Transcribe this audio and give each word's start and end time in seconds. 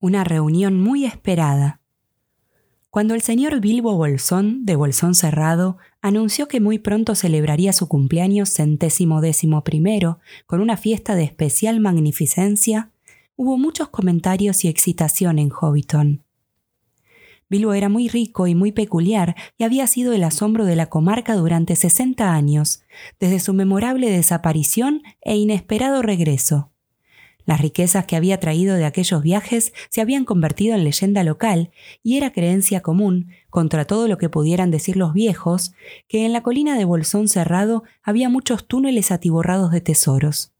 una 0.00 0.24
reunión 0.24 0.80
muy 0.80 1.04
esperada. 1.04 1.80
Cuando 2.90 3.14
el 3.14 3.20
señor 3.20 3.60
Bilbo 3.60 3.94
Bolsón, 3.96 4.64
de 4.64 4.74
Bolsón 4.74 5.14
Cerrado, 5.14 5.76
anunció 6.00 6.48
que 6.48 6.60
muy 6.60 6.78
pronto 6.78 7.14
celebraría 7.14 7.72
su 7.72 7.86
cumpleaños 7.86 8.48
centésimo 8.48 9.20
décimo 9.20 9.62
primero 9.62 10.18
con 10.46 10.60
una 10.60 10.76
fiesta 10.76 11.14
de 11.14 11.24
especial 11.24 11.80
magnificencia, 11.80 12.90
hubo 13.36 13.58
muchos 13.58 13.88
comentarios 13.88 14.64
y 14.64 14.68
excitación 14.68 15.38
en 15.38 15.50
Hobbiton. 15.50 16.24
Bilbo 17.50 17.72
era 17.72 17.88
muy 17.88 18.08
rico 18.08 18.46
y 18.46 18.54
muy 18.54 18.72
peculiar 18.72 19.34
y 19.56 19.64
había 19.64 19.86
sido 19.86 20.12
el 20.12 20.22
asombro 20.22 20.64
de 20.64 20.76
la 20.76 20.86
comarca 20.86 21.34
durante 21.34 21.76
60 21.76 22.32
años, 22.32 22.82
desde 23.18 23.40
su 23.40 23.54
memorable 23.54 24.10
desaparición 24.10 25.02
e 25.20 25.36
inesperado 25.36 26.02
regreso. 26.02 26.72
Las 27.48 27.62
riquezas 27.62 28.04
que 28.04 28.14
había 28.14 28.38
traído 28.40 28.74
de 28.74 28.84
aquellos 28.84 29.22
viajes 29.22 29.72
se 29.88 30.02
habían 30.02 30.26
convertido 30.26 30.74
en 30.74 30.84
leyenda 30.84 31.24
local 31.24 31.70
y 32.02 32.18
era 32.18 32.30
creencia 32.30 32.82
común, 32.82 33.30
contra 33.48 33.86
todo 33.86 34.06
lo 34.06 34.18
que 34.18 34.28
pudieran 34.28 34.70
decir 34.70 34.98
los 34.98 35.14
viejos, 35.14 35.72
que 36.08 36.26
en 36.26 36.34
la 36.34 36.42
colina 36.42 36.76
de 36.76 36.84
Bolsón 36.84 37.26
Cerrado 37.26 37.84
había 38.02 38.28
muchos 38.28 38.68
túneles 38.68 39.10
atiborrados 39.10 39.70
de 39.70 39.80
tesoros. 39.80 40.52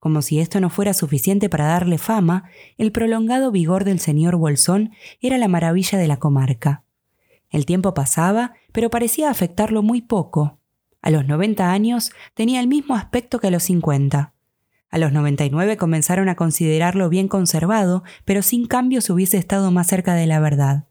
Como 0.00 0.20
si 0.20 0.40
esto 0.40 0.58
no 0.58 0.68
fuera 0.68 0.94
suficiente 0.94 1.48
para 1.48 1.66
darle 1.66 1.96
fama, 1.96 2.50
el 2.76 2.90
prolongado 2.90 3.52
vigor 3.52 3.84
del 3.84 4.00
señor 4.00 4.34
Bolsón 4.34 4.90
era 5.20 5.38
la 5.38 5.46
maravilla 5.46 5.96
de 5.96 6.08
la 6.08 6.16
comarca. 6.16 6.82
El 7.50 7.66
tiempo 7.66 7.94
pasaba, 7.94 8.54
pero 8.72 8.90
parecía 8.90 9.30
afectarlo 9.30 9.84
muy 9.84 10.02
poco. 10.02 10.58
A 11.02 11.12
los 11.12 11.24
90 11.24 11.70
años 11.70 12.10
tenía 12.34 12.58
el 12.58 12.66
mismo 12.66 12.96
aspecto 12.96 13.38
que 13.38 13.46
a 13.46 13.52
los 13.52 13.62
50. 13.62 14.32
A 14.90 14.98
los 14.98 15.12
99 15.12 15.76
comenzaron 15.76 16.28
a 16.28 16.36
considerarlo 16.36 17.08
bien 17.08 17.28
conservado, 17.28 18.04
pero 18.24 18.42
sin 18.42 18.66
cambios 18.66 19.10
hubiese 19.10 19.36
estado 19.36 19.70
más 19.70 19.88
cerca 19.88 20.14
de 20.14 20.26
la 20.26 20.40
verdad. 20.40 20.88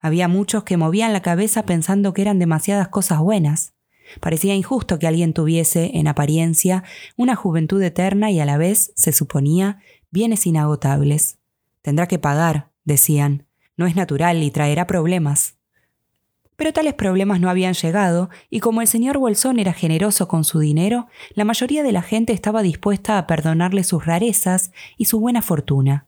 Había 0.00 0.28
muchos 0.28 0.64
que 0.64 0.76
movían 0.76 1.12
la 1.12 1.22
cabeza 1.22 1.64
pensando 1.64 2.12
que 2.12 2.22
eran 2.22 2.38
demasiadas 2.38 2.88
cosas 2.88 3.20
buenas. 3.20 3.72
Parecía 4.20 4.54
injusto 4.54 4.98
que 4.98 5.06
alguien 5.06 5.32
tuviese, 5.32 5.92
en 5.94 6.08
apariencia, 6.08 6.84
una 7.16 7.36
juventud 7.36 7.82
eterna 7.82 8.30
y 8.30 8.38
a 8.38 8.44
la 8.44 8.58
vez, 8.58 8.92
se 8.96 9.12
suponía, 9.12 9.80
bienes 10.10 10.46
inagotables. 10.46 11.38
Tendrá 11.80 12.06
que 12.06 12.18
pagar, 12.18 12.70
decían. 12.84 13.46
No 13.76 13.86
es 13.86 13.96
natural 13.96 14.42
y 14.42 14.50
traerá 14.50 14.86
problemas. 14.86 15.56
Pero 16.56 16.72
tales 16.72 16.94
problemas 16.94 17.40
no 17.40 17.50
habían 17.50 17.74
llegado, 17.74 18.30
y 18.48 18.60
como 18.60 18.80
el 18.80 18.86
señor 18.86 19.18
Bolsón 19.18 19.58
era 19.58 19.72
generoso 19.72 20.28
con 20.28 20.44
su 20.44 20.60
dinero, 20.60 21.08
la 21.34 21.44
mayoría 21.44 21.82
de 21.82 21.92
la 21.92 22.02
gente 22.02 22.32
estaba 22.32 22.62
dispuesta 22.62 23.18
a 23.18 23.26
perdonarle 23.26 23.82
sus 23.84 24.06
rarezas 24.06 24.70
y 24.96 25.06
su 25.06 25.18
buena 25.20 25.42
fortuna. 25.42 26.06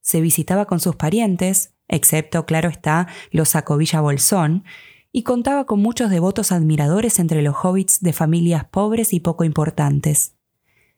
Se 0.00 0.20
visitaba 0.20 0.64
con 0.64 0.80
sus 0.80 0.96
parientes, 0.96 1.74
excepto, 1.88 2.46
claro 2.46 2.70
está, 2.70 3.06
los 3.30 3.50
Sacovilla 3.50 4.00
Bolsón, 4.00 4.64
y 5.12 5.24
contaba 5.24 5.66
con 5.66 5.80
muchos 5.80 6.08
devotos 6.08 6.52
admiradores 6.52 7.18
entre 7.18 7.42
los 7.42 7.56
hobbits 7.62 8.00
de 8.00 8.12
familias 8.12 8.64
pobres 8.64 9.12
y 9.12 9.20
poco 9.20 9.44
importantes. 9.44 10.36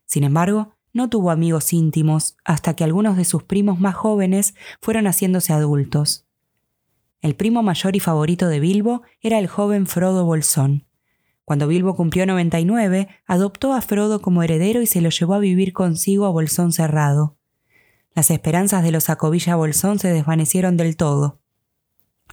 Sin 0.04 0.22
embargo, 0.22 0.76
no 0.92 1.08
tuvo 1.08 1.30
amigos 1.30 1.72
íntimos 1.72 2.36
hasta 2.44 2.76
que 2.76 2.84
algunos 2.84 3.16
de 3.16 3.24
sus 3.24 3.42
primos 3.42 3.80
más 3.80 3.94
jóvenes 3.94 4.54
fueron 4.80 5.06
haciéndose 5.06 5.52
adultos. 5.52 6.26
El 7.22 7.36
primo 7.36 7.62
mayor 7.62 7.94
y 7.94 8.00
favorito 8.00 8.48
de 8.48 8.58
Bilbo 8.58 9.02
era 9.20 9.38
el 9.38 9.46
joven 9.46 9.86
Frodo 9.86 10.24
Bolsón. 10.24 10.88
Cuando 11.44 11.68
Bilbo 11.68 11.94
cumplió 11.94 12.26
99, 12.26 13.08
adoptó 13.26 13.74
a 13.74 13.80
Frodo 13.80 14.20
como 14.20 14.42
heredero 14.42 14.82
y 14.82 14.86
se 14.86 15.00
lo 15.00 15.08
llevó 15.08 15.34
a 15.34 15.38
vivir 15.38 15.72
consigo 15.72 16.26
a 16.26 16.30
Bolsón 16.30 16.72
Cerrado. 16.72 17.36
Las 18.12 18.32
esperanzas 18.32 18.82
de 18.82 18.90
los 18.90 19.08
Acobilla 19.08 19.54
Bolsón 19.54 20.00
se 20.00 20.08
desvanecieron 20.08 20.76
del 20.76 20.96
todo. 20.96 21.38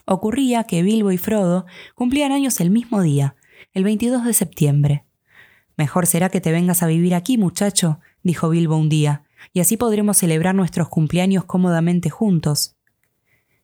Ocurría 0.05 0.63
que 0.63 0.81
Bilbo 0.81 1.11
y 1.11 1.19
Frodo 1.19 1.67
cumplían 1.93 2.31
años 2.31 2.59
el 2.59 2.71
mismo 2.71 3.03
día, 3.03 3.35
el 3.73 3.83
22 3.83 4.25
de 4.25 4.33
septiembre. 4.33 5.05
Mejor 5.77 6.07
será 6.07 6.29
que 6.29 6.41
te 6.41 6.51
vengas 6.51 6.81
a 6.81 6.87
vivir 6.87 7.13
aquí, 7.13 7.37
muchacho, 7.37 7.99
dijo 8.23 8.49
Bilbo 8.49 8.75
un 8.75 8.89
día, 8.89 9.23
y 9.53 9.59
así 9.59 9.77
podremos 9.77 10.17
celebrar 10.17 10.55
nuestros 10.55 10.89
cumpleaños 10.89 11.45
cómodamente 11.45 12.09
juntos. 12.09 12.78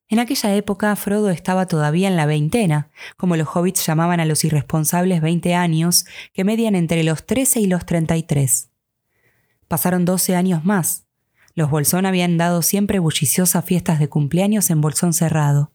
En 0.08 0.20
aquella 0.20 0.56
época 0.56 0.96
Frodo 0.96 1.32
estaba 1.32 1.66
todavía 1.66 2.08
en 2.08 2.16
la 2.16 2.28
veintena, 2.28 2.90
como 3.18 3.36
los 3.36 3.48
hobbits 3.48 3.86
llamaban 3.86 4.20
a 4.20 4.26
los 4.26 4.44
irresponsables 4.44 5.20
veinte 5.20 5.56
años 5.56 6.06
que 6.34 6.44
median 6.44 6.76
entre 6.76 7.04
los 7.04 7.26
trece 7.26 7.60
y 7.60 7.66
los 7.66 7.86
treinta 7.86 8.16
y 8.16 8.22
tres. 8.22 8.70
Pasaron 9.68 10.06
doce 10.06 10.36
años 10.36 10.64
más. 10.64 11.08
Los 11.56 11.72
Bolsón 11.72 12.06
habían 12.06 12.38
dado 12.38 12.62
siempre 12.62 13.00
bulliciosas 13.00 13.66
fiestas 13.66 14.00
de 14.00 14.08
cumpleaños 14.08 14.70
en 14.70 14.80
Bolsón 14.80 15.14
Cerrado, 15.14 15.72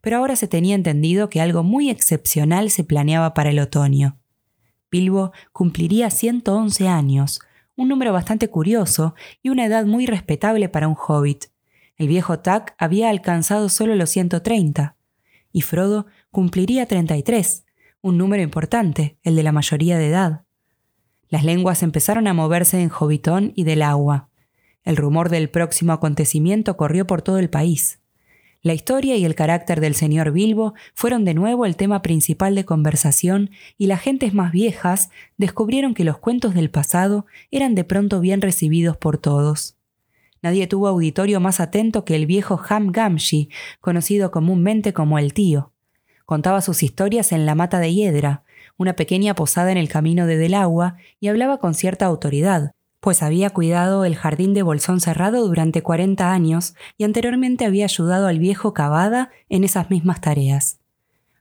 pero 0.00 0.18
ahora 0.18 0.36
se 0.36 0.46
tenía 0.46 0.76
entendido 0.76 1.28
que 1.28 1.40
algo 1.40 1.64
muy 1.64 1.90
excepcional 1.90 2.70
se 2.70 2.84
planeaba 2.84 3.34
para 3.34 3.50
el 3.50 3.58
otoño. 3.58 4.20
Bilbo 4.92 5.32
cumpliría 5.52 6.10
111 6.10 6.86
años, 6.86 7.40
un 7.74 7.88
número 7.88 8.12
bastante 8.12 8.48
curioso 8.48 9.14
y 9.42 9.48
una 9.48 9.64
edad 9.64 9.86
muy 9.86 10.06
respetable 10.06 10.68
para 10.68 10.86
un 10.86 10.96
hobbit, 10.96 11.46
el 11.96 12.08
viejo 12.08 12.40
Tack 12.40 12.74
había 12.78 13.10
alcanzado 13.10 13.68
solo 13.68 13.94
los 13.94 14.10
130, 14.10 14.96
y 15.52 15.60
Frodo 15.62 16.06
cumpliría 16.30 16.86
33, 16.86 17.64
un 18.00 18.18
número 18.18 18.42
importante, 18.42 19.16
el 19.22 19.36
de 19.36 19.42
la 19.42 19.52
mayoría 19.52 19.98
de 19.98 20.08
edad. 20.08 20.44
Las 21.28 21.44
lenguas 21.44 21.82
empezaron 21.82 22.26
a 22.26 22.34
moverse 22.34 22.82
en 22.82 22.88
Hobbiton 22.88 23.52
y 23.54 23.64
del 23.64 23.82
agua. 23.82 24.28
El 24.84 24.96
rumor 24.96 25.28
del 25.28 25.48
próximo 25.48 25.92
acontecimiento 25.92 26.76
corrió 26.76 27.06
por 27.06 27.22
todo 27.22 27.38
el 27.38 27.48
país. 27.48 28.00
La 28.60 28.74
historia 28.74 29.16
y 29.16 29.24
el 29.24 29.34
carácter 29.34 29.80
del 29.80 29.94
señor 29.94 30.30
Bilbo 30.30 30.74
fueron 30.94 31.24
de 31.24 31.34
nuevo 31.34 31.66
el 31.66 31.76
tema 31.76 32.00
principal 32.00 32.54
de 32.54 32.64
conversación 32.64 33.50
y 33.76 33.86
las 33.86 34.00
gentes 34.00 34.34
más 34.34 34.52
viejas 34.52 35.10
descubrieron 35.36 35.94
que 35.94 36.04
los 36.04 36.18
cuentos 36.18 36.54
del 36.54 36.70
pasado 36.70 37.26
eran 37.50 37.74
de 37.74 37.84
pronto 37.84 38.20
bien 38.20 38.40
recibidos 38.40 38.96
por 38.96 39.18
todos. 39.18 39.76
Nadie 40.42 40.66
tuvo 40.66 40.88
auditorio 40.88 41.38
más 41.38 41.60
atento 41.60 42.04
que 42.04 42.16
el 42.16 42.26
viejo 42.26 42.60
Ham 42.68 42.90
Gamshi, 42.90 43.48
conocido 43.80 44.32
comúnmente 44.32 44.92
como 44.92 45.18
el 45.18 45.32
tío. 45.32 45.72
Contaba 46.26 46.60
sus 46.60 46.82
historias 46.82 47.30
en 47.30 47.46
la 47.46 47.54
mata 47.54 47.78
de 47.78 47.94
hiedra, 47.94 48.44
una 48.76 48.94
pequeña 48.94 49.34
posada 49.34 49.70
en 49.70 49.78
el 49.78 49.88
camino 49.88 50.26
de 50.26 50.36
Delagua, 50.36 50.96
y 51.20 51.28
hablaba 51.28 51.58
con 51.58 51.74
cierta 51.74 52.06
autoridad, 52.06 52.72
pues 52.98 53.22
había 53.22 53.50
cuidado 53.50 54.04
el 54.04 54.16
jardín 54.16 54.54
de 54.54 54.62
Bolsón 54.62 55.00
Cerrado 55.00 55.46
durante 55.46 55.82
cuarenta 55.82 56.32
años 56.32 56.74
y 56.96 57.04
anteriormente 57.04 57.64
había 57.64 57.84
ayudado 57.84 58.26
al 58.26 58.38
viejo 58.38 58.74
Cavada 58.74 59.30
en 59.48 59.64
esas 59.64 59.90
mismas 59.90 60.20
tareas. 60.20 60.78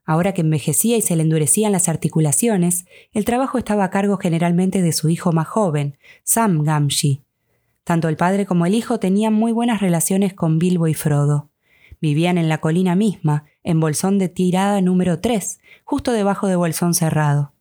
Ahora 0.03 0.33
que 0.33 0.41
envejecía 0.41 0.97
y 0.97 1.01
se 1.01 1.15
le 1.15 1.21
endurecían 1.21 1.71
las 1.71 1.87
articulaciones, 1.87 2.85
el 3.13 3.25
trabajo 3.25 3.57
estaba 3.57 3.83
a 3.83 3.89
cargo 3.91 4.17
generalmente 4.17 4.81
de 4.81 4.91
su 4.91 5.09
hijo 5.09 5.31
más 5.31 5.47
joven, 5.47 5.97
Sam 6.23 6.63
Gamshi, 6.63 7.21
tanto 7.83 8.07
el 8.09 8.17
padre 8.17 8.45
como 8.45 8.65
el 8.65 8.75
hijo 8.75 8.99
tenían 8.99 9.33
muy 9.33 9.51
buenas 9.51 9.81
relaciones 9.81 10.33
con 10.33 10.59
Bilbo 10.59 10.87
y 10.87 10.93
Frodo. 10.93 11.49
Vivían 11.99 12.37
en 12.37 12.49
la 12.49 12.59
colina 12.59 12.95
misma, 12.95 13.45
en 13.63 13.79
Bolsón 13.79 14.17
de 14.17 14.29
Tirada 14.29 14.81
número 14.81 15.19
3, 15.19 15.59
justo 15.83 16.11
debajo 16.11 16.47
de 16.47 16.55
Bolsón 16.55 16.93
Cerrado. 16.93 17.53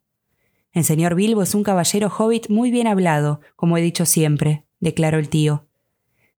El 0.73 0.85
señor 0.85 1.15
Bilbo 1.15 1.43
es 1.43 1.55
un 1.55 1.65
caballero 1.65 2.09
hobbit 2.17 2.49
muy 2.49 2.71
bien 2.71 2.87
hablado, 2.87 3.41
como 3.57 3.77
he 3.77 3.83
dicho 3.83 4.07
siempre, 4.07 4.65
declaró 4.79 5.19
el 5.19 5.29
tío. 5.29 5.67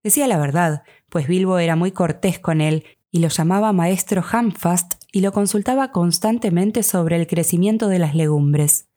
Decía 0.03 0.27
la 0.27 0.37
verdad, 0.37 0.83
pues 1.09 1.27
Bilbo 1.27 1.59
era 1.59 1.75
muy 1.75 1.91
cortés 1.91 2.39
con 2.39 2.61
él 2.61 2.85
y 3.11 3.19
lo 3.19 3.27
llamaba 3.27 3.73
maestro 3.73 4.23
Hamfast 4.29 4.93
y 5.11 5.19
lo 5.19 5.33
consultaba 5.33 5.91
constantemente 5.91 6.81
sobre 6.81 7.17
el 7.17 7.27
crecimiento 7.27 7.87
de 7.89 7.99
las 7.99 8.15
legumbres. 8.15 8.87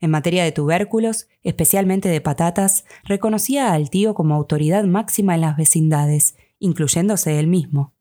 En 0.00 0.10
materia 0.10 0.44
de 0.44 0.52
tubérculos, 0.52 1.28
especialmente 1.42 2.08
de 2.08 2.20
patatas, 2.20 2.84
reconocía 3.04 3.72
al 3.72 3.88
tío 3.88 4.14
como 4.14 4.34
autoridad 4.34 4.84
máxima 4.84 5.34
en 5.34 5.40
las 5.40 5.56
vecindades, 5.56 6.36
incluyéndose 6.58 7.38
él 7.38 7.46
mismo. 7.46 7.94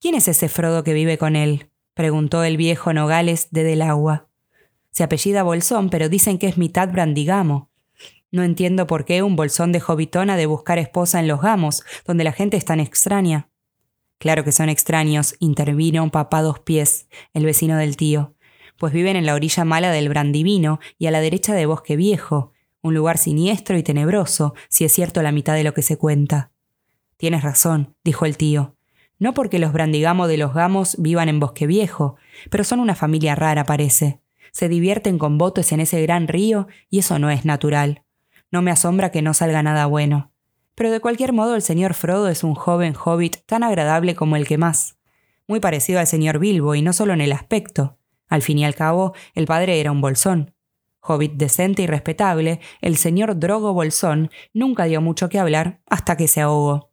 ¿Quién 0.00 0.16
es 0.16 0.26
ese 0.26 0.48
Frodo 0.48 0.82
que 0.82 0.94
vive 0.94 1.18
con 1.18 1.36
él? 1.36 1.70
preguntó 1.94 2.42
el 2.42 2.56
viejo 2.56 2.92
Nogales 2.92 3.48
de 3.52 3.62
Delagua. 3.62 4.26
Se 4.90 5.04
apellida 5.04 5.44
Bolsón, 5.44 5.88
pero 5.88 6.08
dicen 6.08 6.38
que 6.38 6.48
es 6.48 6.58
mitad 6.58 6.90
brandigamo. 6.90 7.70
No 8.32 8.42
entiendo 8.42 8.86
por 8.86 9.04
qué 9.04 9.22
un 9.22 9.36
bolsón 9.36 9.72
de 9.72 9.80
Jovitón 9.80 10.30
ha 10.30 10.36
de 10.36 10.46
buscar 10.46 10.78
esposa 10.78 11.20
en 11.20 11.28
los 11.28 11.42
gamos, 11.42 11.84
donde 12.06 12.24
la 12.24 12.32
gente 12.32 12.56
es 12.56 12.64
tan 12.64 12.80
extraña. 12.80 13.50
Claro 14.18 14.42
que 14.42 14.52
son 14.52 14.68
extraños, 14.68 15.36
intervino 15.38 16.02
un 16.02 16.10
papá 16.10 16.42
dos 16.42 16.58
pies, 16.60 17.08
el 17.34 17.44
vecino 17.44 17.76
del 17.76 17.96
tío 17.96 18.34
pues 18.82 18.92
viven 18.92 19.14
en 19.14 19.26
la 19.26 19.34
orilla 19.34 19.64
mala 19.64 19.92
del 19.92 20.08
Brandivino 20.08 20.80
y 20.98 21.06
a 21.06 21.12
la 21.12 21.20
derecha 21.20 21.54
de 21.54 21.66
Bosque 21.66 21.94
Viejo, 21.94 22.50
un 22.80 22.94
lugar 22.94 23.16
siniestro 23.16 23.78
y 23.78 23.84
tenebroso, 23.84 24.54
si 24.68 24.84
es 24.84 24.92
cierto 24.92 25.22
la 25.22 25.30
mitad 25.30 25.54
de 25.54 25.62
lo 25.62 25.72
que 25.72 25.82
se 25.82 25.96
cuenta. 25.96 26.50
Tienes 27.16 27.44
razón, 27.44 27.94
dijo 28.02 28.26
el 28.26 28.36
tío. 28.36 28.74
No 29.20 29.34
porque 29.34 29.60
los 29.60 29.72
brandigamos 29.72 30.26
de 30.26 30.36
los 30.36 30.52
gamos 30.52 30.96
vivan 30.98 31.28
en 31.28 31.38
Bosque 31.38 31.68
Viejo, 31.68 32.16
pero 32.50 32.64
son 32.64 32.80
una 32.80 32.96
familia 32.96 33.36
rara, 33.36 33.66
parece. 33.66 34.20
Se 34.50 34.68
divierten 34.68 35.16
con 35.16 35.38
botes 35.38 35.70
en 35.70 35.78
ese 35.78 36.02
gran 36.02 36.26
río 36.26 36.66
y 36.90 36.98
eso 36.98 37.20
no 37.20 37.30
es 37.30 37.44
natural. 37.44 38.02
No 38.50 38.62
me 38.62 38.72
asombra 38.72 39.12
que 39.12 39.22
no 39.22 39.32
salga 39.32 39.62
nada 39.62 39.86
bueno. 39.86 40.32
pero 40.74 40.90
de 40.90 40.98
cualquier 40.98 41.32
modo 41.32 41.54
el 41.54 41.62
señor 41.62 41.94
Frodo 41.94 42.26
es 42.26 42.42
un 42.42 42.56
joven 42.56 42.96
hobbit 42.96 43.46
tan 43.46 43.62
agradable 43.62 44.16
como 44.16 44.34
el 44.34 44.44
que 44.44 44.58
más. 44.58 44.96
Muy 45.46 45.60
parecido 45.60 46.00
al 46.00 46.08
señor 46.08 46.40
Bilbo, 46.40 46.74
y 46.74 46.82
no 46.82 46.92
solo 46.92 47.12
en 47.12 47.20
el 47.20 47.30
aspecto. 47.30 48.00
Al 48.32 48.40
fin 48.40 48.58
y 48.58 48.64
al 48.64 48.74
cabo, 48.74 49.12
el 49.34 49.44
padre 49.44 49.78
era 49.78 49.92
un 49.92 50.00
bolsón. 50.00 50.54
Hobbit 51.02 51.34
decente 51.34 51.82
y 51.82 51.86
respetable, 51.86 52.60
el 52.80 52.96
señor 52.96 53.38
Drogo 53.38 53.74
Bolsón 53.74 54.30
nunca 54.54 54.84
dio 54.84 55.02
mucho 55.02 55.28
que 55.28 55.38
hablar 55.38 55.82
hasta 55.84 56.16
que 56.16 56.28
se 56.28 56.40
ahogó. 56.40 56.90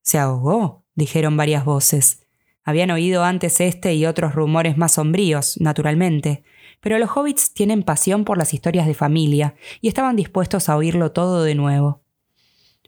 ¿Se 0.00 0.16
ahogó? 0.16 0.86
dijeron 0.94 1.36
varias 1.36 1.66
voces. 1.66 2.26
Habían 2.64 2.90
oído 2.92 3.24
antes 3.24 3.60
este 3.60 3.92
y 3.92 4.06
otros 4.06 4.34
rumores 4.34 4.78
más 4.78 4.92
sombríos, 4.92 5.60
naturalmente, 5.60 6.44
pero 6.80 6.98
los 6.98 7.14
hobbits 7.14 7.52
tienen 7.52 7.82
pasión 7.82 8.24
por 8.24 8.38
las 8.38 8.54
historias 8.54 8.86
de 8.86 8.94
familia 8.94 9.56
y 9.82 9.88
estaban 9.88 10.16
dispuestos 10.16 10.70
a 10.70 10.78
oírlo 10.78 11.12
todo 11.12 11.44
de 11.44 11.56
nuevo. 11.56 12.00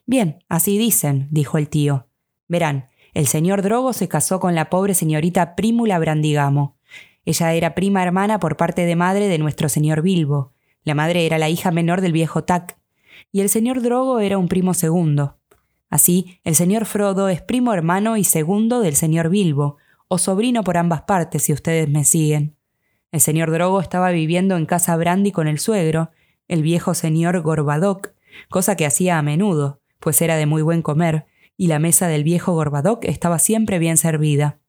Bien, 0.07 0.43
así 0.49 0.79
dicen, 0.79 1.29
dijo 1.31 1.59
el 1.59 1.69
tío. 1.69 2.07
Verán, 2.49 2.89
el 3.13 3.27
señor 3.27 3.61
Drogo 3.61 3.93
se 3.93 4.09
casó 4.09 4.41
con 4.41 4.55
la 4.55 4.71
pobre 4.71 4.95
señorita 4.95 5.55
Prímula 5.57 5.99
Brandigamo. 5.99 6.79
Ella 7.25 7.53
era 7.53 7.75
prima 7.75 8.03
hermana 8.03 8.39
por 8.41 8.57
parte 8.57 8.85
de 8.85 8.97
madre 8.97 9.29
de 9.29 9.39
nuestro 9.39 9.69
señor 9.69 10.03
Bilbo. 10.03 10.53
La 10.85 10.95
madre 10.95 11.25
era 11.27 11.39
la 11.39 11.49
hija 11.49 11.71
menor 11.71 12.01
del 12.01 12.13
viejo 12.13 12.45
Tac, 12.45 12.79
y 13.31 13.41
el 13.41 13.49
señor 13.49 13.83
Drogo 13.83 14.21
era 14.21 14.39
un 14.39 14.49
primo 14.49 14.75
segundo. 14.75 15.39
Así, 15.89 16.41
el 16.43 16.55
señor 16.55 16.87
Frodo 16.87 17.29
es 17.29 17.43
primo 17.43 17.75
hermano 17.75 18.17
y 18.17 18.25
segundo 18.25 18.81
del 18.81 18.97
señor 18.97 19.29
Bilbo, 19.29 19.77
o 20.09 20.19
sobrino 20.19 20.65
por 20.65 20.77
ambas 20.79 21.03
partes, 21.03 21.43
si 21.45 21.53
ustedes 21.53 21.89
me 21.89 22.05
siguen. 22.05 22.57
El 23.13 23.21
señor 23.21 23.51
Drogo 23.51 23.81
estaba 23.81 24.11
viviendo 24.11 24.57
en 24.57 24.67
casa 24.67 24.97
Brandy 24.97 25.33
con 25.33 25.49
el 25.49 25.59
suegro, 25.59 26.11
el 26.49 26.63
viejo 26.63 26.95
señor 26.95 27.41
Gorbadoc, 27.43 28.15
cosa 28.49 28.75
que 28.75 28.87
hacía 28.87 29.19
a 29.19 29.23
menudo, 29.23 29.81
pues 30.01 30.21
era 30.23 30.37
de 30.37 30.47
muy 30.47 30.63
buen 30.63 30.83
comer, 30.83 31.27
y 31.59 31.67
la 31.67 31.79
mesa 31.79 32.09
del 32.09 32.25
viejo 32.25 32.55
Gorbadoc 32.55 33.05
estaba 33.05 33.39
siempre 33.39 33.79
bien 33.79 33.99
servida. 33.99 34.62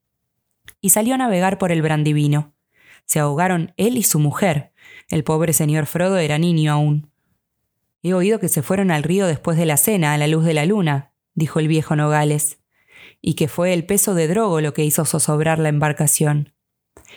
Y 0.81 0.89
salió 0.89 1.15
a 1.15 1.17
navegar 1.17 1.57
por 1.57 1.71
el 1.71 1.81
Brandivino. 1.81 2.53
Se 3.05 3.19
ahogaron 3.19 3.73
él 3.77 3.97
y 3.97 4.03
su 4.03 4.19
mujer. 4.19 4.73
El 5.09 5.23
pobre 5.23 5.53
señor 5.53 5.85
Frodo 5.85 6.17
era 6.17 6.37
niño 6.37 6.71
aún. 6.71 7.11
He 8.01 8.13
oído 8.13 8.39
que 8.39 8.49
se 8.49 8.61
fueron 8.61 8.91
al 8.91 9.03
río 9.03 9.27
después 9.27 9.57
de 9.57 9.65
la 9.65 9.77
cena, 9.77 10.13
a 10.13 10.17
la 10.17 10.27
luz 10.27 10.43
de 10.43 10.53
la 10.53 10.65
luna, 10.65 11.13
dijo 11.35 11.59
el 11.59 11.69
viejo 11.69 11.95
Nogales, 11.95 12.59
y 13.21 13.35
que 13.35 13.47
fue 13.47 13.73
el 13.73 13.85
peso 13.85 14.13
de 14.13 14.27
Drogo 14.27 14.59
lo 14.59 14.73
que 14.73 14.83
hizo 14.83 15.05
zozobrar 15.05 15.59
la 15.59 15.69
embarcación. 15.69 16.53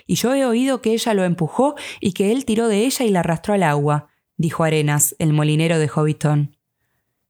Y 0.05 0.15
yo 0.15 0.33
he 0.33 0.45
oído 0.45 0.81
que 0.81 0.93
ella 0.93 1.13
lo 1.13 1.25
empujó 1.25 1.75
y 1.99 2.13
que 2.13 2.31
él 2.31 2.45
tiró 2.45 2.67
de 2.69 2.85
ella 2.85 3.05
y 3.05 3.09
la 3.09 3.19
arrastró 3.19 3.53
al 3.53 3.63
agua, 3.63 4.07
dijo 4.37 4.63
Arenas, 4.63 5.15
el 5.19 5.33
molinero 5.33 5.77
de 5.79 5.89
Hobbiton. 5.89 6.55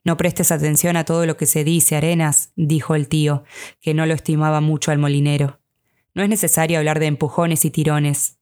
No 0.03 0.17
prestes 0.17 0.51
atención 0.51 0.95
a 0.95 1.03
todo 1.03 1.25
lo 1.25 1.35
que 1.35 1.47
se 1.47 1.63
dice, 1.63 1.95
Arenas, 1.95 2.51
dijo 2.55 2.95
el 2.95 3.07
tío, 3.07 3.43
que 3.81 3.93
no 3.93 4.05
lo 4.05 4.13
estimaba 4.13 4.61
mucho 4.61 4.91
al 4.91 4.99
molinero. 4.99 5.59
No 6.17 6.23
es 6.23 6.29
necesario 6.29 6.79
hablar 6.79 6.99
de 6.99 7.05
empujones 7.05 7.63
y 7.63 7.69
tirones. 7.69 8.39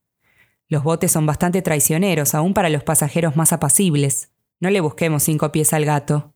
Los 0.66 0.82
botes 0.82 1.12
son 1.12 1.26
bastante 1.26 1.60
traicioneros, 1.60 2.34
aún 2.34 2.54
para 2.54 2.70
los 2.70 2.82
pasajeros 2.82 3.36
más 3.36 3.52
apacibles. 3.52 4.32
No 4.60 4.70
le 4.70 4.80
busquemos 4.80 5.24
cinco 5.24 5.52
pies 5.52 5.74
al 5.74 5.84
gato. 5.84 6.32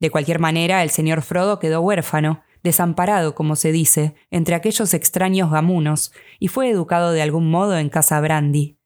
De 0.00 0.10
cualquier 0.10 0.38
manera, 0.38 0.82
el 0.82 0.90
señor 0.90 1.22
Frodo 1.22 1.58
quedó 1.58 1.80
huérfano, 1.80 2.42
desamparado, 2.62 3.34
como 3.34 3.56
se 3.56 3.72
dice, 3.72 4.14
entre 4.30 4.54
aquellos 4.54 4.92
extraños 4.92 5.50
gamunos, 5.50 6.12
y 6.38 6.48
fue 6.48 6.68
educado 6.68 7.12
de 7.12 7.22
algún 7.22 7.50
modo 7.50 7.78
en 7.78 7.88
casa 7.88 8.20
Brandy. 8.20 8.76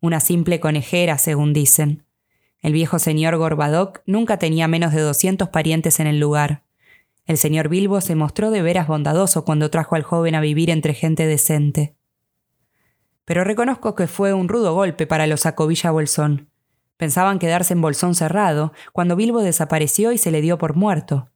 Una 0.00 0.18
simple 0.18 0.58
conejera, 0.58 1.18
según 1.18 1.52
dicen. 1.52 2.04
El 2.62 2.72
viejo 2.72 2.98
señor 2.98 3.36
Gorbadoc 3.36 4.00
nunca 4.06 4.40
tenía 4.40 4.66
menos 4.66 4.92
de 4.92 5.02
doscientos 5.02 5.50
parientes 5.50 6.00
en 6.00 6.08
el 6.08 6.18
lugar. 6.18 6.64
El 7.26 7.38
señor 7.38 7.68
Bilbo 7.68 8.00
se 8.00 8.14
mostró 8.14 8.50
de 8.50 8.62
veras 8.62 8.86
bondadoso 8.86 9.44
cuando 9.44 9.70
trajo 9.70 9.94
al 9.94 10.02
joven 10.02 10.34
a 10.34 10.40
vivir 10.40 10.70
entre 10.70 10.94
gente 10.94 11.26
decente. 11.26 11.96
Pero 13.24 13.44
reconozco 13.44 13.94
que 13.94 14.06
fue 14.06 14.34
un 14.34 14.48
rudo 14.48 14.74
golpe 14.74 15.06
para 15.06 15.26
los 15.26 15.46
Acobilla 15.46 15.90
Bolsón. 15.90 16.50
Pensaban 16.98 17.38
quedarse 17.38 17.72
en 17.72 17.80
Bolsón 17.80 18.14
cerrado 18.14 18.72
cuando 18.92 19.16
Bilbo 19.16 19.40
desapareció 19.40 20.12
y 20.12 20.18
se 20.18 20.30
le 20.30 20.42
dio 20.42 20.58
por 20.58 20.76
muerto. 20.76 21.30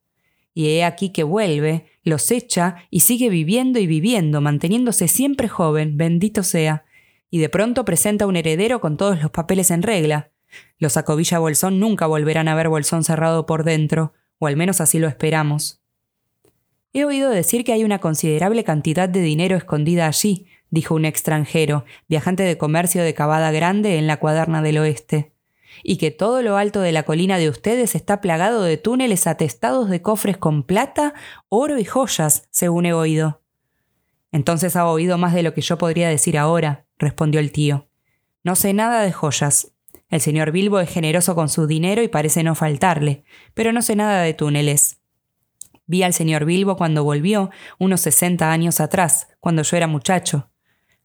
Y 0.52 0.68
he 0.68 0.84
aquí 0.84 1.10
que 1.10 1.22
vuelve, 1.22 1.86
los 2.04 2.30
echa 2.30 2.76
y 2.90 3.00
sigue 3.00 3.30
viviendo 3.30 3.78
y 3.78 3.86
viviendo, 3.86 4.40
manteniéndose 4.40 5.08
siempre 5.08 5.48
joven, 5.48 5.96
bendito 5.96 6.42
sea, 6.42 6.84
y 7.30 7.38
de 7.38 7.48
pronto 7.48 7.84
presenta 7.84 8.26
un 8.26 8.36
heredero 8.36 8.80
con 8.80 8.96
todos 8.96 9.22
los 9.22 9.30
papeles 9.30 9.70
en 9.70 9.82
regla, 9.82 10.30
los 10.78 10.96
Acobilla 10.96 11.38
Bolsón 11.38 11.78
nunca 11.78 12.06
volverán 12.06 12.48
a 12.48 12.54
ver 12.54 12.68
Bolsón 12.68 13.04
cerrado 13.04 13.46
por 13.46 13.64
dentro, 13.64 14.14
o 14.38 14.46
al 14.46 14.56
menos 14.56 14.80
así 14.80 14.98
lo 14.98 15.08
esperamos. 15.08 15.80
He 16.92 17.04
oído 17.04 17.30
decir 17.30 17.64
que 17.64 17.72
hay 17.72 17.84
una 17.84 17.98
considerable 17.98 18.64
cantidad 18.64 19.08
de 19.08 19.20
dinero 19.20 19.56
escondida 19.56 20.06
allí, 20.06 20.46
dijo 20.70 20.94
un 20.94 21.04
extranjero, 21.04 21.84
viajante 22.08 22.42
de 22.42 22.58
comercio 22.58 23.02
de 23.02 23.14
Cavada 23.14 23.50
Grande 23.50 23.98
en 23.98 24.06
la 24.06 24.18
cuaderna 24.18 24.62
del 24.62 24.78
oeste, 24.78 25.32
y 25.82 25.96
que 25.98 26.10
todo 26.10 26.42
lo 26.42 26.56
alto 26.56 26.80
de 26.80 26.92
la 26.92 27.04
colina 27.04 27.38
de 27.38 27.48
ustedes 27.48 27.94
está 27.94 28.20
plagado 28.20 28.62
de 28.62 28.76
túneles 28.76 29.26
atestados 29.26 29.90
de 29.90 30.02
cofres 30.02 30.36
con 30.36 30.62
plata, 30.62 31.14
oro 31.48 31.78
y 31.78 31.84
joyas, 31.84 32.48
según 32.50 32.86
he 32.86 32.92
oído. 32.92 33.42
Entonces 34.32 34.76
ha 34.76 34.86
oído 34.86 35.18
más 35.18 35.34
de 35.34 35.42
lo 35.42 35.54
que 35.54 35.60
yo 35.60 35.78
podría 35.78 36.08
decir 36.08 36.36
ahora, 36.36 36.86
respondió 36.98 37.40
el 37.40 37.52
tío. 37.52 37.88
No 38.44 38.56
sé 38.56 38.72
nada 38.72 39.02
de 39.02 39.12
joyas, 39.12 39.72
el 40.10 40.20
señor 40.20 40.52
Bilbo 40.52 40.80
es 40.80 40.90
generoso 40.90 41.34
con 41.34 41.48
su 41.48 41.66
dinero 41.66 42.02
y 42.02 42.08
parece 42.08 42.42
no 42.42 42.54
faltarle, 42.54 43.24
pero 43.54 43.72
no 43.72 43.82
sé 43.82 43.96
nada 43.96 44.22
de 44.22 44.34
túneles. 44.34 44.98
Vi 45.86 46.02
al 46.02 46.12
señor 46.12 46.44
Bilbo 46.44 46.76
cuando 46.76 47.04
volvió, 47.04 47.50
unos 47.78 48.02
sesenta 48.02 48.52
años 48.52 48.80
atrás, 48.80 49.28
cuando 49.40 49.62
yo 49.62 49.76
era 49.76 49.86
muchacho. 49.86 50.50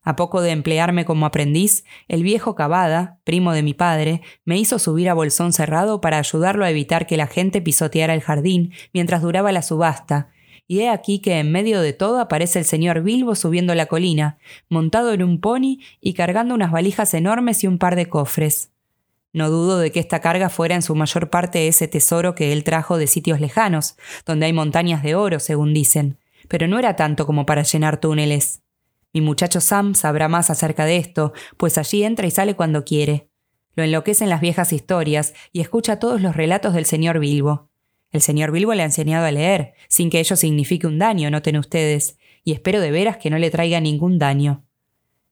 A 0.01 0.17
poco 0.17 0.41
de 0.41 0.51
emplearme 0.51 1.05
como 1.05 1.25
aprendiz, 1.25 1.85
el 2.09 2.23
viejo 2.23 2.55
Cavada, 2.55 3.19
primo 3.23 3.53
de 3.53 3.63
mi 3.63 3.73
padre, 3.73 4.21
me 4.43 4.57
hizo 4.57 4.79
subir 4.79 5.09
a 5.09 5.13
Bolsón 5.13 5.53
Cerrado 5.53 6.01
para 6.01 6.17
ayudarlo 6.17 6.65
a 6.65 6.69
evitar 6.69 7.07
que 7.07 7.15
la 7.15 7.27
gente 7.27 7.61
pisoteara 7.61 8.13
el 8.13 8.21
jardín 8.21 8.73
mientras 8.93 9.21
duraba 9.21 9.53
la 9.53 9.61
subasta, 9.61 10.29
y 10.67 10.81
he 10.81 10.89
aquí 10.89 11.19
que 11.19 11.39
en 11.39 11.51
medio 11.51 11.79
de 11.79 11.93
todo 11.93 12.19
aparece 12.19 12.59
el 12.59 12.65
señor 12.65 13.03
Bilbo 13.03 13.35
subiendo 13.35 13.75
la 13.75 13.85
colina, 13.85 14.37
montado 14.67 15.13
en 15.13 15.23
un 15.23 15.39
pony 15.39 15.79
y 16.01 16.13
cargando 16.13 16.53
unas 16.53 16.71
valijas 16.71 17.13
enormes 17.13 17.63
y 17.63 17.67
un 17.67 17.77
par 17.77 17.95
de 17.95 18.07
cofres. 18.07 18.72
No 19.33 19.49
dudo 19.49 19.79
de 19.79 19.91
que 19.91 19.99
esta 19.99 20.21
carga 20.21 20.49
fuera 20.49 20.75
en 20.75 20.83
su 20.83 20.93
mayor 20.93 21.31
parte 21.31 21.67
ese 21.67 21.87
tesoro 21.87 22.35
que 22.35 22.53
él 22.53 22.63
trajo 22.63 22.97
de 22.97 23.07
sitios 23.07 23.41
lejanos, 23.41 23.97
donde 24.25 24.45
hay 24.45 24.53
montañas 24.53 25.01
de 25.01 25.15
oro, 25.15 25.39
según 25.39 25.73
dicen, 25.73 26.19
pero 26.47 26.67
no 26.67 26.77
era 26.77 26.95
tanto 26.95 27.25
como 27.25 27.45
para 27.47 27.63
llenar 27.63 27.99
túneles. 27.99 28.61
Mi 29.11 29.21
muchacho 29.21 29.59
Sam 29.59 29.95
sabrá 29.95 30.27
más 30.27 30.51
acerca 30.51 30.85
de 30.85 30.97
esto, 30.97 31.33
pues 31.57 31.79
allí 31.79 32.03
entra 32.03 32.27
y 32.27 32.31
sale 32.31 32.55
cuando 32.55 32.85
quiere. 32.85 33.29
Lo 33.75 33.83
enloquecen 33.83 34.29
las 34.29 34.39
viejas 34.39 34.71
historias 34.71 35.33
y 35.51 35.61
escucha 35.61 35.97
todos 35.97 36.21
los 36.21 36.35
relatos 36.35 36.75
del 36.75 36.85
señor 36.85 37.19
Bilbo. 37.19 37.69
El 38.11 38.21
señor 38.21 38.51
Bilbo 38.51 38.75
le 38.75 38.83
ha 38.83 38.85
enseñado 38.85 39.25
a 39.25 39.31
leer, 39.31 39.73
sin 39.87 40.11
que 40.11 40.19
ello 40.19 40.35
signifique 40.35 40.85
un 40.85 40.99
daño, 40.99 41.31
noten 41.31 41.57
ustedes, 41.57 42.19
y 42.43 42.51
espero 42.51 42.79
de 42.79 42.91
veras 42.91 43.17
que 43.17 43.31
no 43.31 43.39
le 43.39 43.49
traiga 43.49 43.79
ningún 43.79 44.19
daño. 44.19 44.63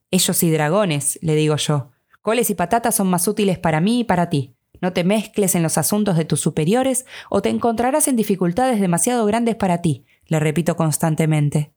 Ellos 0.09 0.41
y 0.41 0.49
dragones, 0.49 1.19
le 1.21 1.35
digo 1.35 1.55
yo, 1.57 1.91
Coles 2.21 2.49
y 2.49 2.55
patatas 2.55 2.95
son 2.95 3.09
más 3.09 3.27
útiles 3.27 3.57
para 3.57 3.81
mí 3.81 4.01
y 4.01 4.03
para 4.03 4.29
ti. 4.29 4.55
No 4.79 4.93
te 4.93 5.03
mezcles 5.03 5.55
en 5.55 5.63
los 5.63 5.77
asuntos 5.77 6.17
de 6.17 6.25
tus 6.25 6.39
superiores 6.39 7.05
o 7.29 7.41
te 7.41 7.49
encontrarás 7.49 8.07
en 8.07 8.15
dificultades 8.15 8.79
demasiado 8.79 9.25
grandes 9.25 9.55
para 9.55 9.81
ti, 9.81 10.05
le 10.27 10.39
repito 10.39 10.75
constantemente. 10.75 11.73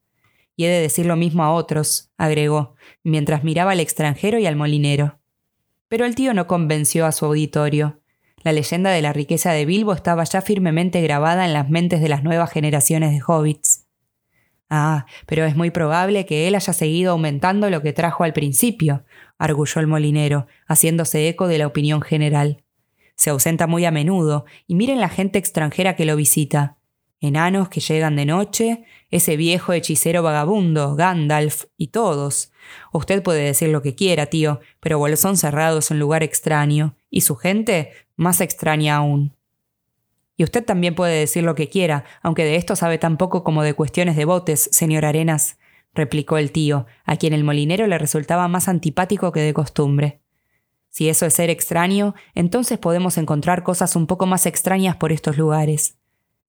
Y 0.56 0.64
he 0.64 0.68
de 0.68 0.80
decir 0.80 1.06
lo 1.06 1.16
mismo 1.16 1.44
a 1.44 1.52
otros, 1.52 2.10
agregó, 2.16 2.74
mientras 3.02 3.42
miraba 3.44 3.72
al 3.72 3.80
extranjero 3.80 4.38
y 4.38 4.46
al 4.46 4.56
molinero. 4.56 5.18
Pero 5.88 6.06
el 6.06 6.14
tío 6.14 6.32
no 6.32 6.46
convenció 6.46 7.06
a 7.06 7.12
su 7.12 7.26
auditorio. 7.26 8.00
La 8.42 8.52
leyenda 8.52 8.90
de 8.90 9.02
la 9.02 9.12
riqueza 9.12 9.52
de 9.52 9.64
Bilbo 9.64 9.92
estaba 9.92 10.24
ya 10.24 10.42
firmemente 10.42 11.00
grabada 11.00 11.44
en 11.46 11.54
las 11.54 11.70
mentes 11.70 12.00
de 12.00 12.08
las 12.08 12.22
nuevas 12.22 12.50
generaciones 12.50 13.12
de 13.12 13.22
hobbits. 13.26 13.83
Ah, 14.70 15.06
pero 15.26 15.44
es 15.44 15.56
muy 15.56 15.70
probable 15.70 16.26
que 16.26 16.48
él 16.48 16.54
haya 16.54 16.72
seguido 16.72 17.12
aumentando 17.12 17.70
lo 17.70 17.82
que 17.82 17.92
trajo 17.92 18.24
al 18.24 18.32
principio, 18.32 19.04
arguyó 19.38 19.80
el 19.80 19.86
molinero, 19.86 20.46
haciéndose 20.66 21.28
eco 21.28 21.48
de 21.48 21.58
la 21.58 21.66
opinión 21.66 22.00
general. 22.00 22.64
Se 23.16 23.30
ausenta 23.30 23.66
muy 23.66 23.84
a 23.84 23.90
menudo, 23.90 24.44
y 24.66 24.74
miren 24.74 25.00
la 25.00 25.08
gente 25.08 25.38
extranjera 25.38 25.96
que 25.96 26.04
lo 26.04 26.16
visita. 26.16 26.78
Enanos 27.20 27.68
que 27.68 27.80
llegan 27.80 28.16
de 28.16 28.26
noche, 28.26 28.84
ese 29.10 29.36
viejo 29.36 29.72
hechicero 29.72 30.22
vagabundo, 30.22 30.96
Gandalf, 30.96 31.64
y 31.76 31.88
todos. 31.88 32.52
Usted 32.92 33.22
puede 33.22 33.44
decir 33.44 33.68
lo 33.68 33.82
que 33.82 33.94
quiera, 33.94 34.26
tío, 34.26 34.60
pero 34.80 34.98
Bolsón 34.98 35.36
Cerrado 35.36 35.78
es 35.78 35.90
un 35.90 35.98
lugar 35.98 36.22
extraño, 36.22 36.96
y 37.10 37.20
su 37.20 37.36
gente 37.36 37.92
más 38.16 38.40
extraña 38.40 38.96
aún. 38.96 39.36
Y 40.36 40.44
usted 40.44 40.64
también 40.64 40.94
puede 40.94 41.18
decir 41.18 41.44
lo 41.44 41.54
que 41.54 41.68
quiera, 41.68 42.04
aunque 42.22 42.44
de 42.44 42.56
esto 42.56 42.76
sabe 42.76 42.98
tan 42.98 43.16
poco 43.16 43.44
como 43.44 43.62
de 43.62 43.74
cuestiones 43.74 44.16
de 44.16 44.24
botes, 44.24 44.68
señor 44.72 45.04
Arenas 45.04 45.58
replicó 45.94 46.38
el 46.38 46.52
tío, 46.52 46.86
a 47.04 47.16
quien 47.16 47.32
el 47.32 47.44
molinero 47.44 47.86
le 47.86 47.98
resultaba 47.98 48.48
más 48.48 48.68
antipático 48.68 49.32
que 49.32 49.40
de 49.40 49.54
costumbre. 49.54 50.20
Si 50.90 51.08
eso 51.08 51.26
es 51.26 51.34
ser 51.34 51.50
extraño, 51.50 52.14
entonces 52.34 52.78
podemos 52.78 53.18
encontrar 53.18 53.62
cosas 53.62 53.96
un 53.96 54.06
poco 54.06 54.26
más 54.26 54.46
extrañas 54.46 54.96
por 54.96 55.12
estos 55.12 55.38
lugares. 55.38 55.96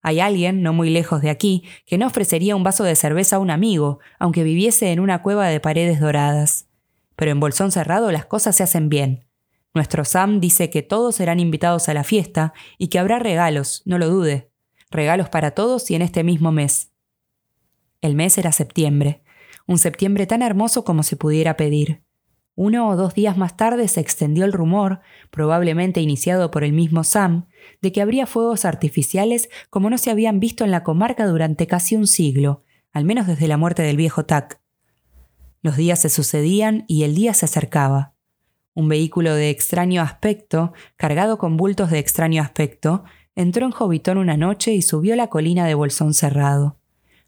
Hay 0.02 0.20
alguien, 0.20 0.62
no 0.62 0.72
muy 0.72 0.92
lejos 0.92 1.22
de 1.22 1.32
aquí, 1.32 1.64
que 1.86 1.98
no 1.98 2.06
ofrecería 2.06 2.56
un 2.56 2.64
vaso 2.64 2.84
de 2.84 2.96
cerveza 2.96 3.38
a 3.38 3.40
un 3.40 3.50
amigo, 3.50 4.00
aunque 4.20 4.44
viviese 4.44 4.92
en 4.92 5.00
una 5.00 5.24
cueva 5.24 5.48
de 5.48 5.60
paredes 5.60 6.00
doradas. 6.00 6.68
Pero 7.16 7.32
en 7.32 7.40
Bolsón 7.40 7.72
Cerrado 7.72 8.12
las 8.12 8.26
cosas 8.26 8.56
se 8.56 8.64
hacen 8.64 8.90
bien. 8.90 9.25
Nuestro 9.76 10.06
Sam 10.06 10.40
dice 10.40 10.70
que 10.70 10.84
todos 10.84 11.16
serán 11.16 11.42
invitados 11.42 11.90
a 11.90 11.94
la 11.94 12.06
fiesta 12.06 12.54
y 12.78 12.88
que 12.88 12.98
habrá 12.98 13.20
regalos, 13.20 13.84
no 13.86 13.98
lo 14.00 14.08
dude. 14.08 14.50
Regalos 14.90 15.28
para 15.28 15.52
todos 15.52 15.92
y 15.92 15.96
en 15.96 16.02
este 16.02 16.24
mismo 16.24 16.54
mes. 16.54 16.94
El 18.00 18.16
mes 18.16 18.38
era 18.38 18.54
septiembre, 18.54 19.22
un 19.68 19.78
septiembre 19.78 20.28
tan 20.28 20.42
hermoso 20.42 20.86
como 20.86 21.04
se 21.04 21.18
pudiera 21.18 21.58
pedir. 21.58 22.04
Uno 22.56 22.88
o 22.88 22.96
dos 22.96 23.16
días 23.16 23.36
más 23.36 23.58
tarde 23.58 23.90
se 23.90 24.00
extendió 24.00 24.46
el 24.46 24.54
rumor, 24.54 25.02
probablemente 25.30 26.00
iniciado 26.00 26.52
por 26.52 26.64
el 26.64 26.72
mismo 26.72 27.04
Sam, 27.04 27.50
de 27.82 27.92
que 27.92 28.02
habría 28.02 28.28
fuegos 28.28 28.64
artificiales 28.64 29.50
como 29.70 29.90
no 29.90 29.98
se 29.98 30.10
habían 30.10 30.40
visto 30.40 30.64
en 30.64 30.72
la 30.72 30.84
comarca 30.84 31.28
durante 31.28 31.68
casi 31.68 31.98
un 31.98 32.08
siglo, 32.08 32.64
al 32.94 33.04
menos 33.04 33.28
desde 33.28 33.50
la 33.50 33.58
muerte 33.58 33.82
del 33.84 33.98
viejo 33.98 34.24
Tac. 34.24 34.62
Los 35.62 35.76
días 35.76 36.00
se 36.00 36.08
sucedían 36.08 36.86
y 36.88 37.04
el 37.04 37.14
día 37.14 37.34
se 37.34 37.44
acercaba. 37.44 38.15
Un 38.76 38.90
vehículo 38.90 39.34
de 39.34 39.50
extraño 39.50 40.02
aspecto, 40.02 40.74
cargado 40.98 41.38
con 41.38 41.56
bultos 41.56 41.90
de 41.90 42.00
extraño 42.00 42.42
aspecto, 42.42 43.06
entró 43.34 43.66
en 43.66 43.72
Hobbiton 43.72 44.18
una 44.18 44.36
noche 44.36 44.74
y 44.74 44.82
subió 44.82 45.16
la 45.16 45.28
colina 45.28 45.66
de 45.66 45.76
Bolsón 45.76 46.14
Cerrado. 46.14 46.78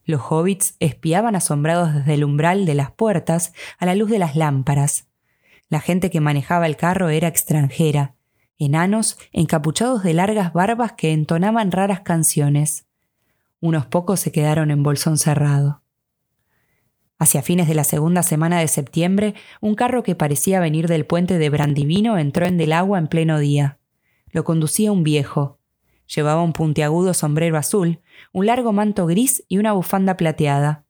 Los 0.03 0.21
hobbits 0.29 0.75
espiaban 0.79 1.37
asombrados 1.37 1.93
desde 1.93 2.15
el 2.15 2.25
umbral 2.25 2.65
de 2.65 2.75
las 2.75 2.91
puertas 2.91 3.53
a 3.79 3.85
la 3.85 3.95
luz 3.95 4.09
de 4.09 4.19
las 4.19 4.35
lámparas. 4.35 5.07
La 5.69 5.79
gente 5.79 6.09
que 6.09 6.19
manejaba 6.19 6.65
el 6.65 6.75
carro 6.75 7.07
era 7.07 7.29
extranjera, 7.29 8.15
enanos 8.57 9.17
encapuchados 9.31 10.03
de 10.03 10.13
largas 10.13 10.51
barbas 10.51 10.93
que 10.93 11.13
entonaban 11.13 11.71
raras 11.71 12.01
canciones. 12.01 12.87
Unos 13.61 13.85
pocos 13.85 14.19
se 14.19 14.33
quedaron 14.33 14.69
en 14.69 14.83
bolsón 14.83 15.17
cerrado. 15.17 15.81
Hacia 17.19 17.41
fines 17.41 17.67
de 17.67 17.73
la 17.73 17.83
segunda 17.83 18.21
semana 18.21 18.59
de 18.59 18.67
septiembre, 18.67 19.33
un 19.59 19.73
carro 19.73 20.03
que 20.03 20.15
parecía 20.15 20.59
venir 20.59 20.87
del 20.87 21.05
puente 21.05 21.39
de 21.39 21.49
Brandivino 21.49 22.17
entró 22.19 22.45
en 22.45 22.57
del 22.57 22.73
agua 22.73 22.99
en 22.99 23.07
pleno 23.07 23.39
día. 23.39 23.79
Lo 24.29 24.43
conducía 24.43 24.91
un 24.91 25.03
viejo. 25.03 25.59
Llevaba 26.13 26.43
un 26.43 26.53
puntiagudo 26.53 27.15
sombrero 27.15 27.57
azul, 27.57 28.01
un 28.33 28.45
largo 28.45 28.71
manto 28.71 29.07
gris 29.07 29.43
y 29.47 29.57
una 29.57 29.73
bufanda 29.73 30.15
plateada. 30.15 30.85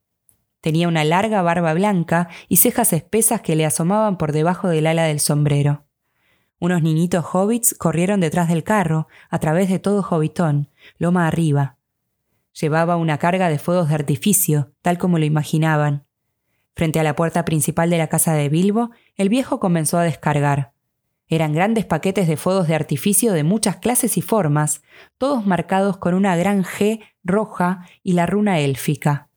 Tenía 0.60 0.88
una 0.88 1.04
larga 1.04 1.40
barba 1.40 1.72
blanca 1.72 2.28
y 2.48 2.56
cejas 2.56 2.92
espesas 2.92 3.40
que 3.40 3.56
le 3.56 3.64
asomaban 3.64 4.18
por 4.18 4.32
debajo 4.32 4.68
del 4.68 4.86
ala 4.86 5.04
del 5.04 5.20
sombrero. 5.20 5.86
Unos 6.60 6.82
niñitos 6.82 7.24
hobbits 7.32 7.74
corrieron 7.78 8.20
detrás 8.20 8.48
del 8.48 8.64
carro, 8.64 9.06
a 9.30 9.38
través 9.38 9.68
de 9.68 9.78
todo 9.78 10.02
Hobbitón, 10.02 10.68
loma 10.98 11.28
arriba. 11.28 11.78
Llevaba 12.52 12.96
una 12.96 13.18
carga 13.18 13.48
de 13.48 13.60
fuegos 13.60 13.88
de 13.88 13.94
artificio, 13.94 14.72
tal 14.82 14.98
como 14.98 15.18
lo 15.18 15.24
imaginaban. 15.24 16.07
Frente 16.78 17.00
a 17.00 17.02
la 17.02 17.16
puerta 17.16 17.44
principal 17.44 17.90
de 17.90 17.98
la 17.98 18.06
casa 18.06 18.34
de 18.34 18.48
Bilbo, 18.48 18.92
el 19.16 19.28
viejo 19.28 19.58
comenzó 19.58 19.98
a 19.98 20.04
descargar. 20.04 20.74
Eran 21.26 21.52
grandes 21.52 21.84
paquetes 21.84 22.28
de 22.28 22.36
fuegos 22.36 22.68
de 22.68 22.76
artificio 22.76 23.32
de 23.32 23.42
muchas 23.42 23.78
clases 23.78 24.16
y 24.16 24.22
formas, 24.22 24.82
todos 25.18 25.44
marcados 25.44 25.96
con 25.96 26.14
una 26.14 26.36
gran 26.36 26.62
G 26.62 27.00
roja 27.24 27.84
y 28.04 28.12
la 28.12 28.26
runa 28.26 28.60
élfica. 28.60 29.28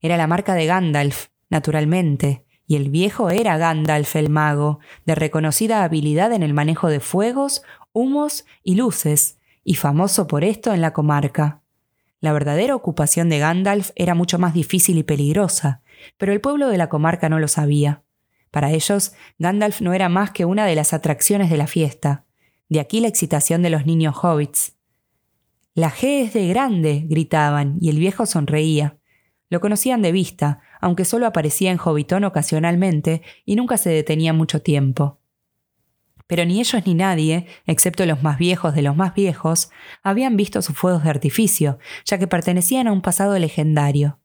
Era 0.00 0.16
la 0.16 0.26
marca 0.26 0.54
de 0.54 0.66
Gandalf, 0.66 1.28
naturalmente, 1.50 2.44
y 2.66 2.74
el 2.74 2.90
viejo 2.90 3.30
era 3.30 3.56
Gandalf 3.56 4.16
el 4.16 4.28
mago, 4.28 4.80
de 5.06 5.14
reconocida 5.14 5.84
habilidad 5.84 6.32
en 6.32 6.42
el 6.42 6.52
manejo 6.52 6.88
de 6.88 6.98
fuegos, 6.98 7.62
humos 7.92 8.44
y 8.64 8.74
luces, 8.74 9.38
y 9.62 9.76
famoso 9.76 10.26
por 10.26 10.42
esto 10.42 10.74
en 10.74 10.80
la 10.80 10.92
comarca. 10.92 11.60
La 12.18 12.32
verdadera 12.32 12.74
ocupación 12.74 13.28
de 13.28 13.38
Gandalf 13.38 13.90
era 13.94 14.16
mucho 14.16 14.40
más 14.40 14.52
difícil 14.52 14.98
y 14.98 15.04
peligrosa, 15.04 15.83
pero 16.16 16.32
el 16.32 16.40
pueblo 16.40 16.68
de 16.68 16.78
la 16.78 16.88
comarca 16.88 17.28
no 17.28 17.38
lo 17.38 17.48
sabía. 17.48 18.02
Para 18.50 18.70
ellos, 18.70 19.14
Gandalf 19.38 19.80
no 19.80 19.94
era 19.94 20.08
más 20.08 20.30
que 20.30 20.44
una 20.44 20.66
de 20.66 20.74
las 20.74 20.92
atracciones 20.92 21.50
de 21.50 21.56
la 21.56 21.66
fiesta. 21.66 22.24
De 22.68 22.80
aquí 22.80 23.00
la 23.00 23.08
excitación 23.08 23.62
de 23.62 23.70
los 23.70 23.84
niños 23.84 24.16
hobbits. 24.22 24.76
La 25.74 25.90
G 25.90 26.22
es 26.22 26.34
de 26.34 26.46
grande, 26.46 27.04
gritaban, 27.08 27.78
y 27.80 27.90
el 27.90 27.98
viejo 27.98 28.26
sonreía. 28.26 28.96
Lo 29.50 29.60
conocían 29.60 30.02
de 30.02 30.12
vista, 30.12 30.60
aunque 30.80 31.04
solo 31.04 31.26
aparecía 31.26 31.72
en 31.72 31.78
Hobbiton 31.78 32.24
ocasionalmente 32.24 33.22
y 33.44 33.56
nunca 33.56 33.76
se 33.76 33.90
detenía 33.90 34.32
mucho 34.32 34.62
tiempo. 34.62 35.20
Pero 36.26 36.44
ni 36.44 36.60
ellos 36.60 36.86
ni 36.86 36.94
nadie, 36.94 37.46
excepto 37.66 38.06
los 38.06 38.22
más 38.22 38.38
viejos 38.38 38.74
de 38.74 38.82
los 38.82 38.96
más 38.96 39.14
viejos, 39.14 39.70
habían 40.02 40.36
visto 40.36 40.62
sus 40.62 40.76
fuegos 40.76 41.04
de 41.04 41.10
artificio, 41.10 41.78
ya 42.04 42.18
que 42.18 42.26
pertenecían 42.26 42.86
a 42.86 42.92
un 42.92 43.02
pasado 43.02 43.38
legendario. 43.38 44.20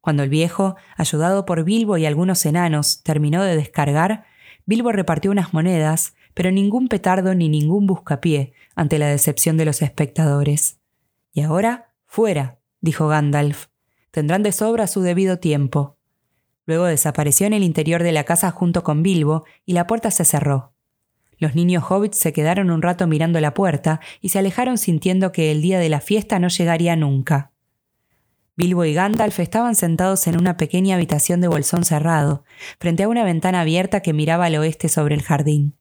Cuando 0.00 0.22
el 0.22 0.30
viejo, 0.30 0.76
ayudado 0.96 1.44
por 1.44 1.64
Bilbo 1.64 1.98
y 1.98 2.06
algunos 2.06 2.44
enanos, 2.46 3.02
terminó 3.02 3.42
de 3.42 3.56
descargar, 3.56 4.24
Bilbo 4.64 4.92
repartió 4.92 5.30
unas 5.30 5.52
monedas, 5.54 6.14
pero 6.34 6.50
ningún 6.50 6.88
petardo 6.88 7.34
ni 7.34 7.48
ningún 7.48 7.86
buscapié 7.86 8.52
ante 8.74 8.98
la 8.98 9.08
decepción 9.08 9.56
de 9.56 9.64
los 9.64 9.82
espectadores. 9.82 10.78
Y 11.32 11.42
ahora, 11.42 11.92
fuera, 12.06 12.58
dijo 12.80 13.08
Gandalf. 13.08 13.66
Tendrán 14.10 14.42
de 14.42 14.52
sobra 14.52 14.86
su 14.86 15.02
debido 15.02 15.38
tiempo. 15.38 15.96
Luego 16.64 16.84
desapareció 16.84 17.46
en 17.46 17.54
el 17.54 17.62
interior 17.62 18.02
de 18.02 18.12
la 18.12 18.24
casa 18.24 18.50
junto 18.50 18.82
con 18.82 19.02
Bilbo 19.02 19.44
y 19.64 19.72
la 19.72 19.86
puerta 19.86 20.10
se 20.10 20.24
cerró. 20.24 20.74
Los 21.38 21.54
niños 21.54 21.84
hobbits 21.88 22.18
se 22.18 22.32
quedaron 22.32 22.70
un 22.70 22.82
rato 22.82 23.06
mirando 23.06 23.40
la 23.40 23.54
puerta 23.54 24.00
y 24.20 24.30
se 24.30 24.38
alejaron 24.38 24.76
sintiendo 24.76 25.32
que 25.32 25.50
el 25.50 25.62
día 25.62 25.78
de 25.78 25.88
la 25.88 26.00
fiesta 26.00 26.38
no 26.38 26.48
llegaría 26.48 26.96
nunca. 26.96 27.52
Bilbo 28.58 28.84
y 28.84 28.92
Gandalf 28.92 29.38
estaban 29.38 29.76
sentados 29.76 30.26
en 30.26 30.36
una 30.36 30.56
pequeña 30.56 30.96
habitación 30.96 31.40
de 31.40 31.46
bolsón 31.46 31.84
cerrado, 31.84 32.42
frente 32.80 33.04
a 33.04 33.08
una 33.08 33.22
ventana 33.22 33.60
abierta 33.60 34.00
que 34.00 34.12
miraba 34.12 34.46
al 34.46 34.56
oeste 34.56 34.88
sobre 34.88 35.14
el 35.14 35.22
jardín. 35.22 35.76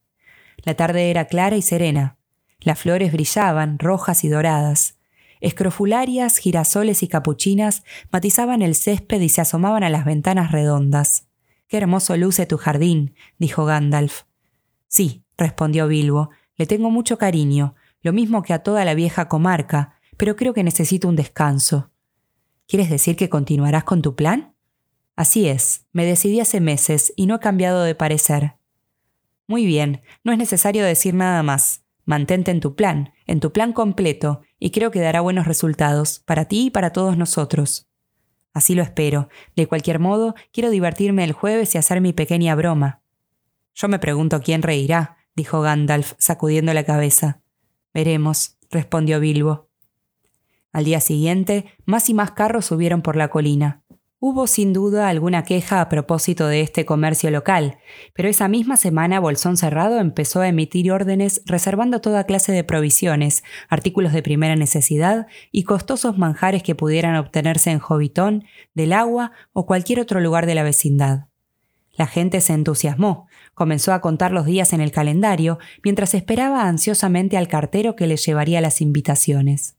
La 0.57 0.75
tarde 0.75 1.10
era 1.10 1.25
clara 1.25 1.55
y 1.55 1.63
serena. 1.63 2.19
Las 2.60 2.77
flores 2.77 3.12
brillaban, 3.12 3.79
rojas 3.79 4.24
y 4.24 4.29
doradas. 4.29 5.00
Escrofularias, 5.41 6.38
girasoles 6.38 7.01
y 7.01 7.07
capuchinas 7.07 7.84
matizaban 8.12 8.62
el 8.62 8.75
césped 8.75 9.22
y 9.22 9.29
se 9.29 9.41
asomaban 9.41 9.84
a 9.84 9.89
las 9.89 10.05
ventanas 10.05 10.51
redondas. 10.51 11.25
Qué 11.67 11.77
hermoso 11.77 12.15
luce 12.15 12.46
tu 12.46 12.57
jardín, 12.57 13.15
dijo 13.39 13.65
Gandalf. 13.65 14.25
Sí, 14.88 15.24
respondió 15.36 15.88
Bilbo, 15.88 16.29
le 16.57 16.67
tengo 16.67 16.91
mucho 16.91 17.17
cariño, 17.17 17.74
lo 18.03 18.13
mismo 18.13 18.43
que 18.43 18.53
a 18.53 18.60
toda 18.60 18.86
la 18.86 18.93
vieja 18.93 19.27
comarca, 19.27 19.96
pero 20.15 20.36
creo 20.36 20.53
que 20.53 20.63
necesito 20.63 21.07
un 21.07 21.15
descanso. 21.15 21.89
¿Quieres 22.68 22.90
decir 22.90 23.16
que 23.16 23.30
continuarás 23.30 23.86
con 23.86 24.02
tu 24.02 24.16
plan? 24.16 24.54
Así 25.16 25.48
es, 25.48 25.86
me 25.94 26.06
decidí 26.06 26.42
hace 26.42 26.60
meses 26.60 27.14
y 27.16 27.26
no 27.26 27.36
he 27.36 27.40
cambiado 27.40 27.84
de 27.84 27.96
parecer. 27.96 28.58
Muy 29.48 29.66
bien, 29.66 30.02
no 30.26 30.34
es 30.34 30.38
necesario 30.38 30.84
decir 30.84 31.14
nada 31.14 31.42
más. 31.44 31.86
Mantente 32.04 32.52
en 32.52 32.60
tu 32.60 32.76
plan, 32.76 33.14
en 33.26 33.40
tu 33.40 33.52
plan 33.52 33.74
completo, 33.74 34.42
y 34.60 34.72
creo 34.72 34.92
que 34.92 35.00
dará 35.00 35.22
buenos 35.22 35.48
resultados, 35.48 36.20
para 36.20 36.46
ti 36.46 36.68
y 36.68 36.70
para 36.70 36.92
todos 36.92 37.18
nosotros. 37.18 37.88
Así 38.54 38.76
lo 38.76 38.84
espero. 38.84 39.30
De 39.56 39.68
cualquier 39.68 40.00
modo, 40.00 40.36
quiero 40.52 40.70
divertirme 40.70 41.24
el 41.24 41.32
jueves 41.32 41.74
y 41.76 41.78
hacer 41.78 42.02
mi 42.02 42.12
pequeña 42.12 42.56
broma. 42.56 43.02
Yo 43.76 43.88
me 43.88 44.00
pregunto 44.00 44.42
quién 44.42 44.62
reirá, 44.62 45.18
dijo 45.36 45.62
Gandalf, 45.62 46.14
sacudiendo 46.18 46.74
la 46.74 46.84
cabeza. 46.84 47.42
Veremos, 47.94 48.58
respondió 48.72 49.20
Bilbo. 49.20 49.67
Al 50.77 50.86
día 50.86 51.01
siguiente, 51.01 51.65
más 51.86 52.07
y 52.07 52.13
más 52.13 52.34
carros 52.34 52.67
subieron 52.67 53.01
por 53.01 53.15
la 53.15 53.29
colina. 53.29 53.81
Hubo 54.19 54.46
sin 54.46 54.74
duda 54.74 55.10
alguna 55.10 55.43
queja 55.43 55.81
a 55.81 55.89
propósito 55.89 56.46
de 56.46 56.62
este 56.62 56.86
comercio 56.86 57.31
local, 57.31 57.79
pero 58.13 58.29
esa 58.29 58.48
misma 58.48 58.77
semana 58.77 59.19
Bolsón 59.19 59.57
Cerrado 59.57 60.00
empezó 60.00 60.41
a 60.41 60.48
emitir 60.48 60.91
órdenes 60.91 61.41
reservando 61.48 62.00
toda 62.00 62.25
clase 62.25 62.51
de 62.51 62.63
provisiones, 62.63 63.43
artículos 63.69 64.13
de 64.13 64.22
primera 64.22 64.55
necesidad 64.55 65.25
y 65.51 65.63
costosos 65.63 66.19
manjares 66.19 66.62
que 66.62 66.75
pudieran 66.75 67.15
obtenerse 67.15 67.72
en 67.72 67.79
Jovitón, 67.79 68.43
del 68.75 68.93
agua 68.93 69.31
o 69.53 69.65
cualquier 69.65 70.00
otro 70.00 70.19
lugar 70.19 70.46
de 70.46 70.53
la 70.53 70.62
vecindad. 70.62 71.25
La 71.93 72.05
gente 72.05 72.39
se 72.39 72.53
entusiasmó, 72.53 73.25
comenzó 73.55 73.93
a 73.93 74.01
contar 74.01 74.31
los 74.31 74.46
días 74.46 74.74
en 74.74 74.81
el 74.81 74.91
calendario 74.91 75.57
mientras 75.84 76.13
esperaba 76.13 76.67
ansiosamente 76.67 77.36
al 77.36 77.48
cartero 77.48 77.96
que 77.96 78.05
le 78.05 78.17
llevaría 78.17 78.62
las 78.62 78.79
invitaciones. 78.79 79.76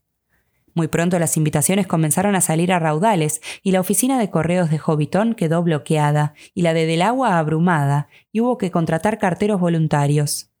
Muy 0.79 0.87
pronto 0.87 1.19
las 1.19 1.35
invitaciones 1.35 1.87
comenzaron 1.87 2.35
a 2.35 2.39
salir 2.39 2.71
a 2.71 2.79
raudales 2.79 3.41
y 3.63 3.73
la 3.73 3.81
oficina 3.81 4.17
de 4.17 4.29
correos 4.29 4.69
de 4.69 4.79
Hobbiton 4.79 5.33
quedó 5.33 5.61
bloqueada 5.61 6.35
y 6.53 6.61
la 6.61 6.73
de 6.73 6.85
Delagua 6.85 7.37
abrumada 7.37 8.07
y 8.31 8.39
hubo 8.39 8.57
que 8.57 8.71
contratar 8.71 9.17
carteros 9.17 9.59
voluntarios. 9.59 10.51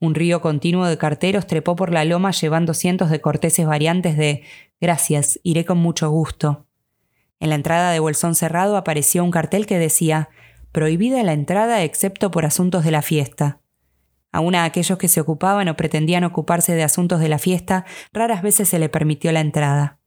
Un 0.00 0.16
río 0.16 0.40
continuo 0.40 0.86
de 0.86 0.98
carteros 0.98 1.46
trepó 1.46 1.76
por 1.76 1.92
la 1.92 2.04
loma 2.04 2.32
llevando 2.32 2.74
cientos 2.74 3.08
de 3.08 3.20
corteses 3.20 3.64
variantes 3.64 4.16
de 4.16 4.42
Gracias, 4.80 5.38
iré 5.44 5.64
con 5.64 5.78
mucho 5.78 6.10
gusto. 6.10 6.66
En 7.38 7.50
la 7.50 7.54
entrada 7.54 7.92
de 7.92 8.00
Bolsón 8.00 8.34
Cerrado 8.34 8.76
apareció 8.76 9.22
un 9.22 9.30
cartel 9.30 9.66
que 9.66 9.78
decía 9.78 10.28
Prohibida 10.72 11.22
la 11.22 11.34
entrada 11.34 11.84
excepto 11.84 12.32
por 12.32 12.46
asuntos 12.46 12.82
de 12.82 12.90
la 12.90 13.02
fiesta. 13.02 13.61
Aún 14.32 14.54
a 14.54 14.64
aquellos 14.64 14.98
que 14.98 15.08
se 15.08 15.20
ocupaban 15.20 15.68
o 15.68 15.76
pretendían 15.76 16.24
ocuparse 16.24 16.74
de 16.74 16.82
asuntos 16.82 17.20
de 17.20 17.28
la 17.28 17.38
fiesta, 17.38 17.84
raras 18.12 18.42
veces 18.42 18.68
se 18.68 18.78
le 18.78 18.88
permitió 18.88 19.30
la 19.30 19.40
entrada. 19.40 19.98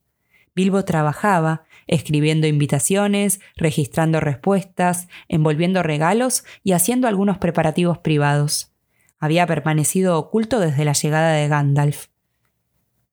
Bilbo 0.55 0.83
trabajaba, 0.83 1.65
escribiendo 1.85 2.47
invitaciones, 2.47 3.39
registrando 3.55 4.19
respuestas, 4.19 5.07
envolviendo 5.27 5.83
regalos 5.83 6.43
y 6.63 6.71
haciendo 6.71 7.07
algunos 7.07 7.37
preparativos 7.37 7.99
privados. 7.99 8.73
Había 9.19 9.45
permanecido 9.45 10.17
oculto 10.17 10.59
desde 10.59 10.85
la 10.85 10.93
llegada 10.93 11.33
de 11.33 11.47
Gandalf. 11.47 12.07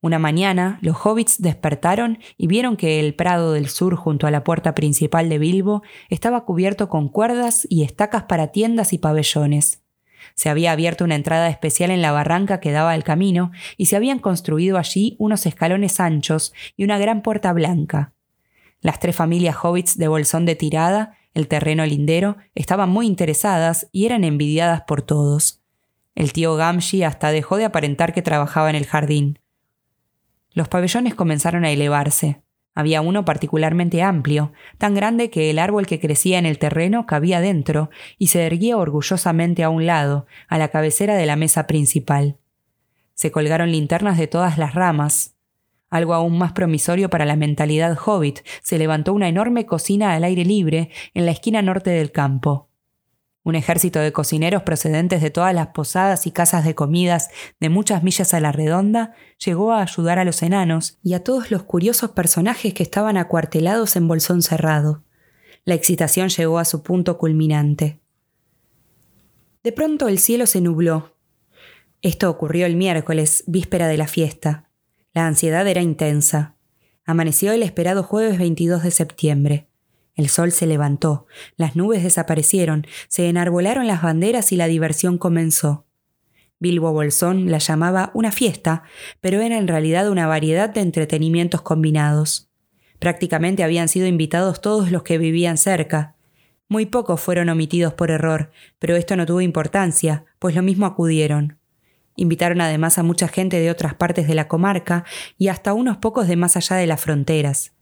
Una 0.01 0.19
mañana, 0.19 0.79
los 0.81 0.97
hobbits 1.05 1.41
despertaron 1.41 2.19
y 2.37 2.47
vieron 2.47 2.75
que 2.75 2.99
el 2.99 3.13
prado 3.13 3.53
del 3.53 3.69
sur 3.69 3.95
junto 3.95 4.25
a 4.25 4.31
la 4.31 4.43
puerta 4.43 4.73
principal 4.73 5.29
de 5.29 5.37
Bilbo 5.37 5.83
estaba 6.09 6.43
cubierto 6.43 6.89
con 6.89 7.07
cuerdas 7.07 7.67
y 7.69 7.83
estacas 7.83 8.23
para 8.23 8.47
tiendas 8.47 8.91
y 8.93 8.97
pabellones. 8.97 9.82
Se 10.35 10.49
había 10.49 10.71
abierto 10.71 11.03
una 11.03 11.15
entrada 11.15 11.49
especial 11.49 11.91
en 11.91 12.01
la 12.01 12.11
barranca 12.11 12.59
que 12.59 12.71
daba 12.71 12.91
al 12.91 13.03
camino 13.03 13.51
y 13.77 13.87
se 13.87 13.95
habían 13.95 14.19
construido 14.19 14.77
allí 14.77 15.15
unos 15.19 15.45
escalones 15.45 15.99
anchos 15.99 16.53
y 16.77 16.83
una 16.83 16.97
gran 16.97 17.21
puerta 17.21 17.51
blanca. 17.53 18.13
Las 18.81 18.99
tres 18.99 19.15
familias 19.15 19.55
hobbits 19.63 19.97
de 19.97 20.07
Bolsón 20.07 20.45
de 20.45 20.55
Tirada, 20.55 21.17
el 21.33 21.47
terreno 21.47 21.85
lindero, 21.85 22.37
estaban 22.53 22.89
muy 22.89 23.07
interesadas 23.07 23.87
y 23.91 24.05
eran 24.05 24.23
envidiadas 24.23 24.81
por 24.81 25.01
todos. 25.01 25.61
El 26.15 26.33
tío 26.33 26.55
Gamshi 26.55 27.03
hasta 27.03 27.31
dejó 27.31 27.57
de 27.57 27.65
aparentar 27.65 28.13
que 28.13 28.21
trabajaba 28.21 28.69
en 28.69 28.75
el 28.75 28.85
jardín. 28.85 29.39
Los 30.51 30.67
pabellones 30.67 31.15
comenzaron 31.15 31.65
a 31.65 31.71
elevarse. 31.71 32.42
Había 32.75 33.01
uno 33.01 33.23
particularmente 33.23 34.01
amplio, 34.01 34.51
tan 34.77 34.95
grande 34.95 35.29
que 35.29 35.51
el 35.51 35.59
árbol 35.59 35.85
que 35.85 35.99
crecía 35.99 36.39
en 36.39 36.45
el 36.45 36.57
terreno 36.57 37.05
cabía 37.05 37.39
dentro 37.39 37.91
y 38.17 38.27
se 38.27 38.45
erguía 38.45 38.77
orgullosamente 38.77 39.63
a 39.63 39.69
un 39.69 39.85
lado, 39.85 40.25
a 40.47 40.57
la 40.57 40.69
cabecera 40.69 41.15
de 41.15 41.27
la 41.27 41.35
mesa 41.35 41.67
principal. 41.67 42.37
Se 43.13 43.31
colgaron 43.31 43.71
linternas 43.71 44.17
de 44.17 44.27
todas 44.27 44.57
las 44.57 44.73
ramas. 44.73 45.35
Algo 45.91 46.15
aún 46.15 46.39
más 46.39 46.53
promisorio 46.53 47.11
para 47.11 47.25
la 47.25 47.35
mentalidad 47.35 47.95
hobbit, 48.03 48.39
se 48.63 48.79
levantó 48.79 49.13
una 49.13 49.27
enorme 49.27 49.67
cocina 49.67 50.15
al 50.15 50.23
aire 50.23 50.43
libre 50.43 50.89
en 51.13 51.25
la 51.25 51.31
esquina 51.31 51.61
norte 51.61 51.91
del 51.91 52.11
campo. 52.11 52.69
Un 53.43 53.55
ejército 53.55 53.99
de 53.99 54.13
cocineros 54.13 54.63
procedentes 54.63 55.21
de 55.21 55.29
todas 55.29 55.53
las 55.53 55.67
posadas 55.67 56.25
y 56.27 56.31
casas 56.31 56.63
de 56.63 56.75
comidas 56.75 57.29
de 57.59 57.69
muchas 57.69 58.01
millas 58.01 58.33
a 58.33 58.39
la 58.39 58.53
redonda 58.53 59.13
llegó 59.37 59.73
a 59.73 59.81
ayudar 59.81 60.17
a 60.17 60.23
los 60.23 60.41
enanos 60.43 60.97
y 61.03 61.13
a 61.13 61.23
todos 61.23 61.51
los 61.51 61.63
curiosos 61.63 62.11
personajes 62.11 62.73
que 62.73 62.83
estaban 62.83 63.17
acuartelados 63.17 63.97
en 63.97 64.07
Bolsón 64.07 64.41
Cerrado. 64.41 65.03
La 65.65 65.75
excitación 65.75 66.29
llegó 66.29 66.57
a 66.57 66.65
su 66.65 66.83
punto 66.83 67.17
culminante. 67.17 67.99
De 69.63 69.71
pronto 69.71 70.07
el 70.07 70.19
cielo 70.19 70.45
se 70.45 70.61
nubló. 70.61 71.17
Esto 72.01 72.29
ocurrió 72.29 72.65
el 72.65 72.75
miércoles, 72.75 73.43
víspera 73.47 73.87
de 73.87 73.97
la 73.97 74.07
fiesta. 74.07 74.69
La 75.13 75.27
ansiedad 75.27 75.67
era 75.67 75.81
intensa. 75.81 76.55
Amaneció 77.05 77.51
el 77.51 77.63
esperado 77.63 78.03
jueves 78.03 78.37
22 78.37 78.83
de 78.83 78.91
septiembre. 78.91 79.69
El 80.15 80.29
sol 80.29 80.51
se 80.51 80.67
levantó, 80.67 81.25
las 81.57 81.75
nubes 81.75 82.03
desaparecieron, 82.03 82.85
se 83.07 83.29
enarbolaron 83.29 83.87
las 83.87 84.03
banderas 84.03 84.51
y 84.51 84.57
la 84.57 84.67
diversión 84.67 85.17
comenzó. 85.17 85.85
Bilbo 86.59 86.93
Bolsón 86.93 87.51
la 87.51 87.57
llamaba 87.57 88.11
una 88.13 88.31
fiesta, 88.31 88.83
pero 89.21 89.41
era 89.41 89.57
en 89.57 89.67
realidad 89.67 90.09
una 90.09 90.27
variedad 90.27 90.69
de 90.69 90.81
entretenimientos 90.81 91.61
combinados. 91.61 92.49
Prácticamente 92.99 93.63
habían 93.63 93.89
sido 93.89 94.07
invitados 94.07 94.61
todos 94.61 94.89
los 94.89 95.03
que 95.03 95.17
vivían 95.17 95.57
cerca. 95.57 96.15
Muy 96.69 96.85
pocos 96.85 97.19
fueron 97.19 97.49
omitidos 97.49 97.93
por 97.95 98.11
error, 98.11 98.51
pero 98.79 98.95
esto 98.95 99.17
no 99.17 99.25
tuvo 99.25 99.41
importancia, 99.41 100.25
pues 100.39 100.55
lo 100.55 100.61
mismo 100.61 100.85
acudieron. 100.85 101.59
Invitaron 102.15 102.61
además 102.61 102.97
a 102.97 103.03
mucha 103.03 103.27
gente 103.27 103.59
de 103.59 103.69
otras 103.69 103.95
partes 103.95 104.27
de 104.27 104.35
la 104.35 104.47
comarca 104.47 105.03
y 105.37 105.49
hasta 105.49 105.73
unos 105.73 105.97
pocos 105.97 106.27
de 106.27 106.37
más 106.37 106.55
allá 106.55 106.77
de 106.77 106.87
las 106.87 107.01
fronteras. 107.01 107.72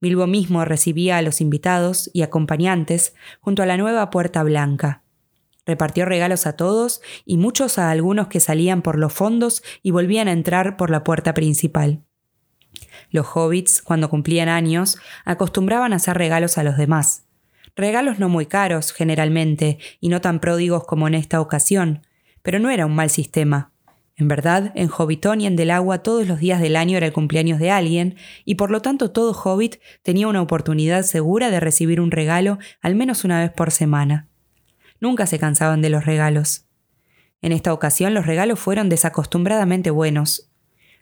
Bilbo 0.00 0.26
mismo 0.26 0.64
recibía 0.64 1.16
a 1.16 1.22
los 1.22 1.40
invitados 1.40 2.10
y 2.12 2.22
acompañantes 2.22 3.14
junto 3.40 3.62
a 3.62 3.66
la 3.66 3.76
nueva 3.76 4.10
Puerta 4.10 4.42
Blanca. 4.42 5.02
Repartió 5.66 6.06
regalos 6.06 6.46
a 6.46 6.56
todos 6.56 7.02
y 7.26 7.36
muchos 7.36 7.78
a 7.78 7.90
algunos 7.90 8.28
que 8.28 8.40
salían 8.40 8.80
por 8.80 8.98
los 8.98 9.12
fondos 9.12 9.62
y 9.82 9.90
volvían 9.90 10.28
a 10.28 10.32
entrar 10.32 10.76
por 10.76 10.90
la 10.90 11.04
puerta 11.04 11.34
principal. 11.34 12.02
Los 13.10 13.26
hobbits, 13.34 13.82
cuando 13.82 14.08
cumplían 14.08 14.48
años, 14.48 14.98
acostumbraban 15.24 15.92
a 15.92 15.96
hacer 15.96 16.16
regalos 16.16 16.58
a 16.58 16.62
los 16.62 16.76
demás. 16.76 17.24
Regalos 17.74 18.18
no 18.18 18.28
muy 18.28 18.46
caros, 18.46 18.92
generalmente, 18.92 19.78
y 20.00 20.08
no 20.08 20.20
tan 20.20 20.40
pródigos 20.40 20.84
como 20.84 21.06
en 21.06 21.14
esta 21.14 21.40
ocasión, 21.40 22.06
pero 22.42 22.58
no 22.58 22.70
era 22.70 22.86
un 22.86 22.94
mal 22.94 23.10
sistema. 23.10 23.72
En 24.18 24.26
verdad, 24.26 24.72
en 24.74 24.88
Hobbiton 24.88 25.40
y 25.40 25.46
en 25.46 25.54
Delagua 25.54 26.02
todos 26.02 26.26
los 26.26 26.40
días 26.40 26.60
del 26.60 26.74
año 26.74 26.96
era 26.96 27.06
el 27.06 27.12
cumpleaños 27.12 27.60
de 27.60 27.70
alguien, 27.70 28.16
y 28.44 28.56
por 28.56 28.72
lo 28.72 28.82
tanto 28.82 29.12
todo 29.12 29.32
hobbit 29.32 29.76
tenía 30.02 30.26
una 30.26 30.42
oportunidad 30.42 31.04
segura 31.04 31.50
de 31.50 31.60
recibir 31.60 32.00
un 32.00 32.10
regalo 32.10 32.58
al 32.80 32.96
menos 32.96 33.22
una 33.22 33.38
vez 33.40 33.52
por 33.52 33.70
semana. 33.70 34.26
Nunca 35.00 35.26
se 35.26 35.38
cansaban 35.38 35.82
de 35.82 35.90
los 35.90 36.04
regalos. 36.04 36.64
En 37.42 37.52
esta 37.52 37.72
ocasión 37.72 38.12
los 38.12 38.26
regalos 38.26 38.58
fueron 38.58 38.88
desacostumbradamente 38.88 39.90
buenos. 39.90 40.50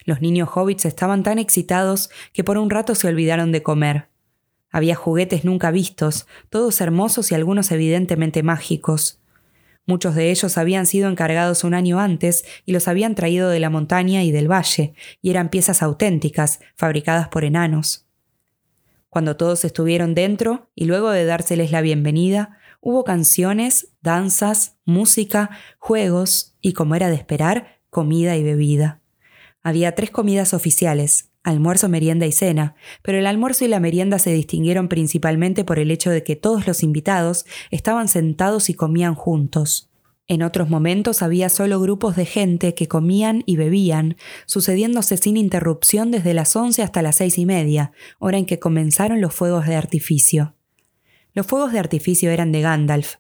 Los 0.04 0.20
niños 0.20 0.50
hobbits 0.54 0.84
estaban 0.84 1.22
tan 1.22 1.38
excitados 1.38 2.10
que 2.34 2.44
por 2.44 2.58
un 2.58 2.68
rato 2.68 2.94
se 2.94 3.08
olvidaron 3.08 3.50
de 3.50 3.62
comer. 3.62 4.10
Había 4.70 4.94
juguetes 4.94 5.42
nunca 5.42 5.70
vistos, 5.70 6.26
todos 6.50 6.82
hermosos 6.82 7.32
y 7.32 7.34
algunos 7.34 7.72
evidentemente 7.72 8.42
mágicos. 8.42 9.22
Muchos 9.86 10.16
de 10.16 10.30
ellos 10.32 10.58
habían 10.58 10.84
sido 10.84 11.08
encargados 11.08 11.62
un 11.62 11.72
año 11.72 12.00
antes 12.00 12.44
y 12.64 12.72
los 12.72 12.88
habían 12.88 13.14
traído 13.14 13.48
de 13.48 13.60
la 13.60 13.70
montaña 13.70 14.24
y 14.24 14.32
del 14.32 14.50
valle, 14.50 14.94
y 15.22 15.30
eran 15.30 15.48
piezas 15.48 15.80
auténticas, 15.80 16.58
fabricadas 16.74 17.28
por 17.28 17.44
enanos. 17.44 18.06
Cuando 19.08 19.36
todos 19.36 19.64
estuvieron 19.64 20.14
dentro, 20.14 20.70
y 20.74 20.86
luego 20.86 21.10
de 21.10 21.24
dárseles 21.24 21.70
la 21.70 21.80
bienvenida, 21.80 22.58
hubo 22.80 23.04
canciones, 23.04 23.92
danzas, 24.02 24.76
música, 24.84 25.50
juegos 25.78 26.56
y, 26.60 26.72
como 26.72 26.96
era 26.96 27.08
de 27.08 27.14
esperar, 27.14 27.80
comida 27.88 28.36
y 28.36 28.42
bebida. 28.42 29.00
Había 29.62 29.94
tres 29.94 30.10
comidas 30.10 30.52
oficiales, 30.52 31.30
almuerzo, 31.46 31.88
merienda 31.88 32.26
y 32.26 32.32
cena, 32.32 32.74
pero 33.02 33.18
el 33.18 33.26
almuerzo 33.26 33.64
y 33.64 33.68
la 33.68 33.78
merienda 33.78 34.18
se 34.18 34.32
distinguieron 34.32 34.88
principalmente 34.88 35.64
por 35.64 35.78
el 35.78 35.92
hecho 35.92 36.10
de 36.10 36.24
que 36.24 36.34
todos 36.34 36.66
los 36.66 36.82
invitados 36.82 37.46
estaban 37.70 38.08
sentados 38.08 38.68
y 38.68 38.74
comían 38.74 39.14
juntos. 39.14 39.88
En 40.26 40.42
otros 40.42 40.68
momentos 40.68 41.22
había 41.22 41.48
solo 41.48 41.80
grupos 41.80 42.16
de 42.16 42.26
gente 42.26 42.74
que 42.74 42.88
comían 42.88 43.44
y 43.46 43.56
bebían, 43.56 44.16
sucediéndose 44.46 45.16
sin 45.16 45.36
interrupción 45.36 46.10
desde 46.10 46.34
las 46.34 46.56
once 46.56 46.82
hasta 46.82 47.00
las 47.00 47.14
seis 47.14 47.38
y 47.38 47.46
media, 47.46 47.92
hora 48.18 48.38
en 48.38 48.44
que 48.44 48.58
comenzaron 48.58 49.20
los 49.20 49.32
fuegos 49.32 49.66
de 49.66 49.76
artificio. 49.76 50.56
Los 51.32 51.46
fuegos 51.46 51.72
de 51.72 51.78
artificio 51.78 52.32
eran 52.32 52.50
de 52.50 52.60
Gandalf. 52.60 53.16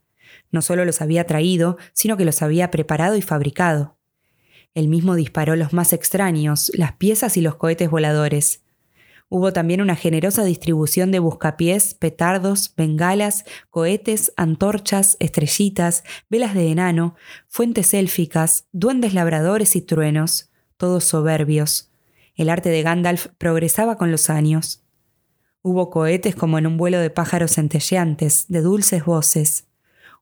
No 0.50 0.62
solo 0.62 0.84
los 0.84 1.00
había 1.00 1.24
traído, 1.24 1.76
sino 1.92 2.16
que 2.16 2.24
los 2.24 2.42
había 2.42 2.72
preparado 2.72 3.14
y 3.16 3.22
fabricado. 3.22 3.95
Él 4.76 4.88
mismo 4.88 5.14
disparó 5.14 5.56
los 5.56 5.72
más 5.72 5.94
extraños, 5.94 6.70
las 6.74 6.92
piezas 6.92 7.38
y 7.38 7.40
los 7.40 7.54
cohetes 7.54 7.88
voladores. 7.88 8.62
Hubo 9.30 9.50
también 9.54 9.80
una 9.80 9.96
generosa 9.96 10.44
distribución 10.44 11.10
de 11.10 11.18
buscapiés, 11.18 11.94
petardos, 11.94 12.74
bengalas, 12.76 13.46
cohetes, 13.70 14.34
antorchas, 14.36 15.16
estrellitas, 15.18 16.04
velas 16.28 16.52
de 16.54 16.70
enano, 16.70 17.16
fuentes 17.48 17.94
élficas, 17.94 18.66
duendes 18.70 19.14
labradores 19.14 19.76
y 19.76 19.80
truenos, 19.80 20.50
todos 20.76 21.04
soberbios. 21.04 21.90
El 22.34 22.50
arte 22.50 22.68
de 22.68 22.82
Gandalf 22.82 23.28
progresaba 23.38 23.96
con 23.96 24.10
los 24.10 24.28
años. 24.28 24.84
Hubo 25.62 25.88
cohetes 25.88 26.36
como 26.36 26.58
en 26.58 26.66
un 26.66 26.76
vuelo 26.76 26.98
de 26.98 27.08
pájaros 27.08 27.52
centelleantes, 27.52 28.44
de 28.48 28.60
dulces 28.60 29.06
voces. 29.06 29.65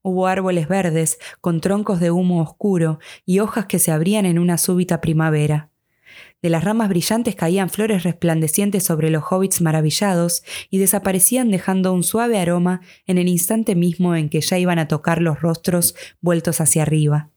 Hubo 0.07 0.27
árboles 0.27 0.69
verdes, 0.69 1.19
con 1.41 1.63
troncos 1.63 1.99
de 1.99 2.11
humo 2.11 2.43
oscuro 2.43 2.99
y 3.25 3.39
hojas 3.39 3.65
que 3.65 3.79
se 3.79 3.91
abrían 3.91 4.27
en 4.27 4.39
una 4.39 4.59
súbita 4.59 5.01
primavera. 5.01 5.71
De 6.43 6.51
las 6.51 6.63
ramas 6.63 6.91
brillantes 6.91 7.35
caían 7.35 7.71
flores 7.71 8.03
resplandecientes 8.03 8.85
sobre 8.85 9.09
los 9.09 9.25
hobbits 9.31 9.63
maravillados 9.63 10.43
y 10.69 10.77
desaparecían 10.77 11.51
dejando 11.51 11.95
un 11.95 12.03
suave 12.03 12.39
aroma 12.39 12.83
en 13.07 13.17
el 13.17 13.29
instante 13.29 13.75
mismo 13.75 14.15
en 14.15 14.29
que 14.29 14.43
ya 14.43 14.59
iban 14.59 14.79
a 14.79 14.89
tocar 14.89 15.23
los 15.23 15.41
rostros 15.41 15.95
vueltos 16.21 16.61
hacia 16.61 16.83
arriba. 16.83 17.31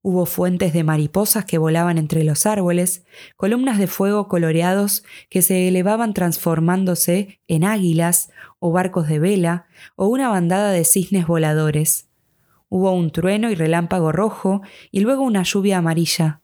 Hubo 0.00 0.26
fuentes 0.26 0.72
de 0.72 0.84
mariposas 0.84 1.44
que 1.44 1.58
volaban 1.58 1.98
entre 1.98 2.22
los 2.22 2.46
árboles, 2.46 3.04
columnas 3.36 3.78
de 3.78 3.88
fuego 3.88 4.28
coloreados 4.28 5.02
que 5.28 5.42
se 5.42 5.66
elevaban 5.66 6.14
transformándose 6.14 7.40
en 7.48 7.64
águilas 7.64 8.30
o 8.60 8.70
barcos 8.70 9.08
de 9.08 9.18
vela 9.18 9.66
o 9.96 10.06
una 10.06 10.28
bandada 10.28 10.70
de 10.70 10.84
cisnes 10.84 11.26
voladores. 11.26 12.08
Hubo 12.68 12.92
un 12.92 13.10
trueno 13.10 13.50
y 13.50 13.54
relámpago 13.54 14.12
rojo 14.12 14.62
y 14.90 15.00
luego 15.00 15.22
una 15.22 15.42
lluvia 15.42 15.78
amarilla. 15.78 16.42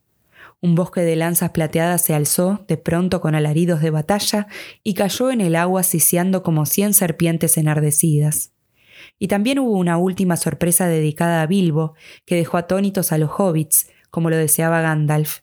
Un 0.61 0.75
bosque 0.75 1.03
de 1.03 1.15
lanzas 1.15 1.51
plateadas 1.51 2.03
se 2.03 2.15
alzó 2.15 2.65
de 2.67 2.79
pronto 2.79 3.21
con 3.21 3.35
alaridos 3.35 3.83
de 3.83 3.91
batalla 3.91 4.47
y 4.83 4.95
cayó 4.95 5.31
en 5.31 5.43
el 5.43 5.57
agua 5.57 5.83
siseando 5.83 6.43
como 6.43 6.65
cien 6.65 6.95
serpientes 6.95 7.59
enardecidas. 7.59 8.54
Y 9.19 9.29
también 9.29 9.59
hubo 9.59 9.79
una 9.79 9.97
última 9.97 10.37
sorpresa 10.37 10.87
dedicada 10.87 11.43
a 11.43 11.47
Bilbo, 11.47 11.95
que 12.25 12.37
dejó 12.37 12.57
atónitos 12.57 13.13
a 13.13 13.19
los 13.19 13.31
hobbits, 13.39 13.91
como 14.11 14.31
lo 14.31 14.37
deseaba 14.37 14.81
Gandalf. 14.81 15.41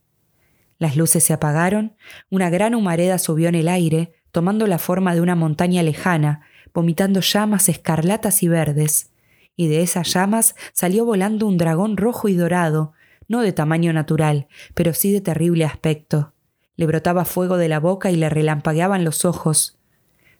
Las 0.77 0.95
luces 0.95 1.23
se 1.23 1.33
apagaron, 1.33 1.95
una 2.29 2.49
gran 2.49 2.75
humareda 2.75 3.19
subió 3.19 3.49
en 3.49 3.55
el 3.55 3.67
aire, 3.67 4.13
tomando 4.31 4.67
la 4.67 4.79
forma 4.79 5.13
de 5.13 5.21
una 5.21 5.35
montaña 5.35 5.83
lejana, 5.83 6.41
vomitando 6.73 7.19
llamas 7.19 7.69
escarlatas 7.69 8.43
y 8.43 8.47
verdes, 8.47 9.11
y 9.55 9.67
de 9.67 9.81
esas 9.81 10.13
llamas 10.13 10.55
salió 10.73 11.05
volando 11.05 11.45
un 11.45 11.57
dragón 11.57 11.97
rojo 11.97 12.29
y 12.29 12.35
dorado, 12.35 12.93
no 13.27 13.41
de 13.41 13.53
tamaño 13.53 13.93
natural, 13.93 14.47
pero 14.73 14.93
sí 14.93 15.11
de 15.11 15.21
terrible 15.21 15.65
aspecto. 15.65 16.33
Le 16.75 16.85
brotaba 16.87 17.25
fuego 17.25 17.57
de 17.57 17.67
la 17.67 17.79
boca 17.79 18.11
y 18.11 18.15
le 18.15 18.29
relampagueaban 18.29 19.03
los 19.03 19.25
ojos. 19.25 19.77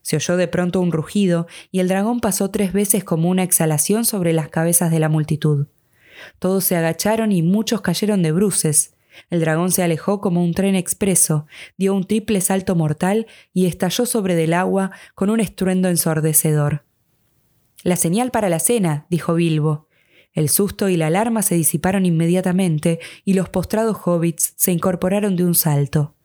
Se 0.01 0.15
oyó 0.15 0.37
de 0.37 0.47
pronto 0.47 0.81
un 0.81 0.91
rugido, 0.91 1.47
y 1.71 1.79
el 1.79 1.87
dragón 1.87 2.19
pasó 2.19 2.49
tres 2.49 2.73
veces 2.73 3.03
como 3.03 3.29
una 3.29 3.43
exhalación 3.43 4.05
sobre 4.05 4.33
las 4.33 4.49
cabezas 4.49 4.91
de 4.91 4.99
la 4.99 5.09
multitud. 5.09 5.67
Todos 6.39 6.63
se 6.63 6.75
agacharon 6.75 7.31
y 7.31 7.41
muchos 7.41 7.81
cayeron 7.81 8.21
de 8.21 8.31
bruces. 8.31 8.95
El 9.29 9.41
dragón 9.41 9.71
se 9.71 9.83
alejó 9.83 10.21
como 10.21 10.43
un 10.43 10.53
tren 10.53 10.75
expreso, 10.75 11.45
dio 11.77 11.93
un 11.93 12.05
triple 12.05 12.41
salto 12.41 12.75
mortal 12.75 13.27
y 13.53 13.65
estalló 13.65 14.05
sobre 14.05 14.35
del 14.35 14.53
agua 14.53 14.91
con 15.15 15.29
un 15.29 15.39
estruendo 15.39 15.89
ensordecedor. 15.89 16.85
La 17.83 17.95
señal 17.95 18.31
para 18.31 18.49
la 18.49 18.59
cena, 18.59 19.05
dijo 19.09 19.33
Bilbo. 19.33 19.87
El 20.33 20.47
susto 20.47 20.87
y 20.87 20.95
la 20.95 21.07
alarma 21.07 21.41
se 21.41 21.55
disiparon 21.55 22.05
inmediatamente 22.05 22.99
y 23.25 23.33
los 23.33 23.49
postrados 23.49 23.97
hobbits 24.05 24.53
se 24.55 24.71
incorporaron 24.71 25.35
de 25.35 25.43
un 25.43 25.55
salto. 25.55 26.15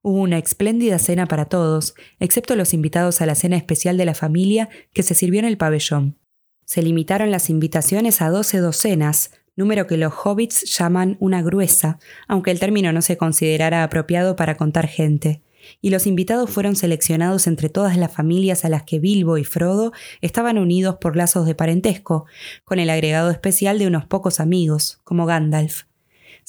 Hubo 0.00 0.20
una 0.20 0.38
espléndida 0.38 0.98
cena 0.98 1.26
para 1.26 1.46
todos, 1.46 1.94
excepto 2.20 2.54
los 2.54 2.72
invitados 2.72 3.20
a 3.20 3.26
la 3.26 3.34
cena 3.34 3.56
especial 3.56 3.96
de 3.96 4.04
la 4.04 4.14
familia 4.14 4.68
que 4.92 5.02
se 5.02 5.14
sirvió 5.14 5.40
en 5.40 5.46
el 5.46 5.58
pabellón. 5.58 6.18
Se 6.64 6.82
limitaron 6.82 7.30
las 7.30 7.50
invitaciones 7.50 8.22
a 8.22 8.30
doce 8.30 8.58
docenas, 8.58 9.32
número 9.56 9.88
que 9.88 9.96
los 9.96 10.12
hobbits 10.24 10.78
llaman 10.78 11.16
una 11.18 11.42
gruesa, 11.42 11.98
aunque 12.28 12.52
el 12.52 12.60
término 12.60 12.92
no 12.92 13.02
se 13.02 13.16
considerara 13.16 13.82
apropiado 13.82 14.36
para 14.36 14.56
contar 14.56 14.86
gente, 14.86 15.42
y 15.80 15.90
los 15.90 16.06
invitados 16.06 16.48
fueron 16.48 16.76
seleccionados 16.76 17.48
entre 17.48 17.68
todas 17.68 17.96
las 17.96 18.12
familias 18.12 18.64
a 18.64 18.68
las 18.68 18.84
que 18.84 19.00
Bilbo 19.00 19.36
y 19.36 19.44
Frodo 19.44 19.92
estaban 20.20 20.58
unidos 20.58 20.98
por 21.00 21.16
lazos 21.16 21.44
de 21.44 21.56
parentesco, 21.56 22.26
con 22.64 22.78
el 22.78 22.88
agregado 22.88 23.30
especial 23.30 23.80
de 23.80 23.88
unos 23.88 24.06
pocos 24.06 24.38
amigos, 24.38 25.00
como 25.02 25.26
Gandalf. 25.26 25.87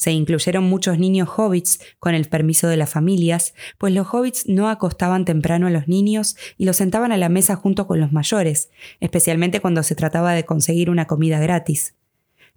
Se 0.00 0.12
incluyeron 0.12 0.64
muchos 0.64 0.98
niños 0.98 1.28
hobbits 1.36 1.78
con 1.98 2.14
el 2.14 2.24
permiso 2.24 2.68
de 2.68 2.78
las 2.78 2.88
familias, 2.88 3.52
pues 3.76 3.92
los 3.92 4.06
hobbits 4.14 4.48
no 4.48 4.70
acostaban 4.70 5.26
temprano 5.26 5.66
a 5.66 5.70
los 5.70 5.88
niños 5.88 6.38
y 6.56 6.64
los 6.64 6.76
sentaban 6.76 7.12
a 7.12 7.18
la 7.18 7.28
mesa 7.28 7.54
junto 7.54 7.86
con 7.86 8.00
los 8.00 8.10
mayores, 8.10 8.70
especialmente 9.00 9.60
cuando 9.60 9.82
se 9.82 9.94
trataba 9.94 10.32
de 10.32 10.46
conseguir 10.46 10.88
una 10.88 11.06
comida 11.06 11.38
gratis. 11.38 11.96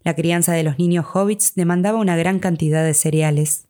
La 0.05 0.15
crianza 0.15 0.53
de 0.53 0.63
los 0.63 0.79
niños 0.79 1.05
hobbits 1.13 1.53
demandaba 1.53 1.99
una 1.99 2.15
gran 2.15 2.39
cantidad 2.39 2.85
de 2.85 2.93
cereales. 2.93 3.67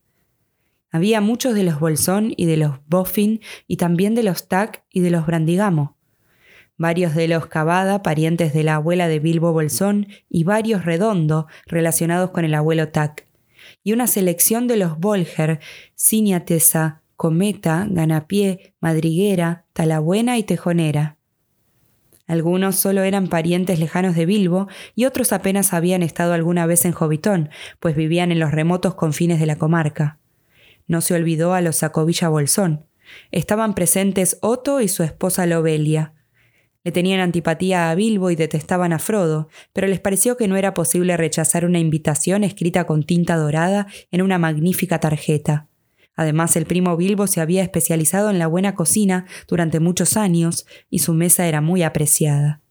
Había 0.91 1.19
muchos 1.19 1.55
de 1.55 1.63
los 1.63 1.79
Bolsón 1.79 2.31
y 2.37 2.45
de 2.45 2.57
los 2.57 2.75
Boffin 2.85 3.41
y 3.65 3.77
también 3.77 4.13
de 4.13 4.21
los 4.21 4.47
Tac 4.47 4.83
y 4.91 4.99
de 4.99 5.09
los 5.09 5.25
Brandigamo. 5.25 5.97
Varios 6.77 7.15
de 7.15 7.27
los 7.27 7.47
Cavada, 7.47 8.03
parientes 8.03 8.53
de 8.53 8.61
la 8.61 8.75
abuela 8.75 9.07
de 9.07 9.17
Bilbo 9.17 9.51
Bolsón, 9.51 10.09
y 10.29 10.43
varios 10.43 10.85
Redondo, 10.85 11.47
relacionados 11.65 12.29
con 12.29 12.45
el 12.45 12.53
abuelo 12.53 12.89
Tac. 12.89 13.32
Y 13.83 13.93
una 13.93 14.07
selección 14.07 14.67
de 14.67 14.77
los 14.77 14.97
Bolger, 14.99 15.59
Siniatesa, 15.95 17.01
Cometa, 17.15 17.85
Ganapié, 17.89 18.73
Madriguera, 18.79 19.65
Talabuena 19.73 20.37
y 20.37 20.43
Tejonera. 20.43 21.17
Algunos 22.25 22.77
solo 22.77 23.03
eran 23.03 23.27
parientes 23.27 23.79
lejanos 23.79 24.15
de 24.15 24.25
Bilbo 24.25 24.67
y 24.95 25.05
otros 25.05 25.33
apenas 25.33 25.73
habían 25.73 26.03
estado 26.03 26.33
alguna 26.33 26.65
vez 26.65 26.85
en 26.85 26.93
Jovitón, 26.93 27.49
pues 27.79 27.95
vivían 27.95 28.31
en 28.31 28.39
los 28.39 28.51
remotos 28.51 28.95
confines 28.95 29.39
de 29.39 29.45
la 29.45 29.57
comarca. 29.57 30.19
No 30.87 31.01
se 31.01 31.15
olvidó 31.15 31.53
a 31.53 31.61
los 31.61 31.77
Sacovilla 31.77 32.29
Bolsón. 32.29 32.85
Estaban 33.31 33.75
presentes 33.75 34.37
Otto 34.41 34.79
y 34.81 34.87
su 34.87 35.03
esposa 35.03 35.45
Lobelia. 35.45 36.13
Le 36.83 36.91
tenían 36.91 37.21
antipatía 37.21 37.89
a 37.89 37.95
Bilbo 37.95 38.29
y 38.29 38.35
detestaban 38.35 38.91
a 38.91 38.99
Frodo, 38.99 39.47
pero 39.71 39.87
les 39.87 39.99
pareció 39.99 40.35
que 40.35 40.47
no 40.47 40.57
era 40.57 40.73
posible 40.73 41.15
rechazar 41.15 41.65
una 41.65 41.79
invitación 41.79 42.43
escrita 42.43 42.85
con 42.85 43.03
tinta 43.03 43.37
dorada 43.37 43.87
en 44.11 44.21
una 44.21 44.37
magnífica 44.37 44.99
tarjeta. 44.99 45.69
Además, 46.15 46.55
el 46.57 46.65
primo 46.65 46.95
Bilbo 46.95 47.25
se 47.27 47.41
había 47.41 47.63
especializado 47.63 48.29
en 48.29 48.37
la 48.37 48.47
buena 48.47 48.75
cocina 48.75 49.25
durante 49.47 49.79
muchos 49.79 50.17
años 50.17 50.65
y 50.89 50.99
su 50.99 51.13
mesa 51.13 51.47
era 51.47 51.61
muy 51.61 51.83
apreciada. 51.83 52.61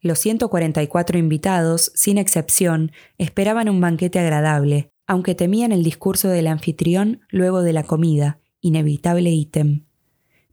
Los 0.00 0.18
144 0.18 1.18
invitados, 1.18 1.90
sin 1.94 2.18
excepción, 2.18 2.92
esperaban 3.16 3.68
un 3.68 3.80
banquete 3.80 4.18
agradable, 4.18 4.92
aunque 5.06 5.34
temían 5.34 5.72
el 5.72 5.82
discurso 5.82 6.28
del 6.28 6.48
anfitrión 6.48 7.20
luego 7.30 7.62
de 7.62 7.72
la 7.72 7.84
comida, 7.84 8.40
inevitable 8.60 9.30
ítem. 9.30 9.85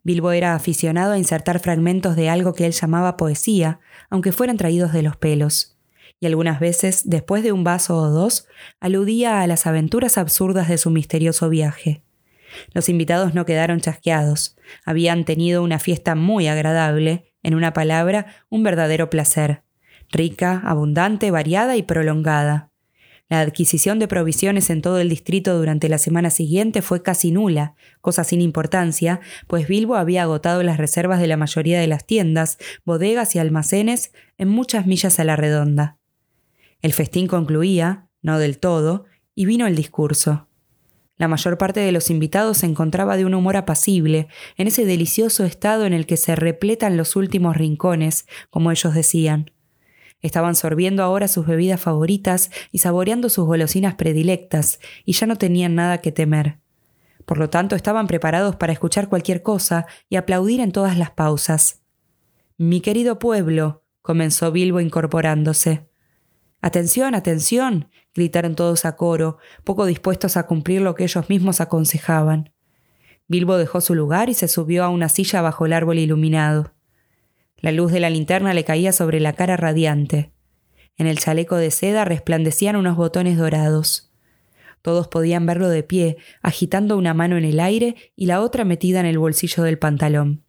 Bilbo 0.04 0.32
era 0.32 0.54
aficionado 0.54 1.14
a 1.14 1.18
insertar 1.18 1.60
fragmentos 1.60 2.16
de 2.16 2.30
algo 2.30 2.54
que 2.54 2.66
él 2.66 2.74
llamaba 2.74 3.18
poesía, 3.18 3.80
aunque 4.10 4.32
fueran 4.32 4.58
traídos 4.58 4.92
de 4.92 5.02
los 5.02 5.16
pelos, 5.16 5.78
y 6.20 6.26
algunas 6.26 6.60
veces, 6.60 7.04
después 7.06 7.44
de 7.44 7.52
un 7.52 7.64
vaso 7.64 7.98
o 7.98 8.10
dos, 8.10 8.48
aludía 8.80 9.42
a 9.42 9.48
las 9.48 9.66
aventuras 9.66 10.18
absurdas 10.18 10.68
de 10.70 10.78
su 10.78 10.90
misterioso 10.90 11.50
viaje. 11.50 12.04
Los 12.74 12.90
invitados 12.90 13.34
no 13.34 13.46
quedaron 13.46 13.80
chasqueados. 13.80 14.56
Habían 14.86 15.26
tenido 15.26 15.64
una 15.64 15.80
fiesta 15.80 16.16
muy 16.16 16.48
agradable, 16.48 17.34
en 17.42 17.56
una 17.56 17.74
palabra, 17.74 18.28
un 18.50 18.64
verdadero 18.64 19.10
placer. 19.10 19.64
Rica, 20.12 20.62
abundante, 20.64 21.32
variada 21.32 21.76
y 21.76 21.84
prolongada. 21.84 22.73
La 23.34 23.40
adquisición 23.40 23.98
de 23.98 24.08
provisiones 24.08 24.70
en 24.70 24.84
todo 24.84 25.00
el 25.00 25.10
distrito 25.10 25.58
durante 25.58 25.90
la 25.90 25.98
semana 25.98 26.30
siguiente 26.30 26.84
fue 26.84 27.02
casi 27.02 27.32
nula, 27.32 27.74
cosa 28.00 28.24
sin 28.24 28.42
importancia, 28.42 29.22
pues 29.48 29.68
Bilbo 29.68 29.96
había 29.96 30.22
agotado 30.22 30.62
las 30.62 30.78
reservas 30.78 31.20
de 31.20 31.26
la 31.26 31.36
mayoría 31.36 31.80
de 31.80 31.88
las 31.88 32.06
tiendas, 32.06 32.60
bodegas 32.86 33.36
y 33.36 33.40
almacenes 33.40 34.12
en 34.38 34.50
muchas 34.50 34.86
millas 34.86 35.20
a 35.20 35.24
la 35.24 35.36
redonda. 35.36 35.98
El 36.84 36.94
festín 36.94 37.26
concluía, 37.26 38.08
no 38.22 38.38
del 38.38 38.60
todo, 38.60 39.06
y 39.34 39.46
vino 39.46 39.66
el 39.66 39.76
discurso. 39.76 40.48
La 41.18 41.28
mayor 41.28 41.58
parte 41.58 41.80
de 41.80 41.92
los 41.92 42.12
invitados 42.12 42.60
se 42.60 42.68
encontraba 42.68 43.18
de 43.18 43.26
un 43.26 43.34
humor 43.34 43.58
apacible, 43.58 44.28
en 44.58 44.68
ese 44.68 44.86
delicioso 44.86 45.44
estado 45.44 45.88
en 45.88 45.94
el 45.94 46.06
que 46.06 46.18
se 46.18 46.36
repletan 46.36 46.98
los 46.98 47.16
últimos 47.16 47.58
rincones, 47.58 48.28
como 48.52 48.70
ellos 48.70 48.94
decían. 48.94 49.50
Estaban 50.24 50.56
sorbiendo 50.56 51.04
ahora 51.04 51.28
sus 51.28 51.46
bebidas 51.46 51.82
favoritas 51.82 52.50
y 52.72 52.80
saboreando 52.80 53.30
sus 53.30 53.46
golosinas 53.46 53.96
predilectas, 53.96 54.80
y 55.06 55.14
ya 55.14 55.28
no 55.28 55.36
tenían 55.36 55.76
nada 55.76 56.00
que 56.00 56.12
temer. 56.12 56.60
Por 57.26 57.38
lo 57.38 57.50
tanto, 57.50 57.76
estaban 57.76 58.08
preparados 58.08 58.56
para 58.56 58.74
escuchar 58.74 59.10
cualquier 59.10 59.44
cosa 59.44 59.86
y 60.10 60.16
aplaudir 60.16 60.62
en 60.62 60.72
todas 60.72 60.98
las 60.98 61.12
pausas. 61.12 61.84
Mi 62.58 62.80
querido 62.80 63.20
pueblo, 63.20 63.84
comenzó 64.02 64.52
Bilbo 64.52 64.80
incorporándose. 64.80 65.90
Atención, 66.62 67.16
atención, 67.16 67.90
gritaron 68.16 68.56
todos 68.56 68.86
a 68.86 68.96
coro, 68.96 69.38
poco 69.66 69.86
dispuestos 69.86 70.38
a 70.38 70.48
cumplir 70.48 70.82
lo 70.82 70.96
que 70.96 71.04
ellos 71.04 71.30
mismos 71.30 71.60
aconsejaban. 71.60 72.54
Bilbo 73.28 73.58
dejó 73.58 73.82
su 73.82 73.94
lugar 73.94 74.30
y 74.30 74.34
se 74.34 74.48
subió 74.48 74.86
a 74.86 74.90
una 74.90 75.10
silla 75.10 75.42
bajo 75.42 75.66
el 75.66 75.74
árbol 75.74 76.00
iluminado. 76.00 76.72
La 77.64 77.72
luz 77.72 77.94
de 77.94 78.02
la 78.02 78.10
linterna 78.10 78.54
le 78.54 78.66
caía 78.66 78.92
sobre 78.92 79.22
la 79.22 79.32
cara 79.32 79.56
radiante. 79.56 80.34
En 80.98 81.08
el 81.08 81.18
chaleco 81.18 81.56
de 81.56 81.72
seda 81.72 82.04
resplandecían 82.04 82.76
unos 82.76 82.98
botones 82.98 83.38
dorados. 83.38 84.12
Todos 84.82 85.08
podían 85.08 85.46
verlo 85.46 85.70
de 85.70 85.82
pie, 85.82 86.18
agitando 86.42 86.98
una 86.98 87.14
mano 87.14 87.38
en 87.38 87.46
el 87.46 87.62
aire 87.62 87.96
y 88.18 88.26
la 88.26 88.42
otra 88.42 88.66
metida 88.66 89.00
en 89.00 89.06
el 89.06 89.18
bolsillo 89.18 89.64
del 89.64 89.80
pantalón. 89.80 90.44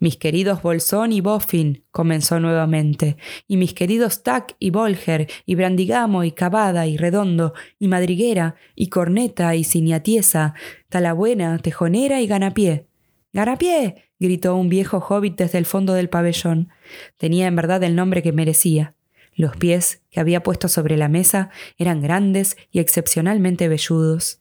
Mis 0.00 0.18
queridos 0.18 0.60
Bolsón 0.60 1.12
y 1.12 1.22
Boffin, 1.22 1.86
comenzó 1.90 2.40
nuevamente, 2.40 3.16
y 3.48 3.56
mis 3.56 3.72
queridos 3.72 4.22
Tac 4.22 4.54
y 4.58 4.68
Bolger, 4.68 5.30
y 5.46 5.54
Brandigamo 5.54 6.24
y 6.24 6.32
Cavada 6.32 6.86
y 6.86 6.98
Redondo, 6.98 7.54
y 7.78 7.88
Madriguera, 7.88 8.56
y 8.74 8.88
Corneta 8.88 9.56
y 9.56 9.64
Siniatiesa, 9.64 10.52
Talabuena, 10.90 11.56
Tejonera 11.56 12.20
y 12.20 12.26
Ganapié. 12.26 12.91
¡Ganapié! 13.32 14.10
gritó 14.18 14.56
un 14.56 14.68
viejo 14.68 14.98
hobbit 14.98 15.36
desde 15.36 15.58
el 15.58 15.66
fondo 15.66 15.94
del 15.94 16.08
pabellón. 16.08 16.68
Tenía 17.16 17.46
en 17.46 17.56
verdad 17.56 17.82
el 17.82 17.96
nombre 17.96 18.22
que 18.22 18.32
merecía. 18.32 18.94
Los 19.34 19.56
pies 19.56 20.02
que 20.10 20.20
había 20.20 20.42
puesto 20.42 20.68
sobre 20.68 20.96
la 20.96 21.08
mesa 21.08 21.50
eran 21.78 22.02
grandes 22.02 22.56
y 22.70 22.80
excepcionalmente 22.80 23.68
velludos. 23.68 24.40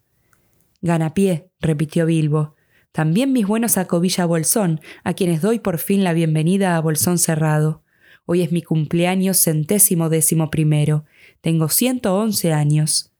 Ganapié, 0.81 1.47
repitió 1.59 2.05
Bilbo. 2.05 2.55
También 2.91 3.31
mis 3.31 3.47
buenos 3.47 3.77
Covilla 3.87 4.25
Bolsón, 4.25 4.81
a 5.05 5.13
quienes 5.13 5.41
doy 5.41 5.59
por 5.59 5.77
fin 5.77 6.03
la 6.03 6.11
bienvenida 6.11 6.75
a 6.75 6.81
Bolsón 6.81 7.17
Cerrado. 7.17 7.83
Hoy 8.25 8.41
es 8.41 8.51
mi 8.51 8.61
cumpleaños 8.61 9.37
centésimo 9.37 10.09
décimo 10.09 10.49
primero. 10.49 11.05
Tengo 11.39 11.69
ciento 11.69 12.15
once 12.15 12.51
años. 12.51 13.13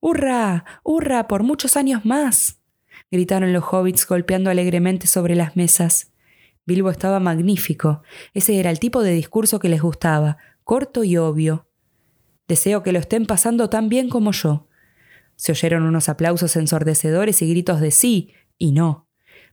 ¡Hurra! 0.00 0.64
¡Hurra! 0.84 1.26
por 1.26 1.42
muchos 1.42 1.76
años 1.76 2.04
más. 2.04 2.57
Gritaron 3.10 3.52
los 3.52 3.64
hobbits 3.64 4.06
golpeando 4.06 4.50
alegremente 4.50 5.06
sobre 5.06 5.34
las 5.34 5.56
mesas. 5.56 6.12
Bilbo 6.66 6.90
estaba 6.90 7.20
magnífico. 7.20 8.02
Ese 8.34 8.58
era 8.58 8.70
el 8.70 8.78
tipo 8.78 9.02
de 9.02 9.12
discurso 9.12 9.58
que 9.58 9.68
les 9.68 9.80
gustaba, 9.80 10.36
corto 10.64 11.04
y 11.04 11.16
obvio. 11.16 11.66
Deseo 12.46 12.82
que 12.82 12.92
lo 12.92 12.98
estén 12.98 13.26
pasando 13.26 13.70
tan 13.70 13.88
bien 13.88 14.08
como 14.08 14.32
yo. 14.32 14.68
Se 15.36 15.52
oyeron 15.52 15.84
unos 15.84 16.08
aplausos 16.08 16.56
ensordecedores 16.56 17.40
y 17.42 17.48
gritos 17.48 17.80
de 17.80 17.90
sí 17.90 18.32
y 18.58 18.72
no, 18.72 19.08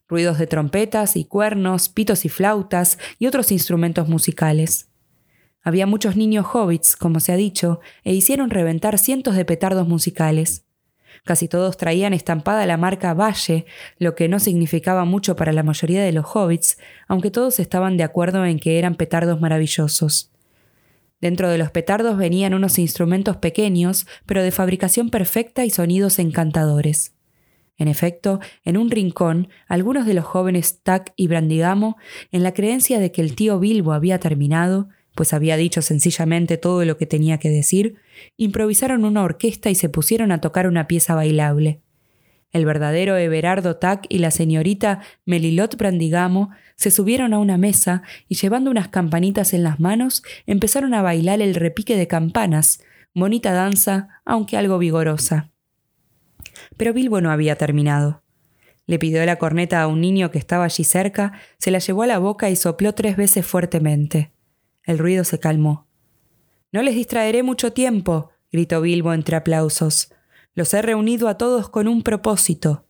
ruidos 0.08 0.38
de 0.40 0.48
trompetas 0.48 1.16
y 1.16 1.26
cuernos, 1.26 1.90
pitos 1.90 2.26
y 2.26 2.30
flautas 2.30 2.98
y 3.20 3.28
otros 3.28 3.52
instrumentos 3.52 4.10
musicales. 4.10 4.90
Había 5.62 5.88
muchos 5.88 6.16
niños 6.16 6.46
hobbits, 6.54 6.96
como 6.96 7.20
se 7.20 7.32
ha 7.32 7.36
dicho, 7.38 7.80
e 8.04 8.14
hicieron 8.14 8.50
reventar 8.50 9.00
cientos 9.00 9.36
de 9.36 9.46
petardos 9.46 9.88
musicales. 9.88 10.65
Casi 11.24 11.48
todos 11.48 11.78
traían 11.78 12.14
estampada 12.14 12.66
la 12.66 12.78
marca 12.78 13.14
Valle, 13.14 13.66
lo 13.98 14.16
que 14.16 14.28
no 14.28 14.40
significaba 14.40 15.06
mucho 15.06 15.36
para 15.36 15.54
la 15.54 15.64
mayoría 15.64 16.04
de 16.04 16.12
los 16.12 16.26
hobbits, 16.36 16.78
aunque 17.08 17.32
todos 17.32 17.60
estaban 17.60 17.98
de 17.98 18.04
acuerdo 18.04 18.46
en 18.46 18.60
que 18.60 18.78
eran 18.78 18.96
petardos 18.96 19.40
maravillosos. 19.40 20.32
Dentro 21.22 21.50
de 21.50 21.58
los 21.58 21.72
petardos 21.72 22.18
venían 22.18 22.54
unos 22.54 22.78
instrumentos 22.78 23.38
pequeños, 23.38 24.06
pero 24.26 24.44
de 24.44 24.52
fabricación 24.52 25.10
perfecta 25.10 25.66
y 25.66 25.70
sonidos 25.70 26.20
encantadores. 26.20 27.16
En 27.78 27.88
efecto, 27.88 28.40
en 28.64 28.78
un 28.78 28.90
rincón, 28.90 29.50
algunos 29.68 30.06
de 30.06 30.14
los 30.14 30.26
jóvenes 30.26 30.82
Tack 30.84 31.14
y 31.16 31.28
Brandigamo, 31.28 31.98
en 32.32 32.44
la 32.44 32.54
creencia 32.54 33.00
de 33.00 33.12
que 33.12 33.22
el 33.22 33.36
tío 33.36 33.60
Bilbo 33.60 33.94
había 33.94 34.20
terminado, 34.20 34.90
pues 35.16 35.34
había 35.34 35.58
dicho 35.58 35.82
sencillamente 35.82 36.58
todo 36.58 36.86
lo 36.86 36.98
que 36.98 37.06
tenía 37.06 37.40
que 37.40 37.50
decir, 37.50 37.96
improvisaron 38.38 39.06
una 39.06 39.24
orquesta 39.24 39.70
y 39.70 39.76
se 39.76 39.90
pusieron 39.90 40.32
a 40.32 40.42
tocar 40.42 40.68
una 40.68 40.88
pieza 40.88 41.16
bailable. 41.16 41.82
El 42.52 42.66
verdadero 42.66 43.18
Everardo 43.18 43.78
Tac 43.78 44.06
y 44.08 44.20
la 44.20 44.32
señorita 44.32 45.02
Melilot 45.26 45.76
Brandigamo 45.76 46.52
se 46.76 46.92
subieron 46.92 47.34
a 47.34 47.40
una 47.40 47.58
mesa 47.58 48.04
y 48.30 48.36
llevando 48.36 48.72
unas 48.72 48.90
campanitas 48.90 49.54
en 49.54 49.64
las 49.64 49.80
manos 49.80 50.24
empezaron 50.46 50.94
a 50.94 51.02
bailar 51.02 51.42
el 51.42 51.56
repique 51.56 51.98
de 51.98 52.08
campanas, 52.08 52.82
bonita 53.14 53.52
danza, 53.52 54.22
aunque 54.26 54.58
algo 54.58 54.78
vigorosa. 54.78 55.52
Pero 56.78 56.94
Bilbo 56.94 57.20
no 57.22 57.32
había 57.32 57.58
terminado. 57.58 58.24
Le 58.86 59.00
pidió 59.00 59.26
la 59.26 59.38
corneta 59.38 59.82
a 59.82 59.88
un 59.88 60.00
niño 60.00 60.32
que 60.32 60.38
estaba 60.38 60.66
allí 60.66 60.84
cerca, 60.84 61.34
se 61.58 61.72
la 61.72 61.80
llevó 61.80 62.04
a 62.04 62.08
la 62.08 62.20
boca 62.20 62.50
y 62.50 62.56
sopló 62.56 62.94
tres 62.94 63.18
veces 63.18 63.46
fuertemente. 63.46 64.35
El 64.86 65.00
ruido 65.00 65.24
se 65.24 65.40
calmó. 65.40 65.88
No 66.72 66.82
les 66.82 66.96
distraeré 66.96 67.44
mucho 67.44 67.74
tiempo, 67.74 68.32
gritó 68.52 68.82
Bilbo 68.82 69.14
entre 69.14 69.36
aplausos. 69.36 70.14
Los 70.54 70.74
he 70.74 70.82
reunido 70.82 71.28
a 71.28 71.38
todos 71.38 71.70
con 71.70 71.88
un 71.88 72.04
propósito. 72.04 72.86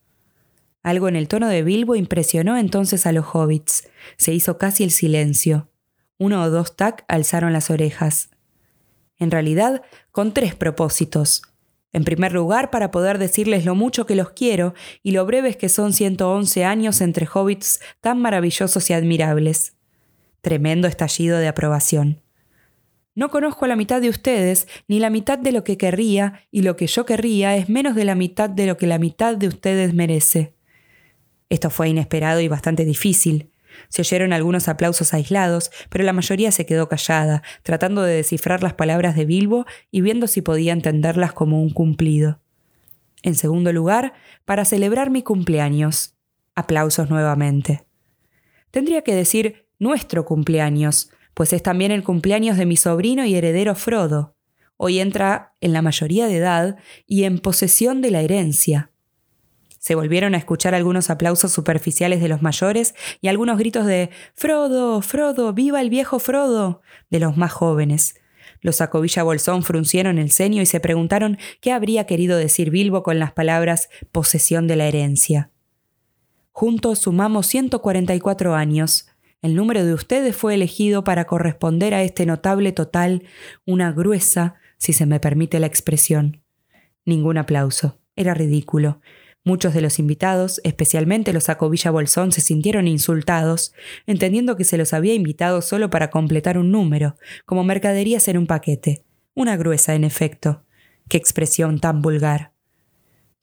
Algo 0.84 1.08
en 1.08 1.16
el 1.16 1.28
tono 1.28 1.48
de 1.48 1.64
Bilbo 1.64 1.96
impresionó 1.96 2.58
entonces 2.58 3.06
a 3.06 3.12
los 3.12 3.26
hobbits. 3.34 3.88
Se 4.18 4.34
hizo 4.34 4.58
casi 4.58 4.84
el 4.84 4.92
silencio. 4.92 5.70
Uno 6.18 6.44
o 6.44 6.50
dos 6.50 6.76
tac 6.76 7.06
alzaron 7.08 7.54
las 7.54 7.70
orejas. 7.70 8.30
En 9.18 9.32
realidad, 9.32 9.82
con 10.12 10.34
tres 10.34 10.56
propósitos. 10.56 11.42
En 11.92 12.04
primer 12.04 12.34
lugar, 12.34 12.72
para 12.72 12.92
poder 12.92 13.18
decirles 13.18 13.66
lo 13.66 13.74
mucho 13.74 14.06
que 14.06 14.16
los 14.16 14.32
quiero 14.32 14.74
y 15.02 15.12
lo 15.12 15.26
breves 15.26 15.56
que 15.56 15.70
son 15.70 15.94
111 15.94 16.66
años 16.66 17.00
entre 17.00 17.28
hobbits 17.34 17.80
tan 18.02 18.22
maravillosos 18.22 18.90
y 18.90 18.94
admirables. 18.94 19.75
Tremendo 20.46 20.88
estallido 20.88 21.40
de 21.40 21.48
aprobación. 21.48 22.22
No 23.16 23.32
conozco 23.32 23.66
la 23.66 23.76
mitad 23.76 24.00
de 24.00 24.10
ustedes, 24.10 24.68
ni 24.88 25.00
la 25.00 25.10
mitad 25.10 25.40
de 25.40 25.52
lo 25.52 25.64
que 25.64 25.76
querría, 25.76 26.44
y 26.52 26.62
lo 26.62 26.76
que 26.76 26.86
yo 26.86 27.04
querría 27.04 27.56
es 27.56 27.68
menos 27.68 27.96
de 27.96 28.06
la 28.06 28.14
mitad 28.14 28.48
de 28.48 28.68
lo 28.68 28.78
que 28.78 28.86
la 28.86 29.00
mitad 29.00 29.36
de 29.36 29.48
ustedes 29.48 29.96
merece. 29.96 30.54
Esto 31.50 31.72
fue 31.72 31.90
inesperado 31.90 32.42
y 32.42 32.48
bastante 32.48 32.86
difícil. 32.86 33.50
Se 33.90 34.04
oyeron 34.04 34.34
algunos 34.34 34.68
aplausos 34.68 35.16
aislados, 35.16 35.72
pero 35.90 36.04
la 36.04 36.14
mayoría 36.14 36.52
se 36.52 36.68
quedó 36.68 36.88
callada, 36.90 37.42
tratando 37.64 38.04
de 38.04 38.14
descifrar 38.14 38.62
las 38.62 38.76
palabras 38.76 39.16
de 39.16 39.26
Bilbo 39.26 39.66
y 39.90 40.02
viendo 40.02 40.28
si 40.28 40.44
podía 40.44 40.74
entenderlas 40.74 41.34
como 41.34 41.60
un 41.60 41.72
cumplido. 41.72 42.40
En 43.24 43.34
segundo 43.34 43.74
lugar, 43.74 44.14
para 44.46 44.64
celebrar 44.64 45.10
mi 45.10 45.24
cumpleaños. 45.24 46.14
Aplausos 46.54 47.10
nuevamente. 47.10 47.88
Tendría 48.70 49.02
que 49.02 49.16
decir 49.16 49.65
nuestro 49.80 50.26
cumpleaños, 50.26 51.10
pues 51.34 51.54
es 51.54 51.64
también 51.64 51.92
el 51.92 52.04
cumpleaños 52.04 52.58
de 52.58 52.66
mi 52.66 52.78
sobrino 52.78 53.26
y 53.26 53.36
heredero 53.36 53.76
Frodo. 53.76 54.36
Hoy 54.78 55.00
entra 55.00 55.54
en 55.62 55.74
la 55.74 55.82
mayoría 55.82 56.28
de 56.28 56.38
edad 56.38 56.78
y 57.06 57.24
en 57.24 57.40
posesión 57.40 58.02
de 58.02 58.12
la 58.12 58.22
herencia. 58.22 58.92
Se 59.80 59.96
volvieron 59.96 60.34
a 60.34 60.38
escuchar 60.38 60.74
algunos 60.74 61.10
aplausos 61.10 61.52
superficiales 61.52 62.20
de 62.20 62.28
los 62.28 62.42
mayores 62.42 62.96
y 63.22 63.28
algunos 63.28 63.58
gritos 63.60 63.86
de 63.86 64.10
Frodo, 64.34 65.02
Frodo, 65.02 65.54
viva 65.54 65.80
el 65.80 65.90
viejo 65.90 66.18
Frodo 66.20 66.82
de 67.10 67.20
los 67.20 67.38
más 67.38 67.52
jóvenes. 67.52 68.16
Los 68.62 68.78
Sacovilla 68.78 69.22
Bolsón 69.22 69.62
fruncieron 69.62 70.18
el 70.18 70.32
ceño 70.32 70.62
y 70.62 70.66
se 70.66 70.80
preguntaron 70.80 71.38
qué 71.62 71.72
habría 71.72 72.08
querido 72.08 72.36
decir 72.36 72.72
Bilbo 72.72 73.04
con 73.04 73.20
las 73.20 73.32
palabras 73.32 73.90
posesión 74.12 74.66
de 74.66 74.76
la 74.76 74.88
herencia. 74.88 75.52
Juntos 76.52 77.00
sumamos 77.00 77.46
144 77.46 78.56
años, 78.56 79.08
el 79.46 79.56
número 79.56 79.86
de 79.86 79.94
ustedes 79.94 80.36
fue 80.36 80.56
elegido 80.56 81.04
para 81.04 81.26
corresponder 81.26 81.94
a 81.94 82.04
este 82.04 82.26
notable 82.26 82.72
total, 82.72 83.24
una 83.66 83.92
gruesa, 83.92 84.56
si 84.78 84.92
se 84.92 85.06
me 85.06 85.20
permite 85.20 85.60
la 85.60 85.68
expresión. 85.68 86.42
Ningún 87.06 87.38
aplauso. 87.38 88.00
Era 88.16 88.34
ridículo. 88.34 89.02
Muchos 89.44 89.76
de 89.76 89.82
los 89.82 90.00
invitados, 90.00 90.60
especialmente 90.64 91.32
los 91.32 91.50
Acovilla 91.50 91.92
Bolsón, 91.92 92.32
se 92.32 92.42
sintieron 92.42 92.88
insultados, 92.88 93.74
entendiendo 94.08 94.56
que 94.56 94.64
se 94.64 94.78
los 94.78 94.92
había 94.92 95.14
invitado 95.14 95.62
solo 95.62 95.92
para 95.92 96.10
completar 96.10 96.58
un 96.58 96.72
número, 96.72 97.16
como 97.46 97.64
mercaderías 97.64 98.28
en 98.28 98.40
un 98.40 98.48
paquete. 98.48 99.06
Una 99.36 99.56
gruesa, 99.58 99.94
en 99.94 100.04
efecto. 100.04 100.64
Qué 101.08 101.18
expresión 101.18 101.80
tan 101.80 102.02
vulgar. 102.02 102.55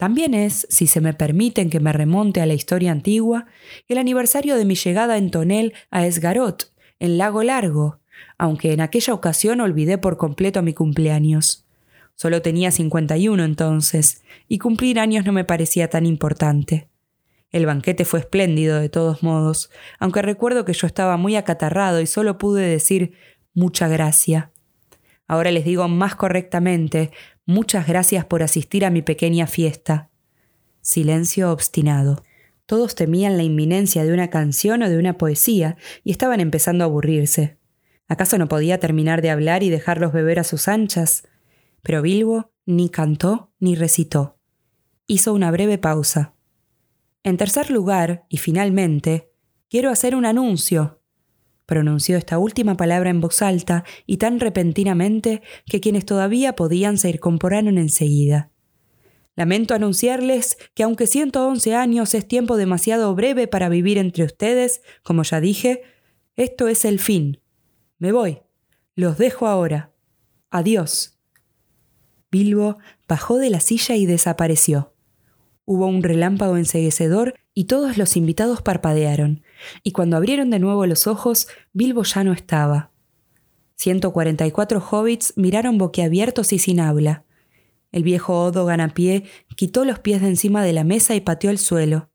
También 0.03 0.35
es, 0.35 0.67
si 0.69 0.88
se 0.88 1.01
me 1.01 1.15
permiten 1.15 1.71
que 1.71 1.79
me 1.79 1.93
remonte 1.93 2.41
a 2.41 2.47
la 2.47 2.55
historia 2.55 2.91
antigua, 2.91 3.47
el 3.87 3.99
aniversario 3.99 4.57
de 4.57 4.65
mi 4.65 4.75
llegada 4.75 5.17
en 5.17 5.31
tonel 5.31 5.75
a 5.93 6.05
Esgarot, 6.09 6.73
en 6.99 7.19
Lago 7.19 7.45
Largo, 7.45 8.01
aunque 8.37 8.73
en 8.73 8.81
aquella 8.81 9.15
ocasión 9.15 9.61
olvidé 9.61 9.99
por 9.99 10.17
completo 10.17 10.61
mi 10.61 10.75
cumpleaños. 10.75 11.69
Solo 12.17 12.43
tenía 12.43 12.73
51 12.73 13.45
entonces, 13.45 14.25
y 14.49 14.59
cumplir 14.59 14.99
años 14.99 15.25
no 15.25 15.31
me 15.31 15.45
parecía 15.45 15.88
tan 15.88 16.05
importante. 16.05 16.88
El 17.53 17.67
banquete 17.67 18.05
fue 18.05 18.19
espléndido 18.19 18.81
de 18.81 18.88
todos 18.88 19.23
modos, 19.23 19.71
aunque 20.01 20.21
recuerdo 20.21 20.65
que 20.65 20.73
yo 20.73 20.88
estaba 20.88 21.17
muy 21.17 21.37
acatarrado 21.37 22.01
y 22.01 22.09
solo 22.09 22.38
pude 22.38 22.67
decir 22.67 23.12
mucha 23.55 23.87
gracia. 23.87 24.51
Ahora 25.29 25.53
les 25.53 25.65
digo 25.65 25.87
más 25.87 26.17
correctamente, 26.17 27.12
muchas 27.47 27.87
gracias 27.87 28.25
por 28.25 28.43
asistir 28.43 28.85
a 28.85 28.91
mi 28.91 29.03
pequeña 29.03 29.47
fiesta. 29.47 30.11
Silencio 30.81 31.53
obstinado. 31.53 32.23
Todos 32.67 32.95
temían 32.95 33.37
la 33.37 33.43
inminencia 33.43 34.05
de 34.05 34.13
una 34.13 34.31
canción 34.31 34.83
o 34.83 34.89
de 34.89 34.99
una 34.99 35.19
poesía 35.19 35.77
y 36.05 36.11
estaban 36.11 36.41
empezando 36.41 36.85
a 36.85 36.87
aburrirse. 36.87 37.59
¿Acaso 38.09 38.39
no 38.39 38.49
podía 38.49 38.79
terminar 38.79 39.23
de 39.23 39.31
hablar 39.31 39.63
y 39.63 39.71
dejarlos 39.71 40.13
beber 40.13 40.39
a 40.39 40.45
sus 40.45 40.69
anchas? 40.69 41.29
Pero 41.83 42.03
Bilbo 42.03 42.53
ni 42.67 42.89
cantó 42.89 43.53
ni 43.59 43.75
recitó. 43.75 44.39
Hizo 45.07 45.35
una 45.35 45.51
breve 45.51 45.79
pausa. 45.79 46.35
En 47.25 47.37
tercer 47.37 47.71
lugar, 47.71 48.25
y 48.29 48.39
finalmente, 48.39 49.31
quiero 49.69 49.91
hacer 49.91 50.15
un 50.15 50.25
anuncio, 50.25 51.02
Pronunció 51.73 52.19
esta 52.19 52.39
última 52.39 52.77
palabra 52.77 53.09
en 53.09 53.23
voz 53.23 53.41
alta 53.41 53.85
y 54.05 54.19
tan 54.19 54.41
repentinamente 54.41 55.41
que 55.65 55.81
quienes 55.81 56.05
todavía 56.05 56.55
podían 56.55 56.99
se 56.99 57.09
incorporaron 57.09 57.79
enseguida. 57.79 58.51
Lamento 59.37 59.73
anunciarles 59.73 60.59
que 60.75 60.83
aunque 60.83 61.07
111 61.07 61.75
años 61.75 62.15
es 62.15 62.29
tiempo 62.29 62.59
demasiado 62.59 63.15
breve 63.15 63.49
para 63.49 63.71
vivir 63.71 63.97
entre 63.97 64.25
ustedes, 64.25 64.83
como 65.03 65.23
ya 65.23 65.41
dije, 65.41 65.81
esto 66.37 66.69
es 66.69 66.85
el 66.85 66.99
fin. 66.99 67.41
Me 67.97 68.13
voy. 68.13 68.41
Los 68.95 69.17
dejo 69.17 69.47
ahora. 69.47 69.93
Adiós. 70.51 71.19
Bilbo 72.31 72.77
bajó 73.09 73.39
de 73.39 73.49
la 73.49 73.61
silla 73.61 73.97
y 73.97 74.05
desapareció. 74.05 74.93
Hubo 75.65 75.87
un 75.87 76.03
relámpago 76.03 76.59
enseguecedor 76.59 77.33
y 77.55 77.65
todos 77.65 77.97
los 77.97 78.19
invitados 78.19 78.61
parpadearon, 78.61 79.43
y 79.83 79.92
cuando 79.92 80.16
abrieron 80.16 80.51
de 80.51 80.59
nuevo 80.59 80.87
los 80.87 81.07
ojos, 81.07 81.48
Bilbo 81.72 82.03
ya 82.05 82.25
no 82.25 82.33
estaba. 82.33 82.90
144 83.77 84.81
hobbits 84.81 85.33
miraron 85.37 85.79
boquiabiertos 85.79 86.53
y 86.53 86.59
sin 86.59 86.81
habla. 86.81 87.25
El 87.90 88.05
viejo 88.05 88.44
Odo 88.44 88.64
Ganapié 88.64 89.25
quitó 89.57 89.85
los 89.85 89.98
pies 89.98 90.22
de 90.22 90.29
encima 90.29 90.62
de 90.62 90.72
la 90.72 90.85
mesa 90.85 91.14
y 91.14 91.20
pateó 91.20 91.51
el 91.51 91.59
suelo. 91.59 92.09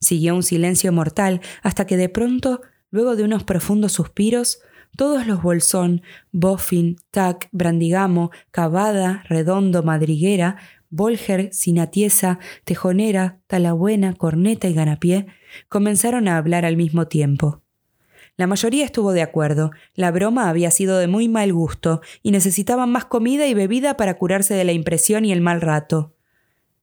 Siguió 0.00 0.34
un 0.34 0.42
silencio 0.42 0.92
mortal 0.92 1.40
hasta 1.62 1.86
que 1.86 1.96
de 1.96 2.08
pronto, 2.08 2.62
luego 2.90 3.16
de 3.16 3.22
unos 3.22 3.44
profundos 3.44 3.92
suspiros, 3.92 4.60
todos 4.96 5.26
los 5.26 5.42
Bolsón, 5.42 6.02
Boffin, 6.32 6.96
Tac, 7.10 7.48
Brandigamo, 7.52 8.30
Cavada, 8.50 9.24
Redondo, 9.28 9.82
Madriguera, 9.82 10.56
Bolger, 10.94 11.52
Sinatiesa, 11.52 12.38
Tejonera, 12.62 13.40
Talabuena, 13.48 14.14
Corneta 14.14 14.68
y 14.68 14.74
Ganapié 14.74 15.26
comenzaron 15.68 16.28
a 16.28 16.36
hablar 16.36 16.64
al 16.64 16.76
mismo 16.76 17.08
tiempo. 17.08 17.62
La 18.36 18.46
mayoría 18.46 18.84
estuvo 18.84 19.12
de 19.12 19.22
acuerdo. 19.22 19.72
La 19.94 20.12
broma 20.12 20.48
había 20.48 20.70
sido 20.70 20.98
de 20.98 21.08
muy 21.08 21.28
mal 21.28 21.52
gusto 21.52 22.00
y 22.22 22.30
necesitaban 22.30 22.90
más 22.90 23.06
comida 23.06 23.48
y 23.48 23.54
bebida 23.54 23.96
para 23.96 24.14
curarse 24.14 24.54
de 24.54 24.64
la 24.64 24.72
impresión 24.72 25.24
y 25.24 25.32
el 25.32 25.40
mal 25.40 25.60
rato. 25.60 26.14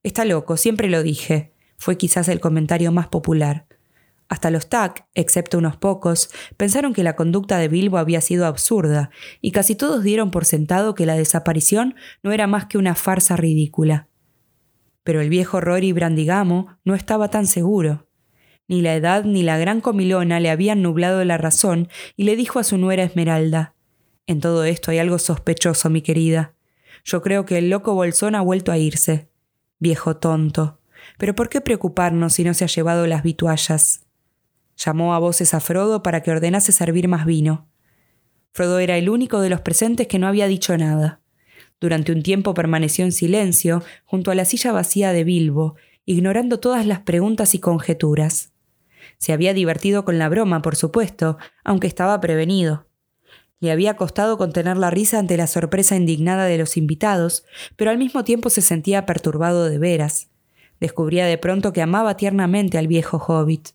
Está 0.03 0.25
loco, 0.25 0.57
siempre 0.57 0.89
lo 0.89 1.03
dije. 1.03 1.53
Fue 1.77 1.97
quizás 1.97 2.27
el 2.27 2.41
comentario 2.41 2.91
más 2.91 3.07
popular. 3.07 3.65
Hasta 4.31 4.49
los 4.49 4.69
TAC, 4.69 5.07
excepto 5.13 5.57
unos 5.57 5.75
pocos, 5.75 6.29
pensaron 6.55 6.93
que 6.93 7.03
la 7.03 7.17
conducta 7.17 7.57
de 7.57 7.67
Bilbo 7.67 7.97
había 7.97 8.21
sido 8.21 8.45
absurda, 8.45 9.09
y 9.41 9.51
casi 9.51 9.75
todos 9.75 10.03
dieron 10.03 10.31
por 10.31 10.45
sentado 10.45 10.95
que 10.95 11.05
la 11.05 11.15
desaparición 11.15 11.95
no 12.23 12.31
era 12.31 12.47
más 12.47 12.67
que 12.67 12.77
una 12.77 12.95
farsa 12.95 13.35
ridícula. 13.35 14.07
Pero 15.03 15.19
el 15.19 15.27
viejo 15.27 15.59
Rory 15.59 15.91
Brandigamo 15.91 16.77
no 16.85 16.95
estaba 16.95 17.29
tan 17.29 17.45
seguro. 17.45 18.07
Ni 18.69 18.81
la 18.81 18.95
edad 18.95 19.25
ni 19.25 19.43
la 19.43 19.57
gran 19.57 19.81
comilona 19.81 20.39
le 20.39 20.49
habían 20.49 20.81
nublado 20.81 21.25
la 21.25 21.37
razón 21.37 21.89
y 22.15 22.23
le 22.23 22.37
dijo 22.37 22.57
a 22.57 22.63
su 22.63 22.77
nuera 22.77 23.03
Esmeralda 23.03 23.75
En 24.27 24.39
todo 24.39 24.63
esto 24.63 24.91
hay 24.91 24.99
algo 24.99 25.19
sospechoso, 25.19 25.89
mi 25.89 26.01
querida. 26.01 26.53
Yo 27.03 27.21
creo 27.21 27.45
que 27.45 27.57
el 27.57 27.69
loco 27.69 27.95
Bolsón 27.95 28.35
ha 28.35 28.41
vuelto 28.41 28.71
a 28.71 28.77
irse. 28.77 29.27
Viejo 29.77 30.15
tonto. 30.15 30.79
Pero 31.17 31.35
¿por 31.35 31.49
qué 31.49 31.59
preocuparnos 31.59 32.31
si 32.31 32.45
no 32.45 32.53
se 32.53 32.63
ha 32.63 32.67
llevado 32.67 33.07
las 33.07 33.23
vituallas? 33.23 34.05
Llamó 34.83 35.13
a 35.13 35.19
voces 35.19 35.53
a 35.53 35.59
Frodo 35.59 36.01
para 36.01 36.21
que 36.21 36.31
ordenase 36.31 36.71
servir 36.71 37.07
más 37.07 37.25
vino. 37.25 37.67
Frodo 38.51 38.79
era 38.79 38.97
el 38.97 39.09
único 39.09 39.39
de 39.39 39.49
los 39.49 39.61
presentes 39.61 40.07
que 40.07 40.17
no 40.17 40.27
había 40.27 40.47
dicho 40.47 40.75
nada. 40.75 41.21
Durante 41.79 42.11
un 42.11 42.23
tiempo 42.23 42.53
permaneció 42.53 43.05
en 43.05 43.11
silencio 43.11 43.83
junto 44.05 44.31
a 44.31 44.35
la 44.35 44.45
silla 44.45 44.71
vacía 44.71 45.13
de 45.13 45.23
Bilbo, 45.23 45.75
ignorando 46.05 46.59
todas 46.59 46.85
las 46.87 46.99
preguntas 47.01 47.53
y 47.53 47.59
conjeturas. 47.59 48.53
Se 49.19 49.33
había 49.33 49.53
divertido 49.53 50.03
con 50.03 50.17
la 50.17 50.29
broma, 50.29 50.63
por 50.63 50.75
supuesto, 50.75 51.37
aunque 51.63 51.87
estaba 51.87 52.19
prevenido. 52.19 52.87
Le 53.59 53.71
había 53.71 53.95
costado 53.95 54.39
contener 54.39 54.77
la 54.77 54.89
risa 54.89 55.19
ante 55.19 55.37
la 55.37 55.45
sorpresa 55.45 55.95
indignada 55.95 56.45
de 56.45 56.57
los 56.57 56.75
invitados, 56.75 57.45
pero 57.75 57.91
al 57.91 57.99
mismo 57.99 58.23
tiempo 58.23 58.49
se 58.49 58.61
sentía 58.61 59.05
perturbado 59.05 59.69
de 59.69 59.77
veras. 59.77 60.29
Descubría 60.79 61.27
de 61.27 61.37
pronto 61.37 61.71
que 61.71 61.83
amaba 61.83 62.17
tiernamente 62.17 62.79
al 62.79 62.87
viejo 62.87 63.17
hobbit. 63.17 63.69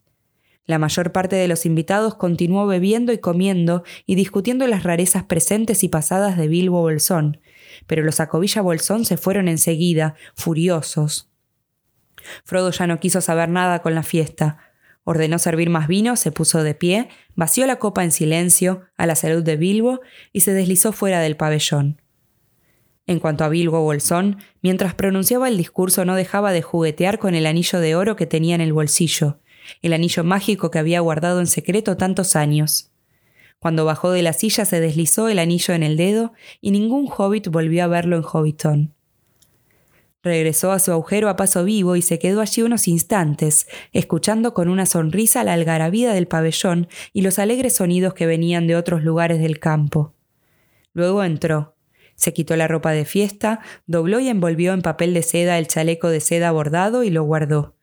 La 0.67 0.79
mayor 0.79 1.13
parte 1.13 1.37
de 1.37 1.47
los 1.47 1.65
invitados 1.65 2.17
continuó 2.17 2.67
bebiendo 2.67 3.13
y 3.13 3.19
comiendo 3.19 3.85
y 4.05 4.17
discutiendo 4.17 4.67
las 4.67 4.83
rarezas 4.83 5.25
presentes 5.25 5.85
y 5.85 5.89
pasadas 5.89 6.37
de 6.37 6.49
Bilbo 6.49 6.81
Bolsón, 6.81 7.41
pero 7.87 8.03
los 8.03 8.19
Acobilla 8.19 8.63
Bolsón 8.63 9.05
se 9.05 9.17
fueron 9.17 9.47
enseguida, 9.47 10.17
furiosos. 10.35 11.31
Frodo 12.45 12.73
ya 12.73 12.89
no 12.89 12.99
quiso 12.99 13.21
saber 13.21 13.49
nada 13.49 13.81
con 13.81 13.95
la 13.95 14.03
fiesta. 14.03 14.59
Ordenó 15.05 15.39
servir 15.39 15.71
más 15.71 15.87
vino, 15.87 16.17
se 16.17 16.33
puso 16.33 16.65
de 16.65 16.75
pie, 16.75 17.09
vació 17.37 17.65
la 17.69 17.77
copa 17.77 18.03
en 18.03 18.11
silencio, 18.11 18.83
a 18.97 19.07
la 19.07 19.15
salud 19.15 19.45
de 19.45 19.57
Bilbo, 19.57 20.01
y 20.33 20.41
se 20.41 20.53
deslizó 20.53 20.91
fuera 20.91 21.21
del 21.21 21.37
pabellón. 21.37 22.03
En 23.07 23.21
cuanto 23.21 23.45
a 23.45 23.49
Bilbo 23.49 23.83
Bolsón, 23.83 24.39
mientras 24.63 24.95
pronunciaba 24.95 25.47
el 25.47 25.57
discurso 25.57 26.05
no 26.05 26.17
dejaba 26.17 26.51
de 26.51 26.63
juguetear 26.63 27.21
con 27.21 27.37
el 27.37 27.47
anillo 27.47 27.79
de 27.79 27.95
oro 27.95 28.17
que 28.17 28.27
tenía 28.27 28.57
en 28.57 28.61
el 28.61 28.73
bolsillo, 28.73 29.39
el 29.83 29.93
anillo 29.93 30.25
mágico 30.25 30.71
que 30.71 30.79
había 30.79 31.01
guardado 31.01 31.41
en 31.41 31.47
secreto 31.47 31.97
tantos 31.97 32.37
años. 32.37 32.91
Cuando 33.59 33.85
bajó 33.85 34.11
de 34.11 34.23
la 34.23 34.33
silla 34.33 34.65
se 34.65 34.81
deslizó 34.81 35.29
el 35.29 35.39
anillo 35.39 35.75
en 35.75 35.83
el 35.83 35.97
dedo 35.97 36.33
y 36.61 36.71
ningún 36.71 37.09
hobbit 37.09 37.49
volvió 37.49 37.85
a 37.85 37.89
verlo 37.89 38.17
en 38.17 38.23
Hobbiton. 38.23 38.95
Regresó 40.23 40.73
a 40.73 40.81
su 40.81 40.91
agujero 40.91 41.29
a 41.29 41.37
paso 41.37 41.63
vivo 41.65 41.95
y 41.95 42.03
se 42.03 42.19
quedó 42.19 42.41
allí 42.41 42.63
unos 42.63 42.89
instantes, 42.89 43.69
escuchando 43.93 44.55
con 44.55 44.69
una 44.69 44.85
sonrisa 44.85 45.45
la 45.45 45.53
algarabía 45.53 46.13
del 46.13 46.27
pabellón 46.27 46.89
y 47.13 47.23
los 47.23 47.39
alegres 47.39 47.77
sonidos 47.77 48.13
que 48.13 48.27
venían 48.27 48.67
de 48.67 48.75
otros 48.75 49.05
lugares 49.05 49.41
del 49.41 49.61
campo. 49.61 50.15
Luego 50.95 51.23
entró. 51.23 51.77
Se 52.17 52.33
quitó 52.33 52.57
la 52.57 52.67
ropa 52.67 52.91
de 52.91 53.05
fiesta, 53.05 53.61
dobló 53.87 54.19
y 54.19 54.29
envolvió 54.29 54.73
en 54.73 54.83
papel 54.83 55.15
de 55.15 55.23
seda 55.23 55.59
el 55.59 55.69
chaleco 55.69 56.09
de 56.09 56.21
seda 56.21 56.51
bordado 56.51 57.05
y 57.05 57.11
lo 57.11 57.23
guardó. 57.23 57.76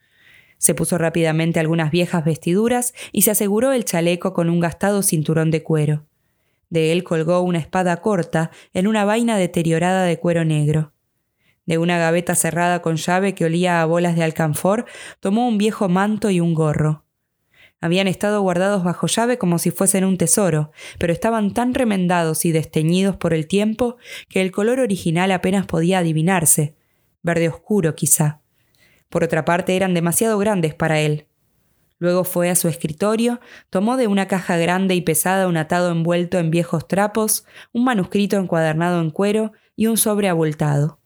Se 0.64 0.74
puso 0.74 0.98
rápidamente 0.98 1.60
algunas 1.60 1.92
viejas 1.92 2.24
vestiduras 2.24 2.94
y 3.12 3.24
se 3.24 3.32
aseguró 3.32 3.74
el 3.74 3.84
chaleco 3.84 4.32
con 4.32 4.50
un 4.50 4.62
gastado 4.62 5.04
cinturón 5.04 5.52
de 5.52 5.62
cuero. 5.62 6.06
De 6.70 6.94
él 6.94 7.04
colgó 7.04 7.42
una 7.42 7.60
espada 7.60 7.98
corta 7.98 8.50
en 8.74 8.88
una 8.88 9.04
vaina 9.04 9.38
deteriorada 9.38 10.06
de 10.06 10.18
cuero 10.20 10.46
negro. 10.46 10.94
De 11.66 11.78
una 11.78 11.98
gaveta 11.98 12.34
cerrada 12.34 12.82
con 12.82 12.96
llave 12.96 13.36
que 13.36 13.44
olía 13.44 13.82
a 13.82 13.86
bolas 13.86 14.16
de 14.16 14.24
alcanfor, 14.24 14.86
tomó 15.20 15.50
un 15.50 15.58
viejo 15.58 15.90
manto 15.90 16.30
y 16.30 16.40
un 16.40 16.54
gorro. 16.54 17.04
Habían 17.82 18.08
estado 18.08 18.40
guardados 18.40 18.86
bajo 18.86 19.08
llave 19.08 19.38
como 19.38 19.60
si 19.60 19.70
fuesen 19.70 20.06
un 20.06 20.18
tesoro, 20.18 20.72
pero 20.98 21.12
estaban 21.12 21.54
tan 21.54 21.74
remendados 21.74 22.46
y 22.46 22.54
desteñidos 22.54 23.18
por 23.18 23.34
el 23.34 23.48
tiempo 23.48 23.98
que 24.30 24.40
el 24.40 24.52
color 24.52 24.80
original 24.80 25.30
apenas 25.34 25.66
podía 25.66 26.00
adivinarse, 26.00 26.78
verde 27.22 27.50
oscuro 27.50 27.96
quizá. 27.96 28.43
Por 29.14 29.24
otra 29.24 29.46
parte 29.46 29.76
eran 29.76 29.94
demasiado 29.94 30.40
grandes 30.40 30.74
para 30.74 31.00
él. 31.00 31.28
Luego 32.00 32.24
fue 32.24 32.50
a 32.50 32.56
su 32.56 32.68
escritorio, 32.68 33.40
tomó 33.70 33.96
de 33.96 34.08
una 34.08 34.28
caja 34.28 34.58
grande 34.58 34.96
y 34.96 35.02
pesada 35.02 35.48
un 35.48 35.56
atado 35.56 35.92
envuelto 35.92 36.40
en 36.40 36.50
viejos 36.50 36.88
trapos, 36.88 37.46
un 37.74 37.84
manuscrito 37.84 38.38
encuadernado 38.38 39.00
en 39.00 39.12
cuero 39.12 39.52
y 39.76 39.86
un 39.86 39.98
sobre 39.98 40.30
abultado. 40.30 41.00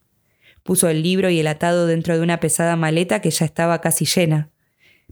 Puso 0.64 0.88
el 0.88 1.04
libro 1.04 1.30
y 1.30 1.42
el 1.42 1.48
atado 1.48 1.86
dentro 1.86 2.16
de 2.16 2.24
una 2.24 2.40
pesada 2.40 2.78
maleta 2.78 3.20
que 3.20 3.30
ya 3.30 3.44
estaba 3.44 3.82
casi 3.82 4.06
llena. 4.06 4.52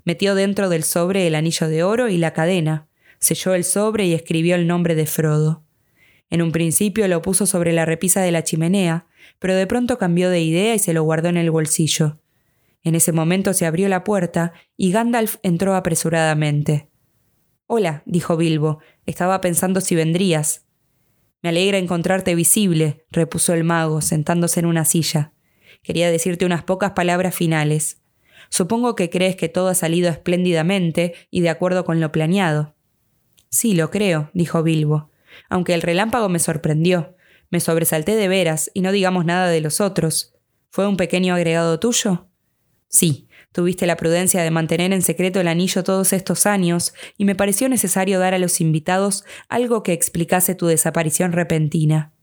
Metió 0.05 0.33
dentro 0.33 0.69
del 0.69 0.85
sobre 0.85 1.27
el 1.27 1.35
anillo 1.35 1.67
de 1.67 1.83
oro 1.83 2.07
y 2.07 2.17
la 2.17 2.31
cadena, 2.31 2.87
selló 3.19 3.55
el 3.55 3.65
sobre 3.65 4.05
y 4.05 4.13
escribió 4.13 4.55
el 4.55 4.67
nombre 4.67 4.95
de 4.95 5.05
Frodo. 5.05 5.65
En 6.29 6.41
un 6.41 6.53
principio 6.53 7.09
lo 7.09 7.21
puso 7.21 7.45
sobre 7.45 7.73
la 7.73 7.83
repisa 7.83 8.21
de 8.21 8.31
la 8.31 8.45
chimenea, 8.45 9.05
pero 9.39 9.53
de 9.53 9.67
pronto 9.67 9.97
cambió 9.97 10.29
de 10.29 10.39
idea 10.39 10.75
y 10.75 10.79
se 10.79 10.93
lo 10.93 11.03
guardó 11.03 11.27
en 11.27 11.35
el 11.35 11.51
bolsillo. 11.51 12.21
En 12.85 12.93
ese 12.93 13.11
momento 13.11 13.53
se 13.53 13.65
abrió 13.65 13.89
la 13.89 14.03
puerta 14.03 14.53
y 14.77 14.91
Gandalf 14.91 15.37
entró 15.41 15.75
apresuradamente. 15.75 16.91
Hola, 17.65 18.03
dijo 18.05 18.37
Bilbo, 18.37 18.77
estaba 19.07 19.41
pensando 19.41 19.81
si 19.81 19.95
vendrías. 19.95 20.67
Me 21.41 21.49
alegra 21.49 21.79
encontrarte 21.79 22.35
visible, 22.35 23.03
repuso 23.09 23.55
el 23.55 23.63
mago, 23.63 24.01
sentándose 24.01 24.59
en 24.59 24.67
una 24.67 24.85
silla. 24.85 25.33
Quería 25.81 26.11
decirte 26.11 26.45
unas 26.45 26.63
pocas 26.63 26.91
palabras 26.91 27.33
finales. 27.33 28.03
Supongo 28.49 28.95
que 28.95 29.09
crees 29.09 29.35
que 29.35 29.49
todo 29.49 29.69
ha 29.69 29.75
salido 29.75 30.07
espléndidamente 30.07 31.15
y 31.31 31.41
de 31.41 31.49
acuerdo 31.49 31.85
con 31.85 31.99
lo 31.99 32.11
planeado. 32.11 32.75
Sí, 33.49 33.73
lo 33.73 33.89
creo, 33.89 34.29
dijo 34.35 34.61
Bilbo, 34.61 35.09
aunque 35.49 35.73
el 35.73 35.81
relámpago 35.81 36.29
me 36.29 36.37
sorprendió. 36.37 37.15
Me 37.49 37.59
sobresalté 37.59 38.15
de 38.15 38.27
veras, 38.27 38.69
y 38.75 38.81
no 38.81 38.91
digamos 38.91 39.25
nada 39.25 39.47
de 39.47 39.61
los 39.61 39.81
otros. 39.81 40.35
¿Fue 40.69 40.87
un 40.87 40.97
pequeño 40.97 41.33
agregado 41.33 41.79
tuyo? 41.79 42.27
Sí, 42.87 43.27
tuviste 43.51 43.85
la 43.85 43.97
prudencia 43.97 44.43
de 44.43 44.51
mantener 44.51 44.93
en 44.93 45.01
secreto 45.01 45.39
el 45.39 45.47
anillo 45.47 45.83
todos 45.83 46.13
estos 46.13 46.45
años, 46.45 46.93
y 47.17 47.25
me 47.25 47.35
pareció 47.35 47.69
necesario 47.69 48.19
dar 48.19 48.33
a 48.33 48.39
los 48.39 48.61
invitados 48.61 49.25
algo 49.49 49.83
que 49.83 49.93
explicase 49.93 50.55
tu 50.55 50.67
desaparición 50.67 51.31
repentina. 51.31 52.13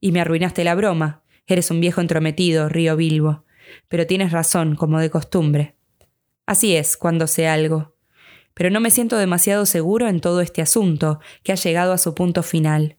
Y 0.00 0.12
me 0.12 0.20
arruinaste 0.20 0.64
la 0.64 0.74
broma, 0.74 1.24
Eres 1.46 1.70
un 1.70 1.80
viejo 1.80 2.00
entrometido, 2.00 2.70
río 2.70 2.96
Bilbo, 2.96 3.44
pero 3.88 4.06
tienes 4.06 4.32
razón, 4.32 4.76
como 4.76 4.98
de 4.98 5.10
costumbre. 5.10 5.76
Así 6.46 6.74
es, 6.74 6.96
cuando 6.96 7.26
sé 7.26 7.46
algo. 7.48 7.96
Pero 8.54 8.70
no 8.70 8.80
me 8.80 8.90
siento 8.90 9.18
demasiado 9.18 9.66
seguro 9.66 10.08
en 10.08 10.20
todo 10.20 10.40
este 10.40 10.62
asunto, 10.62 11.20
que 11.42 11.52
ha 11.52 11.56
llegado 11.56 11.92
a 11.92 11.98
su 11.98 12.14
punto 12.14 12.42
final. 12.42 12.96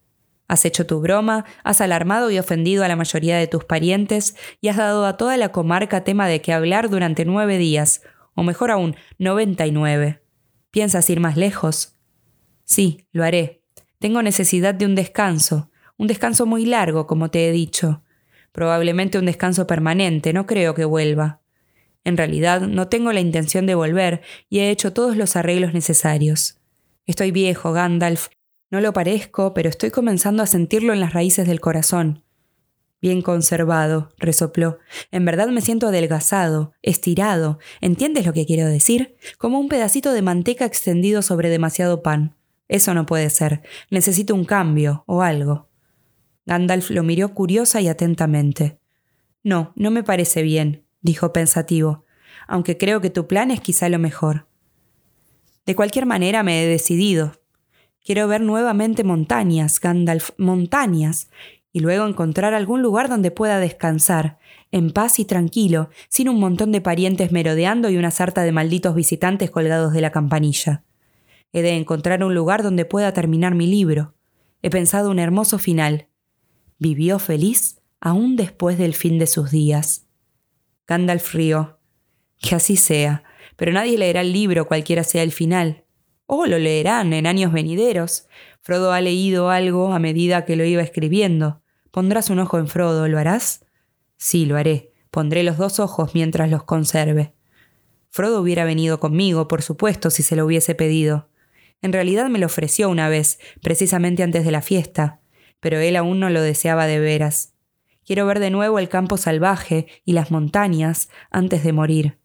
Has 0.48 0.66
hecho 0.66 0.86
tu 0.86 1.02
broma, 1.02 1.46
has 1.64 1.82
alarmado 1.82 2.30
y 2.30 2.38
ofendido 2.38 2.84
a 2.84 2.88
la 2.88 2.96
mayoría 2.96 3.38
de 3.38 3.48
tus 3.48 3.64
parientes 3.64 4.36
y 4.62 4.68
has 4.68 4.78
dado 4.78 5.06
a 5.06 5.18
toda 5.18 5.38
la 5.38 5.52
comarca 5.52 6.04
tema 6.04 6.28
de 6.28 6.42
qué 6.42 6.54
hablar 6.54 6.90
durante 6.90 7.26
nueve 7.26 7.58
días, 7.58 8.02
o 8.36 8.44
mejor 8.44 8.72
aún, 8.72 8.96
noventa 9.18 9.66
y 9.66 9.72
nueve. 9.72 10.22
¿Piensas 10.70 11.10
ir 11.10 11.20
más 11.20 11.38
lejos? 11.38 11.96
Sí, 12.64 13.08
lo 13.12 13.24
haré. 13.24 13.64
Tengo 14.00 14.22
necesidad 14.22 14.76
de 14.76 14.86
un 14.86 14.94
descanso, 14.94 15.72
un 15.98 16.08
descanso 16.08 16.46
muy 16.46 16.66
largo, 16.66 17.08
como 17.08 17.32
te 17.32 17.48
he 17.48 17.52
dicho. 17.52 18.04
Probablemente 18.52 19.18
un 19.18 19.26
descanso 19.26 19.68
permanente, 19.68 20.32
no 20.32 20.46
creo 20.46 20.76
que 20.76 20.86
vuelva. 20.86 21.42
En 22.04 22.18
realidad, 22.18 22.62
no 22.62 22.88
tengo 22.88 23.12
la 23.12 23.20
intención 23.20 23.66
de 23.66 23.74
volver 23.74 24.22
y 24.48 24.60
he 24.60 24.70
hecho 24.70 24.94
todos 24.94 25.18
los 25.18 25.36
arreglos 25.36 25.74
necesarios. 25.74 26.60
Estoy 27.08 27.32
viejo, 27.32 27.72
Gandalf. 27.72 28.28
No 28.76 28.82
lo 28.82 28.92
parezco, 28.92 29.54
pero 29.54 29.70
estoy 29.70 29.90
comenzando 29.90 30.44
a 30.44 30.48
sentirlo 30.48 30.92
en 30.92 31.00
las 31.00 31.14
raíces 31.14 31.48
del 31.48 31.62
corazón. 31.62 32.26
Bien 33.02 33.22
conservado, 33.22 34.12
resopló. 34.18 34.80
En 35.12 35.24
verdad 35.24 35.48
me 35.48 35.62
siento 35.62 35.88
adelgazado, 35.88 36.74
estirado. 36.82 37.58
¿Entiendes 37.80 38.26
lo 38.26 38.34
que 38.34 38.46
quiero 38.46 38.68
decir? 38.68 39.16
Como 39.38 39.62
un 39.62 39.70
pedacito 39.70 40.12
de 40.12 40.22
manteca 40.22 40.66
extendido 40.66 41.22
sobre 41.22 41.48
demasiado 41.48 42.04
pan. 42.04 42.36
Eso 42.68 42.94
no 42.94 43.06
puede 43.06 43.30
ser. 43.30 43.62
Necesito 43.92 44.36
un 44.36 44.44
cambio 44.44 45.06
o 45.08 45.22
algo. 45.22 45.70
Gandalf 46.46 46.90
lo 46.90 47.04
miró 47.04 47.34
curiosa 47.34 47.80
y 47.80 47.88
atentamente. 47.88 48.78
No, 49.42 49.72
no 49.78 49.90
me 49.90 50.04
parece 50.04 50.42
bien, 50.42 50.84
dijo 51.00 51.32
pensativo, 51.32 52.04
aunque 52.46 52.78
creo 52.78 53.00
que 53.00 53.10
tu 53.10 53.26
plan 53.26 53.52
es 53.52 53.62
quizá 53.62 53.88
lo 53.88 54.00
mejor. 54.00 54.50
De 55.66 55.76
cualquier 55.76 56.06
manera 56.06 56.44
me 56.44 56.62
he 56.62 56.68
decidido. 56.68 57.40
Quiero 58.06 58.28
ver 58.28 58.42
nuevamente 58.42 59.04
montañas, 59.04 59.80
Gandalf, 59.80 60.30
montañas, 60.38 61.32
y 61.74 61.80
luego 61.80 62.06
encontrar 62.06 62.54
algún 62.54 62.84
lugar 62.84 63.10
donde 63.10 63.32
pueda 63.32 63.58
descansar, 63.60 64.38
en 64.72 64.92
paz 64.92 65.18
y 65.18 65.26
tranquilo, 65.26 65.90
sin 66.08 66.30
un 66.30 66.40
montón 66.40 66.72
de 66.72 66.82
parientes 66.82 67.32
merodeando 67.32 67.90
y 67.90 67.98
una 67.98 68.12
sarta 68.12 68.44
de 68.44 68.52
malditos 68.52 68.94
visitantes 68.94 69.50
colgados 69.50 69.92
de 69.92 70.02
la 70.02 70.12
campanilla. 70.12 70.84
He 71.52 71.64
de 71.64 71.72
encontrar 71.72 72.24
un 72.24 72.36
lugar 72.36 72.62
donde 72.62 72.86
pueda 72.86 73.12
terminar 73.12 73.56
mi 73.56 73.66
libro. 73.66 74.14
He 74.62 74.70
pensado 74.70 75.10
un 75.10 75.18
hermoso 75.18 75.58
final. 75.58 76.08
Vivió 76.78 77.18
feliz 77.18 77.82
aún 78.00 78.36
después 78.36 78.78
del 78.78 78.94
fin 78.94 79.18
de 79.18 79.26
sus 79.26 79.50
días. 79.50 80.06
Gandalf 80.86 81.34
rió. 81.34 81.80
Que 82.38 82.54
así 82.54 82.76
sea, 82.76 83.24
pero 83.56 83.72
nadie 83.72 83.98
leerá 83.98 84.22
el 84.22 84.32
libro 84.32 84.68
cualquiera 84.68 85.04
sea 85.04 85.24
el 85.24 85.32
final. 85.32 85.85
O 86.28 86.46
lo 86.46 86.58
leerán 86.58 87.14
en 87.14 87.28
años 87.28 87.52
venideros. 87.52 88.28
Frodo 88.62 88.92
ha 88.92 89.02
leído 89.02 89.50
algo 89.50 89.94
a 89.94 90.00
medida 90.00 90.46
que 90.46 90.56
lo 90.56 90.66
iba 90.66 90.82
escribiendo. 90.82 91.62
Pondrás 91.92 92.30
un 92.30 92.40
ojo 92.40 92.58
en 92.58 92.68
Frodo, 92.68 93.08
¿lo 93.08 93.20
harás? 93.20 93.66
Sí, 94.18 94.46
lo 94.46 94.58
haré. 94.58 94.92
Pondré 95.12 95.44
los 95.44 95.58
dos 95.58 95.80
ojos 95.80 96.16
mientras 96.16 96.50
los 96.50 96.64
conserve. 96.64 97.34
Frodo 98.10 98.42
hubiera 98.42 98.66
venido 98.66 99.00
conmigo, 99.00 99.48
por 99.48 99.62
supuesto, 99.62 100.10
si 100.10 100.24
se 100.24 100.36
lo 100.36 100.46
hubiese 100.46 100.74
pedido. 100.74 101.30
En 101.82 101.94
realidad 101.94 102.30
me 102.30 102.40
lo 102.40 102.48
ofreció 102.48 102.90
una 102.90 103.10
vez, 103.10 103.40
precisamente 103.62 104.24
antes 104.24 104.46
de 104.46 104.52
la 104.52 104.62
fiesta, 104.62 105.22
pero 105.60 105.80
él 105.80 105.96
aún 105.96 106.20
no 106.20 106.30
lo 106.30 106.42
deseaba 106.42 106.88
de 106.88 107.00
veras. 107.00 107.54
Quiero 108.06 108.26
ver 108.26 108.40
de 108.40 108.52
nuevo 108.52 108.80
el 108.80 108.90
campo 108.90 109.18
salvaje 109.18 109.88
y 110.06 110.14
las 110.14 110.32
montañas 110.32 111.10
antes 111.30 111.64
de 111.64 111.74
morir. 111.74 112.18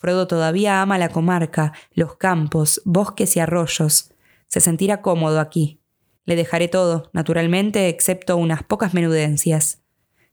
Frodo 0.00 0.26
todavía 0.26 0.80
ama 0.80 0.96
la 0.96 1.10
comarca, 1.10 1.74
los 1.92 2.16
campos, 2.16 2.80
bosques 2.86 3.36
y 3.36 3.40
arroyos. 3.40 4.14
Se 4.46 4.60
sentirá 4.60 5.02
cómodo 5.02 5.40
aquí. 5.40 5.82
Le 6.24 6.36
dejaré 6.36 6.68
todo, 6.68 7.10
naturalmente, 7.12 7.88
excepto 7.90 8.38
unas 8.38 8.62
pocas 8.62 8.94
menudencias. 8.94 9.82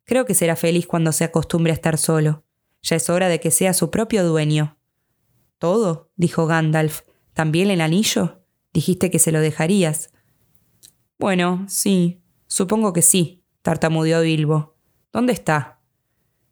Creo 0.06 0.26
que 0.26 0.36
será 0.36 0.56
feliz 0.56 0.88
cuando 0.88 1.12
se 1.12 1.26
acostumbre 1.26 1.72
a 1.72 1.76
estar 1.76 1.98
solo. 1.98 2.46
Ya 2.82 2.96
es 2.96 3.10
hora 3.10 3.28
de 3.28 3.42
que 3.42 3.52
sea 3.52 3.74
su 3.74 3.92
propio 3.92 4.26
dueño. 4.26 4.78
¿Todo? 5.60 6.12
dijo 6.16 6.48
Gandalf. 6.48 7.02
¿También 7.34 7.70
el 7.70 7.82
anillo? 7.82 8.42
Dijiste 8.72 9.12
que 9.12 9.20
se 9.20 9.34
lo 9.34 9.42
dejarías. 9.42 10.12
Bueno, 11.20 11.66
sí, 11.68 12.22
supongo 12.48 12.94
que 12.94 13.02
sí, 13.02 13.44
tartamudeó 13.64 14.22
Bilbo. 14.22 14.78
¿Dónde 15.12 15.34
está? 15.34 15.82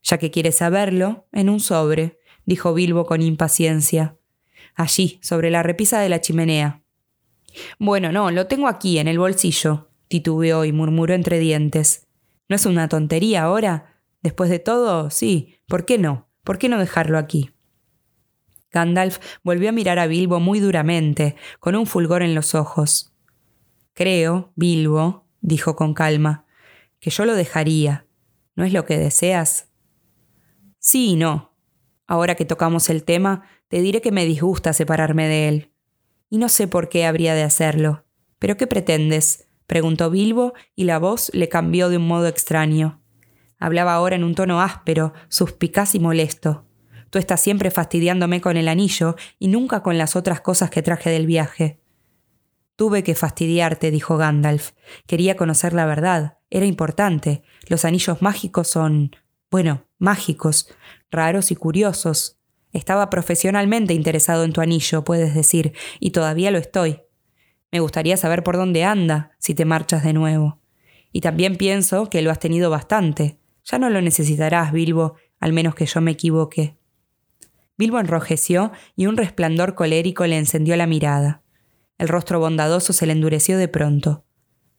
Ya 0.03 0.17
que 0.17 0.31
quieres 0.31 0.57
saberlo, 0.57 1.27
en 1.31 1.49
un 1.49 1.61
sobre 1.61 2.19
dijo 2.45 2.73
Bilbo 2.73 3.05
con 3.05 3.21
impaciencia. 3.21 4.17
Allí, 4.75 5.19
sobre 5.21 5.51
la 5.51 5.63
repisa 5.63 5.99
de 5.99 6.09
la 6.09 6.21
chimenea. 6.21 6.81
Bueno, 7.79 8.11
no, 8.11 8.31
lo 8.31 8.47
tengo 8.47 8.67
aquí, 8.67 8.99
en 8.99 9.07
el 9.07 9.19
bolsillo, 9.19 9.89
titubeó 10.07 10.65
y 10.65 10.71
murmuró 10.71 11.13
entre 11.13 11.39
dientes. 11.39 12.07
¿No 12.49 12.55
es 12.55 12.65
una 12.65 12.89
tontería 12.89 13.43
ahora? 13.43 14.01
Después 14.21 14.49
de 14.49 14.59
todo, 14.59 15.09
sí, 15.09 15.55
¿por 15.67 15.85
qué 15.85 15.97
no? 15.97 16.29
¿Por 16.43 16.57
qué 16.57 16.69
no 16.69 16.79
dejarlo 16.79 17.17
aquí? 17.17 17.51
Gandalf 18.71 19.19
volvió 19.43 19.69
a 19.69 19.71
mirar 19.71 19.99
a 19.99 20.07
Bilbo 20.07 20.39
muy 20.39 20.59
duramente, 20.59 21.35
con 21.59 21.75
un 21.75 21.85
fulgor 21.85 22.21
en 22.21 22.35
los 22.35 22.55
ojos. 22.55 23.13
Creo, 23.93 24.51
Bilbo, 24.55 25.25
dijo 25.39 25.75
con 25.75 25.93
calma, 25.93 26.45
que 26.99 27.09
yo 27.09 27.25
lo 27.25 27.35
dejaría. 27.35 28.05
¿No 28.55 28.65
es 28.65 28.73
lo 28.73 28.85
que 28.85 28.97
deseas? 28.97 29.69
Sí 30.79 31.11
y 31.11 31.15
no, 31.15 31.54
Ahora 32.07 32.35
que 32.35 32.45
tocamos 32.45 32.89
el 32.89 33.03
tema, 33.03 33.43
te 33.67 33.81
diré 33.81 34.01
que 34.01 34.11
me 34.11 34.25
disgusta 34.25 34.73
separarme 34.73 35.27
de 35.27 35.47
él. 35.47 35.71
Y 36.29 36.37
no 36.37 36.49
sé 36.49 36.67
por 36.67 36.89
qué 36.89 37.05
habría 37.05 37.33
de 37.33 37.43
hacerlo. 37.43 38.05
¿Pero 38.39 38.57
qué 38.57 38.67
pretendes? 38.67 39.47
preguntó 39.67 40.11
Bilbo, 40.11 40.53
y 40.75 40.83
la 40.83 40.99
voz 40.99 41.31
le 41.33 41.49
cambió 41.49 41.89
de 41.89 41.97
un 41.97 42.07
modo 42.07 42.27
extraño. 42.27 43.01
Hablaba 43.57 43.93
ahora 43.93 44.15
en 44.15 44.23
un 44.23 44.35
tono 44.35 44.61
áspero, 44.61 45.13
suspicaz 45.29 45.95
y 45.95 45.99
molesto. 45.99 46.65
Tú 47.09 47.19
estás 47.19 47.41
siempre 47.41 47.71
fastidiándome 47.71 48.41
con 48.41 48.57
el 48.57 48.67
anillo 48.67 49.15
y 49.39 49.47
nunca 49.47 49.81
con 49.81 49.97
las 49.97 50.15
otras 50.15 50.41
cosas 50.41 50.69
que 50.69 50.81
traje 50.81 51.09
del 51.09 51.25
viaje. 51.25 51.79
Tuve 52.75 53.03
que 53.03 53.15
fastidiarte, 53.15 53.89
dijo 53.89 54.17
Gandalf. 54.17 54.71
Quería 55.07 55.37
conocer 55.37 55.73
la 55.73 55.85
verdad. 55.85 56.39
Era 56.49 56.65
importante. 56.65 57.43
Los 57.67 57.85
anillos 57.85 58.21
mágicos 58.21 58.67
son. 58.67 59.15
bueno, 59.49 59.84
mágicos 59.97 60.67
raros 61.11 61.51
y 61.51 61.55
curiosos. 61.55 62.39
Estaba 62.73 63.09
profesionalmente 63.09 63.93
interesado 63.93 64.43
en 64.43 64.53
tu 64.53 64.61
anillo, 64.61 65.03
puedes 65.03 65.33
decir, 65.33 65.73
y 65.99 66.11
todavía 66.11 66.51
lo 66.51 66.57
estoy. 66.57 67.01
Me 67.71 67.79
gustaría 67.79 68.17
saber 68.17 68.43
por 68.43 68.57
dónde 68.57 68.83
anda, 68.83 69.31
si 69.39 69.53
te 69.53 69.65
marchas 69.65 70.03
de 70.03 70.13
nuevo. 70.13 70.59
Y 71.11 71.21
también 71.21 71.55
pienso 71.55 72.09
que 72.09 72.21
lo 72.21 72.31
has 72.31 72.39
tenido 72.39 72.69
bastante. 72.69 73.39
Ya 73.63 73.79
no 73.79 73.89
lo 73.89 74.01
necesitarás, 74.01 74.71
Bilbo, 74.71 75.15
al 75.39 75.53
menos 75.53 75.75
que 75.75 75.85
yo 75.85 76.01
me 76.01 76.11
equivoque. 76.11 76.77
Bilbo 77.77 77.99
enrojeció 77.99 78.71
y 78.95 79.07
un 79.07 79.17
resplandor 79.17 79.75
colérico 79.75 80.25
le 80.27 80.37
encendió 80.37 80.75
la 80.75 80.87
mirada. 80.87 81.43
El 81.97 82.09
rostro 82.09 82.39
bondadoso 82.39 82.93
se 82.93 83.05
le 83.05 83.13
endureció 83.13 83.57
de 83.57 83.67
pronto. 83.67 84.25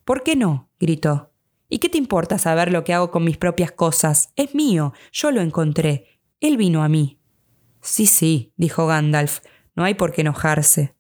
¿Por 0.05 0.23
qué 0.23 0.37
no? 0.37 0.71
gritó. 0.79 1.33
¿Y 1.69 1.79
qué 1.79 1.89
te 1.89 1.99
importa 1.99 2.39
saber 2.39 2.71
lo 2.71 2.85
que 2.85 2.95
hago 2.95 3.11
con 3.11 3.25
mis 3.25 3.39
propias 3.39 3.73
cosas? 3.73 4.33
Es 4.37 4.55
mío, 4.55 4.93
yo 5.12 5.31
lo 5.33 5.41
encontré, 5.41 6.21
él 6.41 6.57
vino 6.57 6.83
a 6.83 6.89
mí. 6.89 7.19
Sí, 7.81 8.07
sí, 8.07 8.53
dijo 8.57 8.87
Gandalf, 8.87 9.41
no 9.75 9.85
hay 9.85 9.95
por 9.95 10.12
qué 10.12 10.23
enojarse. 10.23 10.97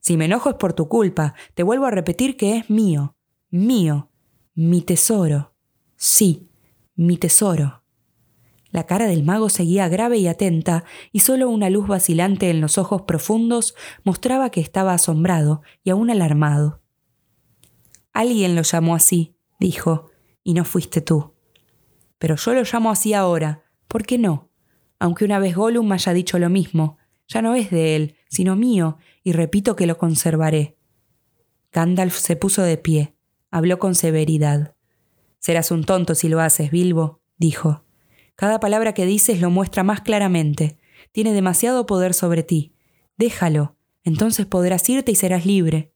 Si 0.00 0.16
me 0.16 0.26
enojo 0.26 0.50
es 0.50 0.56
por 0.56 0.74
tu 0.74 0.88
culpa, 0.88 1.34
te 1.54 1.62
vuelvo 1.62 1.86
a 1.86 1.90
repetir 1.90 2.36
que 2.36 2.56
es 2.56 2.68
mío, 2.68 3.16
mío, 3.50 4.10
mi 4.54 4.82
tesoro. 4.82 5.54
Sí, 5.96 6.50
mi 6.94 7.16
tesoro. 7.16 7.82
La 8.70 8.86
cara 8.86 9.06
del 9.06 9.22
mago 9.22 9.48
seguía 9.48 9.88
grave 9.88 10.18
y 10.18 10.26
atenta, 10.26 10.84
y 11.12 11.20
solo 11.20 11.48
una 11.48 11.70
luz 11.70 11.86
vacilante 11.86 12.50
en 12.50 12.60
los 12.60 12.76
ojos 12.76 13.02
profundos 13.02 13.74
mostraba 14.02 14.50
que 14.50 14.60
estaba 14.60 14.92
asombrado 14.92 15.62
y 15.84 15.90
aún 15.90 16.10
alarmado. 16.10 16.82
Alguien 18.12 18.56
lo 18.56 18.62
llamó 18.62 18.94
así, 18.94 19.33
dijo, 19.58 20.10
y 20.42 20.54
no 20.54 20.64
fuiste 20.64 21.00
tú. 21.00 21.34
Pero 22.18 22.36
yo 22.36 22.54
lo 22.54 22.62
llamo 22.62 22.90
así 22.90 23.14
ahora. 23.14 23.64
¿Por 23.88 24.04
qué 24.04 24.18
no? 24.18 24.50
aunque 25.04 25.26
una 25.26 25.38
vez 25.38 25.54
Gollum 25.54 25.92
haya 25.92 26.14
dicho 26.14 26.38
lo 26.38 26.48
mismo. 26.48 26.96
Ya 27.28 27.42
no 27.42 27.54
es 27.54 27.70
de 27.70 27.94
él, 27.94 28.16
sino 28.28 28.56
mío, 28.56 28.96
y 29.22 29.32
repito 29.32 29.76
que 29.76 29.86
lo 29.86 29.98
conservaré. 29.98 30.78
Gandalf 31.72 32.16
se 32.16 32.36
puso 32.36 32.62
de 32.62 32.78
pie, 32.78 33.14
habló 33.50 33.78
con 33.78 33.94
severidad. 33.94 34.74
Serás 35.40 35.70
un 35.70 35.84
tonto 35.84 36.14
si 36.14 36.28
lo 36.28 36.40
haces, 36.40 36.70
Bilbo, 36.70 37.20
dijo. 37.36 37.84
Cada 38.34 38.60
palabra 38.60 38.94
que 38.94 39.04
dices 39.04 39.42
lo 39.42 39.50
muestra 39.50 39.82
más 39.82 40.00
claramente. 40.00 40.78
Tiene 41.12 41.34
demasiado 41.34 41.84
poder 41.84 42.14
sobre 42.14 42.42
ti. 42.42 42.74
Déjalo, 43.18 43.76
entonces 44.04 44.46
podrás 44.46 44.88
irte 44.88 45.12
y 45.12 45.16
serás 45.16 45.44
libre. 45.44 45.92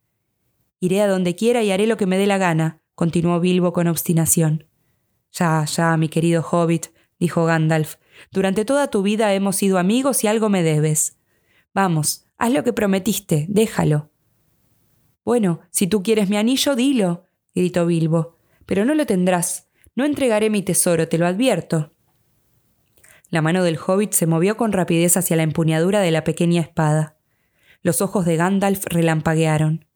Iré 0.80 1.00
a 1.00 1.08
donde 1.08 1.34
quiera 1.34 1.62
y 1.62 1.70
haré 1.70 1.86
lo 1.86 1.96
que 1.96 2.06
me 2.06 2.18
dé 2.18 2.26
la 2.26 2.36
gana, 2.36 2.82
continuó 2.98 3.38
Bilbo 3.38 3.72
con 3.72 3.86
obstinación. 3.86 4.66
Ya, 5.30 5.64
ya, 5.66 5.96
mi 5.96 6.08
querido 6.08 6.42
hobbit, 6.42 6.86
dijo 7.20 7.44
Gandalf, 7.44 7.94
durante 8.32 8.64
toda 8.64 8.88
tu 8.88 9.02
vida 9.02 9.32
hemos 9.34 9.54
sido 9.54 9.78
amigos 9.78 10.24
y 10.24 10.26
algo 10.26 10.48
me 10.48 10.64
debes. 10.64 11.16
Vamos, 11.72 12.26
haz 12.38 12.52
lo 12.52 12.64
que 12.64 12.72
prometiste, 12.72 13.46
déjalo. 13.48 14.10
Bueno, 15.24 15.60
si 15.70 15.86
tú 15.86 16.02
quieres 16.02 16.28
mi 16.28 16.38
anillo, 16.38 16.74
dilo, 16.74 17.26
gritó 17.54 17.86
Bilbo, 17.86 18.36
pero 18.66 18.84
no 18.84 18.94
lo 18.94 19.06
tendrás. 19.06 19.68
No 19.94 20.04
entregaré 20.04 20.50
mi 20.50 20.62
tesoro, 20.62 21.06
te 21.06 21.18
lo 21.18 21.28
advierto. 21.28 21.94
La 23.30 23.42
mano 23.42 23.62
del 23.62 23.78
hobbit 23.78 24.10
se 24.10 24.26
movió 24.26 24.56
con 24.56 24.72
rapidez 24.72 25.16
hacia 25.16 25.36
la 25.36 25.44
empuñadura 25.44 26.00
de 26.00 26.10
la 26.10 26.24
pequeña 26.24 26.62
espada. 26.62 27.16
Los 27.80 28.02
ojos 28.02 28.24
de 28.24 28.34
Gandalf 28.34 28.86
relampaguearon. 28.86 29.87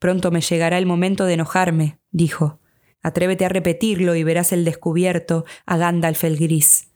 Pronto 0.00 0.30
me 0.30 0.40
llegará 0.40 0.78
el 0.78 0.86
momento 0.86 1.26
de 1.26 1.34
enojarme, 1.34 2.00
dijo. 2.10 2.58
Atrévete 3.02 3.44
a 3.44 3.48
repetirlo 3.50 4.16
y 4.16 4.24
verás 4.24 4.52
el 4.52 4.64
descubierto 4.64 5.44
a 5.66 5.76
Gandalf 5.76 6.24
el 6.24 6.36
gris. 6.36 6.88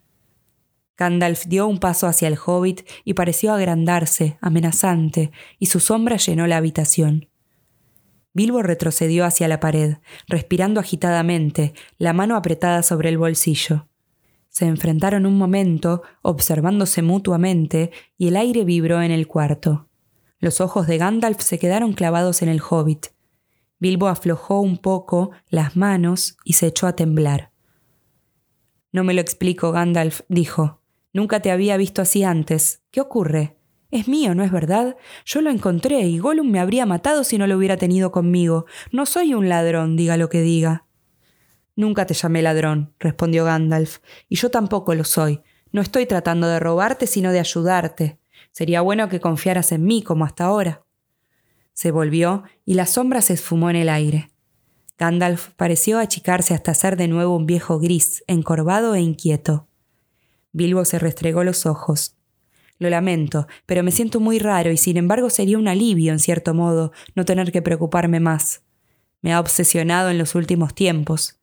Gandalf 0.96 1.44
dio 1.46 1.66
un 1.66 1.78
paso 1.78 2.06
hacia 2.06 2.28
el 2.28 2.38
hobbit 2.44 2.82
y 3.04 3.14
pareció 3.14 3.52
agrandarse, 3.52 4.38
amenazante, 4.40 5.32
y 5.58 5.66
su 5.66 5.80
sombra 5.80 6.16
llenó 6.16 6.46
la 6.46 6.56
habitación. 6.56 7.28
Bilbo 8.32 8.62
retrocedió 8.62 9.24
hacia 9.24 9.48
la 9.48 9.60
pared, 9.60 9.98
respirando 10.26 10.80
agitadamente, 10.80 11.74
la 11.98 12.12
mano 12.12 12.36
apretada 12.36 12.82
sobre 12.82 13.10
el 13.10 13.18
bolsillo. 13.18 13.86
Se 14.48 14.66
enfrentaron 14.66 15.26
un 15.26 15.36
momento, 15.36 16.02
observándose 16.22 17.02
mutuamente, 17.02 17.90
y 18.16 18.28
el 18.28 18.36
aire 18.36 18.64
vibró 18.64 19.02
en 19.02 19.10
el 19.10 19.26
cuarto. 19.26 19.88
Los 20.44 20.60
ojos 20.60 20.86
de 20.86 20.98
Gandalf 20.98 21.40
se 21.40 21.58
quedaron 21.58 21.94
clavados 21.94 22.42
en 22.42 22.50
el 22.50 22.60
hobbit. 22.60 23.06
Bilbo 23.78 24.08
aflojó 24.08 24.60
un 24.60 24.76
poco 24.76 25.30
las 25.48 25.74
manos 25.74 26.36
y 26.44 26.52
se 26.52 26.66
echó 26.66 26.86
a 26.86 26.94
temblar. 26.94 27.50
No 28.92 29.04
me 29.04 29.14
lo 29.14 29.22
explico, 29.22 29.72
Gandalf, 29.72 30.20
dijo. 30.28 30.82
Nunca 31.14 31.40
te 31.40 31.50
había 31.50 31.78
visto 31.78 32.02
así 32.02 32.24
antes. 32.24 32.82
¿Qué 32.90 33.00
ocurre? 33.00 33.56
Es 33.90 34.06
mío, 34.06 34.34
¿no 34.34 34.44
es 34.44 34.52
verdad? 34.52 34.98
Yo 35.24 35.40
lo 35.40 35.48
encontré 35.48 36.00
y 36.00 36.18
Gollum 36.18 36.50
me 36.50 36.60
habría 36.60 36.84
matado 36.84 37.24
si 37.24 37.38
no 37.38 37.46
lo 37.46 37.56
hubiera 37.56 37.78
tenido 37.78 38.12
conmigo. 38.12 38.66
No 38.92 39.06
soy 39.06 39.32
un 39.32 39.48
ladrón, 39.48 39.96
diga 39.96 40.18
lo 40.18 40.28
que 40.28 40.42
diga. 40.42 40.84
Nunca 41.74 42.04
te 42.04 42.12
llamé 42.12 42.42
ladrón, 42.42 42.92
respondió 42.98 43.46
Gandalf, 43.46 44.00
y 44.28 44.36
yo 44.36 44.50
tampoco 44.50 44.94
lo 44.94 45.04
soy. 45.04 45.40
No 45.72 45.80
estoy 45.80 46.04
tratando 46.04 46.46
de 46.48 46.60
robarte, 46.60 47.06
sino 47.06 47.32
de 47.32 47.40
ayudarte. 47.40 48.18
Sería 48.54 48.82
bueno 48.82 49.08
que 49.08 49.18
confiaras 49.18 49.72
en 49.72 49.82
mí 49.82 50.04
como 50.04 50.24
hasta 50.24 50.44
ahora. 50.44 50.84
Se 51.72 51.90
volvió 51.90 52.44
y 52.64 52.74
la 52.74 52.86
sombra 52.86 53.20
se 53.20 53.32
esfumó 53.32 53.68
en 53.68 53.74
el 53.74 53.88
aire. 53.88 54.30
Gandalf 54.96 55.48
pareció 55.56 55.98
achicarse 55.98 56.54
hasta 56.54 56.72
ser 56.72 56.96
de 56.96 57.08
nuevo 57.08 57.34
un 57.36 57.46
viejo 57.46 57.80
gris, 57.80 58.22
encorvado 58.28 58.94
e 58.94 59.00
inquieto. 59.00 59.66
Bilbo 60.52 60.84
se 60.84 61.00
restregó 61.00 61.42
los 61.42 61.66
ojos. 61.66 62.14
Lo 62.78 62.88
lamento, 62.90 63.48
pero 63.66 63.82
me 63.82 63.90
siento 63.90 64.20
muy 64.20 64.38
raro 64.38 64.70
y 64.70 64.76
sin 64.76 64.98
embargo 64.98 65.30
sería 65.30 65.58
un 65.58 65.66
alivio, 65.66 66.12
en 66.12 66.20
cierto 66.20 66.54
modo, 66.54 66.92
no 67.16 67.24
tener 67.24 67.50
que 67.50 67.60
preocuparme 67.60 68.20
más. 68.20 68.62
Me 69.20 69.32
ha 69.32 69.40
obsesionado 69.40 70.10
en 70.10 70.18
los 70.18 70.36
últimos 70.36 70.76
tiempos. 70.76 71.40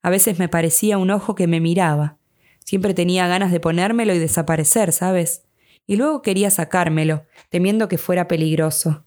A 0.00 0.10
veces 0.10 0.38
me 0.38 0.48
parecía 0.48 0.96
un 0.96 1.10
ojo 1.10 1.34
que 1.34 1.48
me 1.48 1.58
miraba. 1.58 2.18
Siempre 2.64 2.94
tenía 2.94 3.26
ganas 3.26 3.50
de 3.50 3.58
ponérmelo 3.58 4.14
y 4.14 4.20
desaparecer, 4.20 4.92
¿sabes? 4.92 5.42
Y 5.86 5.96
luego 5.96 6.22
quería 6.22 6.50
sacármelo, 6.50 7.24
temiendo 7.50 7.88
que 7.88 7.98
fuera 7.98 8.28
peligroso. 8.28 9.04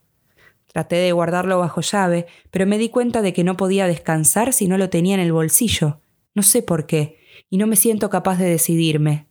Traté 0.68 0.98
de 0.98 1.12
guardarlo 1.12 1.60
bajo 1.60 1.82
llave, 1.82 2.26
pero 2.52 2.66
me 2.66 2.78
di 2.78 2.90
cuenta 2.90 3.22
de 3.22 3.32
que 3.32 3.44
no 3.44 3.56
podía 3.56 3.88
descansar 3.88 4.52
si 4.52 4.68
no 4.68 4.78
lo 4.78 4.90
tenía 4.90 5.16
en 5.16 5.22
el 5.22 5.32
bolsillo. 5.32 6.02
No 6.34 6.44
sé 6.44 6.62
por 6.62 6.86
qué, 6.86 7.18
y 7.50 7.58
no 7.58 7.66
me 7.66 7.78
siento 7.78 8.10
capaz 8.10 8.38
de 8.38 8.50
decidirme. 8.50 9.30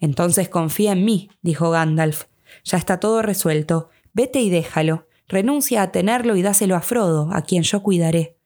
Entonces 0.00 0.48
confía 0.48 0.92
en 0.92 1.04
mí, 1.04 1.30
dijo 1.42 1.70
Gandalf. 1.70 2.24
Ya 2.64 2.78
está 2.78 3.00
todo 3.00 3.22
resuelto. 3.22 3.90
Vete 4.12 4.40
y 4.40 4.50
déjalo. 4.50 5.06
Renuncia 5.28 5.82
a 5.82 5.92
tenerlo 5.92 6.36
y 6.36 6.42
dáselo 6.42 6.76
a 6.76 6.80
Frodo, 6.80 7.30
a 7.32 7.42
quien 7.42 7.62
yo 7.62 7.82
cuidaré. 7.82 8.36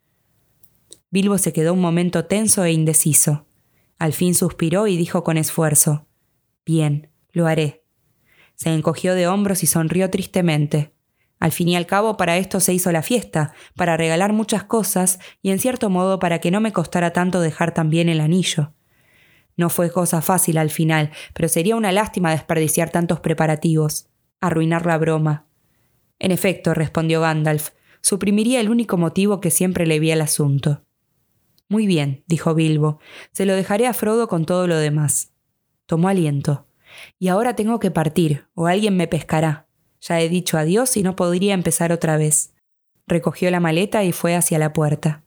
Bilbo 1.10 1.38
se 1.38 1.52
quedó 1.52 1.72
un 1.72 1.80
momento 1.80 2.26
tenso 2.26 2.64
e 2.64 2.72
indeciso. 2.72 3.46
Al 3.98 4.12
fin 4.12 4.34
suspiró 4.34 4.86
y 4.86 4.96
dijo 4.96 5.24
con 5.24 5.36
esfuerzo 5.36 6.06
Bien, 6.64 7.10
lo 7.32 7.46
haré. 7.46 7.79
Se 8.60 8.68
encogió 8.68 9.14
de 9.14 9.26
hombros 9.26 9.62
y 9.62 9.66
sonrió 9.66 10.10
tristemente. 10.10 10.92
Al 11.38 11.50
fin 11.50 11.70
y 11.70 11.76
al 11.76 11.86
cabo 11.86 12.18
para 12.18 12.36
esto 12.36 12.60
se 12.60 12.74
hizo 12.74 12.92
la 12.92 13.00
fiesta, 13.00 13.54
para 13.74 13.96
regalar 13.96 14.34
muchas 14.34 14.64
cosas 14.64 15.18
y 15.40 15.50
en 15.50 15.58
cierto 15.58 15.88
modo 15.88 16.18
para 16.18 16.40
que 16.40 16.50
no 16.50 16.60
me 16.60 16.70
costara 16.70 17.14
tanto 17.14 17.40
dejar 17.40 17.72
también 17.72 18.10
el 18.10 18.20
anillo. 18.20 18.74
No 19.56 19.70
fue 19.70 19.90
cosa 19.90 20.20
fácil 20.20 20.58
al 20.58 20.68
final, 20.68 21.10
pero 21.32 21.48
sería 21.48 21.74
una 21.74 21.90
lástima 21.90 22.32
desperdiciar 22.32 22.90
tantos 22.90 23.20
preparativos, 23.20 24.10
arruinar 24.42 24.84
la 24.84 24.98
broma. 24.98 25.46
En 26.18 26.30
efecto, 26.30 26.74
respondió 26.74 27.22
Gandalf, 27.22 27.70
suprimiría 28.02 28.60
el 28.60 28.68
único 28.68 28.98
motivo 28.98 29.40
que 29.40 29.50
siempre 29.50 29.86
le 29.86 30.00
vi 30.00 30.10
al 30.10 30.20
asunto. 30.20 30.84
Muy 31.70 31.86
bien, 31.86 32.24
dijo 32.26 32.54
Bilbo, 32.54 33.00
se 33.32 33.46
lo 33.46 33.54
dejaré 33.54 33.86
a 33.86 33.94
Frodo 33.94 34.28
con 34.28 34.44
todo 34.44 34.66
lo 34.66 34.76
demás. 34.76 35.32
Tomó 35.86 36.08
aliento. 36.08 36.66
Y 37.18 37.28
ahora 37.28 37.54
tengo 37.56 37.78
que 37.78 37.90
partir, 37.90 38.46
o 38.54 38.66
alguien 38.66 38.96
me 38.96 39.08
pescará. 39.08 39.66
Ya 40.00 40.20
he 40.20 40.28
dicho 40.28 40.58
adiós 40.58 40.96
y 40.96 41.02
no 41.02 41.16
podría 41.16 41.54
empezar 41.54 41.92
otra 41.92 42.16
vez. 42.16 42.54
Recogió 43.06 43.50
la 43.50 43.60
maleta 43.60 44.04
y 44.04 44.12
fue 44.12 44.34
hacia 44.34 44.58
la 44.58 44.72
puerta. 44.72 45.22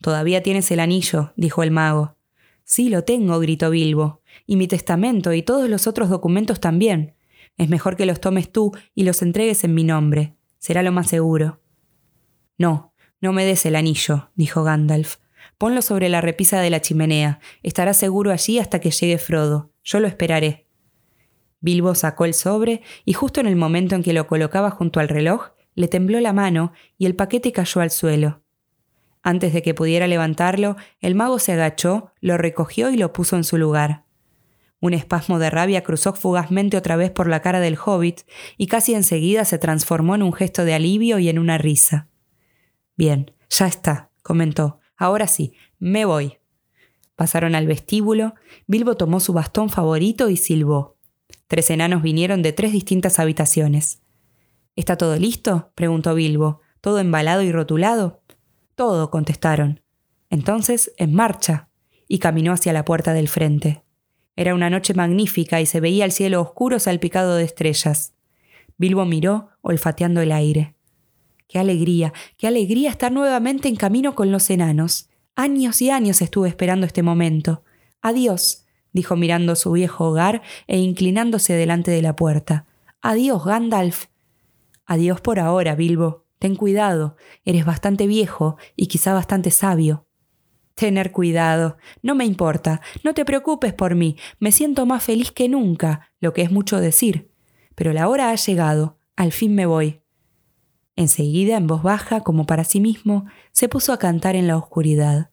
Todavía 0.00 0.42
tienes 0.42 0.70
el 0.70 0.80
anillo, 0.80 1.32
dijo 1.36 1.62
el 1.62 1.70
mago. 1.70 2.16
Sí, 2.64 2.90
lo 2.90 3.04
tengo, 3.04 3.40
gritó 3.40 3.70
Bilbo, 3.70 4.20
y 4.46 4.56
mi 4.56 4.68
testamento 4.68 5.32
y 5.32 5.42
todos 5.42 5.68
los 5.68 5.86
otros 5.86 6.10
documentos 6.10 6.60
también. 6.60 7.14
Es 7.56 7.68
mejor 7.68 7.96
que 7.96 8.06
los 8.06 8.20
tomes 8.20 8.52
tú 8.52 8.72
y 8.94 9.04
los 9.04 9.22
entregues 9.22 9.64
en 9.64 9.74
mi 9.74 9.84
nombre. 9.84 10.34
Será 10.58 10.82
lo 10.82 10.92
más 10.92 11.08
seguro. 11.08 11.60
No, 12.58 12.92
no 13.20 13.32
me 13.32 13.44
des 13.44 13.66
el 13.66 13.74
anillo, 13.74 14.30
dijo 14.34 14.62
Gandalf. 14.62 15.16
Ponlo 15.56 15.82
sobre 15.82 16.08
la 16.08 16.20
repisa 16.20 16.60
de 16.60 16.70
la 16.70 16.80
chimenea. 16.80 17.40
Estará 17.64 17.94
seguro 17.94 18.30
allí 18.30 18.60
hasta 18.60 18.80
que 18.80 18.92
llegue 18.92 19.18
Frodo. 19.18 19.72
Yo 19.82 19.98
lo 19.98 20.06
esperaré. 20.06 20.67
Bilbo 21.60 21.94
sacó 21.94 22.24
el 22.24 22.34
sobre 22.34 22.82
y 23.04 23.12
justo 23.12 23.40
en 23.40 23.46
el 23.46 23.56
momento 23.56 23.94
en 23.94 24.02
que 24.02 24.12
lo 24.12 24.26
colocaba 24.26 24.70
junto 24.70 25.00
al 25.00 25.08
reloj, 25.08 25.50
le 25.74 25.88
tembló 25.88 26.20
la 26.20 26.32
mano 26.32 26.72
y 26.96 27.06
el 27.06 27.14
paquete 27.14 27.52
cayó 27.52 27.80
al 27.80 27.90
suelo. 27.90 28.42
Antes 29.22 29.52
de 29.52 29.62
que 29.62 29.74
pudiera 29.74 30.06
levantarlo, 30.06 30.76
el 31.00 31.14
mago 31.14 31.38
se 31.38 31.52
agachó, 31.52 32.12
lo 32.20 32.36
recogió 32.38 32.90
y 32.90 32.96
lo 32.96 33.12
puso 33.12 33.36
en 33.36 33.44
su 33.44 33.58
lugar. 33.58 34.04
Un 34.80 34.94
espasmo 34.94 35.38
de 35.38 35.50
rabia 35.50 35.82
cruzó 35.82 36.12
fugazmente 36.12 36.76
otra 36.76 36.96
vez 36.96 37.10
por 37.10 37.28
la 37.28 37.42
cara 37.42 37.58
del 37.58 37.76
hobbit 37.84 38.20
y 38.56 38.68
casi 38.68 38.94
enseguida 38.94 39.44
se 39.44 39.58
transformó 39.58 40.14
en 40.14 40.22
un 40.22 40.32
gesto 40.32 40.64
de 40.64 40.74
alivio 40.74 41.18
y 41.18 41.28
en 41.28 41.38
una 41.38 41.58
risa. 41.58 42.08
Bien, 42.96 43.32
ya 43.50 43.66
está, 43.66 44.10
comentó. 44.22 44.78
Ahora 44.96 45.26
sí, 45.26 45.54
me 45.78 46.04
voy. 46.04 46.38
Pasaron 47.16 47.56
al 47.56 47.66
vestíbulo, 47.66 48.34
Bilbo 48.68 48.96
tomó 48.96 49.18
su 49.18 49.32
bastón 49.32 49.68
favorito 49.68 50.28
y 50.28 50.36
silbó. 50.36 50.97
Tres 51.48 51.70
enanos 51.70 52.02
vinieron 52.02 52.42
de 52.42 52.52
tres 52.52 52.72
distintas 52.72 53.18
habitaciones. 53.18 54.00
¿Está 54.76 54.96
todo 54.96 55.16
listo? 55.16 55.72
preguntó 55.74 56.14
Bilbo. 56.14 56.60
¿Todo 56.80 57.00
embalado 57.00 57.42
y 57.42 57.50
rotulado? 57.50 58.22
Todo, 58.76 59.10
contestaron. 59.10 59.80
Entonces, 60.30 60.92
en 60.98 61.14
marcha, 61.14 61.68
y 62.06 62.18
caminó 62.20 62.52
hacia 62.52 62.72
la 62.72 62.84
puerta 62.84 63.12
del 63.12 63.28
frente. 63.28 63.82
Era 64.36 64.54
una 64.54 64.70
noche 64.70 64.94
magnífica 64.94 65.60
y 65.60 65.66
se 65.66 65.80
veía 65.80 66.04
el 66.04 66.12
cielo 66.12 66.40
oscuro 66.40 66.78
salpicado 66.78 67.34
de 67.34 67.44
estrellas. 67.44 68.14
Bilbo 68.76 69.04
miró, 69.04 69.50
olfateando 69.62 70.20
el 70.20 70.30
aire. 70.30 70.76
Qué 71.48 71.58
alegría, 71.58 72.12
qué 72.36 72.46
alegría 72.46 72.90
estar 72.90 73.10
nuevamente 73.10 73.68
en 73.68 73.74
camino 73.76 74.14
con 74.14 74.30
los 74.30 74.48
enanos. 74.50 75.08
Años 75.34 75.82
y 75.82 75.90
años 75.90 76.22
estuve 76.22 76.48
esperando 76.48 76.86
este 76.86 77.02
momento. 77.02 77.64
Adiós, 78.00 78.66
dijo 78.92 79.16
mirando 79.16 79.56
su 79.56 79.72
viejo 79.72 80.06
hogar 80.06 80.42
e 80.66 80.78
inclinándose 80.78 81.54
delante 81.54 81.90
de 81.90 82.02
la 82.02 82.16
puerta. 82.16 82.66
Adiós, 83.00 83.44
Gandalf. 83.44 84.06
Adiós 84.86 85.20
por 85.20 85.38
ahora, 85.38 85.74
Bilbo. 85.74 86.26
Ten 86.38 86.54
cuidado, 86.54 87.16
eres 87.44 87.64
bastante 87.64 88.06
viejo 88.06 88.56
y 88.76 88.86
quizá 88.86 89.12
bastante 89.12 89.50
sabio. 89.50 90.06
Tener 90.74 91.10
cuidado. 91.10 91.76
No 92.02 92.14
me 92.14 92.24
importa. 92.24 92.80
No 93.02 93.12
te 93.12 93.24
preocupes 93.24 93.74
por 93.74 93.96
mí. 93.96 94.16
Me 94.38 94.52
siento 94.52 94.86
más 94.86 95.02
feliz 95.02 95.32
que 95.32 95.48
nunca, 95.48 96.12
lo 96.20 96.32
que 96.32 96.42
es 96.42 96.52
mucho 96.52 96.80
decir. 96.80 97.32
Pero 97.74 97.92
la 97.92 98.08
hora 98.08 98.30
ha 98.30 98.34
llegado. 98.36 99.00
Al 99.16 99.32
fin 99.32 99.56
me 99.56 99.66
voy. 99.66 100.02
Enseguida, 100.94 101.56
en 101.56 101.66
voz 101.66 101.82
baja, 101.82 102.20
como 102.20 102.46
para 102.46 102.62
sí 102.62 102.78
mismo, 102.78 103.26
se 103.50 103.68
puso 103.68 103.92
a 103.92 103.98
cantar 103.98 104.36
en 104.36 104.46
la 104.46 104.56
oscuridad. 104.56 105.30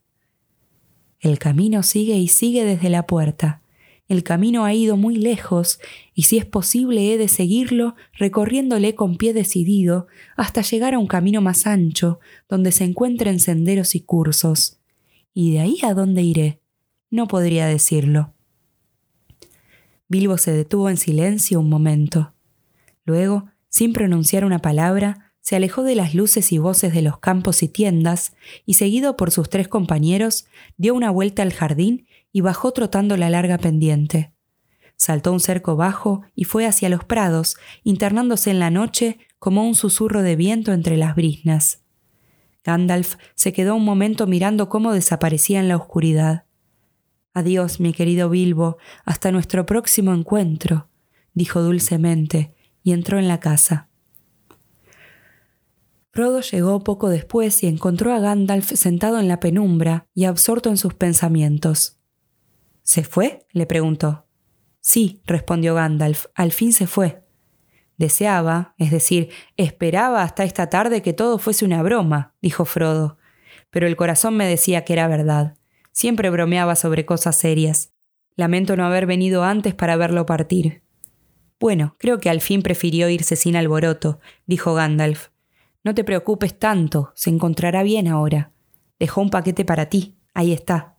El 1.26 1.40
camino 1.40 1.82
sigue 1.82 2.18
y 2.18 2.28
sigue 2.28 2.66
desde 2.66 2.88
la 2.92 3.08
puerta. 3.08 3.64
El 4.08 4.22
camino 4.22 4.64
ha 4.64 4.76
ido 4.76 4.96
muy 4.96 5.16
lejos, 5.16 5.80
y 6.14 6.22
si 6.22 6.38
es 6.38 6.46
posible 6.46 7.12
he 7.12 7.18
de 7.18 7.30
seguirlo 7.30 7.96
recorriéndole 8.14 8.94
con 8.94 9.18
pie 9.18 9.34
decidido 9.34 10.06
hasta 10.38 10.62
llegar 10.62 10.94
a 10.94 11.00
un 11.00 11.08
camino 11.08 11.42
más 11.42 11.66
ancho, 11.66 12.20
donde 12.48 12.72
se 12.72 12.84
encuentren 12.84 13.40
senderos 13.40 13.96
y 13.96 14.02
cursos. 14.02 14.78
¿Y 15.34 15.54
de 15.54 15.62
ahí 15.62 15.80
a 15.82 15.96
dónde 15.96 16.22
iré? 16.22 16.60
No 17.10 17.28
podría 17.28 17.66
decirlo. 17.66 18.36
Bilbo 20.08 20.38
se 20.38 20.52
detuvo 20.52 20.92
en 20.92 20.98
silencio 20.98 21.60
un 21.60 21.70
momento. 21.70 22.36
Luego, 23.04 23.48
sin 23.68 23.94
pronunciar 23.94 24.46
una 24.46 24.60
palabra, 24.60 25.25
se 25.46 25.56
alejó 25.56 25.84
de 25.84 25.94
las 25.94 26.16
luces 26.16 26.52
y 26.52 26.58
voces 26.58 26.92
de 26.92 27.04
los 27.04 27.20
campos 27.20 27.62
y 27.62 27.68
tiendas, 27.68 28.34
y 28.66 28.74
seguido 28.74 29.16
por 29.16 29.30
sus 29.30 29.48
tres 29.48 29.68
compañeros, 29.68 30.48
dio 30.78 30.96
una 30.96 31.12
vuelta 31.12 31.44
al 31.44 31.54
jardín 31.54 32.08
y 32.32 32.42
bajó 32.42 32.72
trotando 32.72 33.16
la 33.16 33.30
larga 33.30 33.60
pendiente. 33.60 34.34
Saltó 34.98 35.32
un 35.32 35.40
cerco 35.40 35.76
bajo 35.76 36.24
y 36.34 36.46
fue 36.46 36.66
hacia 36.66 36.90
los 36.90 37.04
prados, 37.04 37.58
internándose 37.84 38.50
en 38.50 38.58
la 38.58 38.72
noche 38.72 39.20
como 39.38 39.68
un 39.68 39.76
susurro 39.76 40.24
de 40.24 40.36
viento 40.36 40.74
entre 40.74 40.98
las 40.98 41.16
brisnas. 41.16 41.84
Gandalf 42.64 43.18
se 43.36 43.54
quedó 43.54 43.76
un 43.76 43.86
momento 43.86 44.26
mirando 44.26 44.68
cómo 44.68 44.94
desaparecía 44.94 45.60
en 45.60 45.68
la 45.68 45.76
oscuridad. 45.76 46.46
Adiós, 47.36 47.80
mi 47.80 47.94
querido 47.94 48.32
Bilbo, 48.32 48.78
hasta 49.06 49.32
nuestro 49.32 49.68
próximo 49.68 50.12
encuentro, 50.12 50.90
dijo 51.36 51.62
dulcemente, 51.62 52.56
y 52.82 52.94
entró 52.94 53.20
en 53.20 53.28
la 53.28 53.40
casa. 53.40 53.90
Frodo 56.16 56.40
llegó 56.40 56.82
poco 56.82 57.10
después 57.10 57.62
y 57.62 57.68
encontró 57.68 58.14
a 58.14 58.20
Gandalf 58.20 58.72
sentado 58.76 59.20
en 59.20 59.28
la 59.28 59.42
penumbra 59.42 60.08
y 60.14 60.24
absorto 60.24 60.70
en 60.70 60.78
sus 60.78 60.94
pensamientos. 60.94 62.00
¿Se 62.84 63.04
fue? 63.04 63.46
le 63.52 63.66
preguntó. 63.66 64.26
Sí, 64.80 65.22
respondió 65.26 65.76
Gandalf, 65.76 66.28
al 66.34 66.54
fin 66.54 66.72
se 66.72 66.88
fue. 66.88 67.26
Deseaba, 67.98 68.76
es 68.78 68.92
decir, 68.92 69.28
esperaba 69.58 70.24
hasta 70.24 70.46
esta 70.46 70.70
tarde 70.70 71.02
que 71.02 71.12
todo 71.12 71.38
fuese 71.38 71.66
una 71.66 71.84
broma, 71.84 72.34
dijo 72.42 72.64
Frodo, 72.64 73.18
pero 73.70 73.86
el 73.86 73.98
corazón 73.98 74.38
me 74.38 74.48
decía 74.48 74.86
que 74.86 74.94
era 74.94 75.10
verdad. 75.10 75.58
Siempre 75.92 76.30
bromeaba 76.30 76.78
sobre 76.78 77.06
cosas 77.06 77.36
serias. 77.36 77.92
Lamento 78.38 78.78
no 78.78 78.86
haber 78.86 79.06
venido 79.06 79.44
antes 79.44 79.74
para 79.74 79.98
verlo 79.98 80.26
partir. 80.26 80.82
Bueno, 81.60 81.98
creo 82.00 82.22
que 82.22 82.30
al 82.30 82.40
fin 82.40 82.62
prefirió 82.62 83.10
irse 83.10 83.36
sin 83.36 83.58
alboroto, 83.58 84.22
dijo 84.46 84.74
Gandalf. 84.76 85.35
No 85.86 85.94
te 85.94 86.04
preocupes 86.04 86.58
tanto, 86.58 87.12
se 87.14 87.30
encontrará 87.30 87.84
bien 87.84 88.08
ahora. 88.08 88.52
Dejó 88.98 89.22
un 89.22 89.30
paquete 89.30 89.66
para 89.66 89.86
ti, 89.86 90.18
ahí 90.34 90.52
está. 90.52 90.96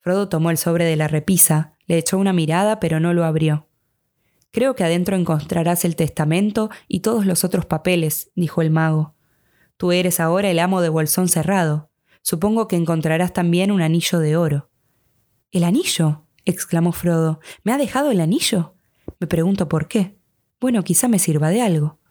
Frodo 0.00 0.28
tomó 0.28 0.50
el 0.50 0.58
sobre 0.58 0.84
de 0.84 0.96
la 0.96 1.06
repisa, 1.06 1.76
le 1.86 1.98
echó 1.98 2.18
una 2.18 2.32
mirada, 2.32 2.80
pero 2.80 2.98
no 2.98 3.14
lo 3.14 3.24
abrió. 3.24 3.68
Creo 4.50 4.74
que 4.74 4.82
adentro 4.82 5.14
encontrarás 5.14 5.84
el 5.84 5.94
testamento 5.94 6.68
y 6.88 6.98
todos 7.00 7.26
los 7.26 7.44
otros 7.44 7.64
papeles, 7.64 8.32
dijo 8.34 8.60
el 8.60 8.72
mago. 8.72 9.14
Tú 9.76 9.92
eres 9.92 10.18
ahora 10.18 10.50
el 10.50 10.58
amo 10.58 10.80
de 10.80 10.88
Bolsón 10.88 11.28
Cerrado. 11.28 11.92
Supongo 12.22 12.66
que 12.66 12.74
encontrarás 12.74 13.32
también 13.32 13.70
un 13.70 13.82
anillo 13.82 14.18
de 14.18 14.36
oro. 14.36 14.68
¿El 15.52 15.62
anillo? 15.62 16.26
exclamó 16.44 16.90
Frodo. 16.90 17.38
¿Me 17.62 17.72
ha 17.72 17.78
dejado 17.78 18.10
el 18.10 18.20
anillo? 18.20 18.74
Me 19.20 19.28
pregunto 19.28 19.68
por 19.68 19.86
qué. 19.86 20.18
Bueno, 20.60 20.82
quizá 20.82 21.06
me 21.06 21.20
sirva 21.20 21.50
de 21.50 21.62
algo. 21.62 22.01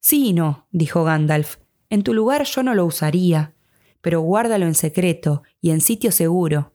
Sí 0.00 0.28
y 0.28 0.32
no, 0.32 0.66
dijo 0.72 1.04
Gandalf. 1.04 1.58
En 1.90 2.02
tu 2.02 2.14
lugar 2.14 2.44
yo 2.44 2.62
no 2.62 2.74
lo 2.74 2.84
usaría, 2.86 3.54
pero 4.00 4.20
guárdalo 4.20 4.66
en 4.66 4.74
secreto 4.74 5.42
y 5.60 5.70
en 5.70 5.80
sitio 5.80 6.10
seguro. 6.10 6.72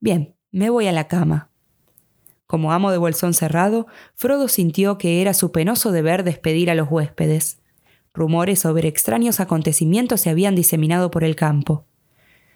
Bien, 0.00 0.34
me 0.50 0.70
voy 0.70 0.86
a 0.86 0.92
la 0.92 1.08
cama. 1.08 1.50
Como 2.46 2.72
amo 2.72 2.92
de 2.92 2.98
bolsón 2.98 3.34
cerrado, 3.34 3.86
Frodo 4.14 4.48
sintió 4.48 4.98
que 4.98 5.20
era 5.20 5.34
su 5.34 5.52
penoso 5.52 5.90
deber 5.90 6.22
despedir 6.22 6.70
a 6.70 6.74
los 6.74 6.90
huéspedes. 6.90 7.60
Rumores 8.14 8.60
sobre 8.60 8.88
extraños 8.88 9.40
acontecimientos 9.40 10.20
se 10.20 10.30
habían 10.30 10.54
diseminado 10.54 11.10
por 11.10 11.24
el 11.24 11.36
campo. 11.36 11.86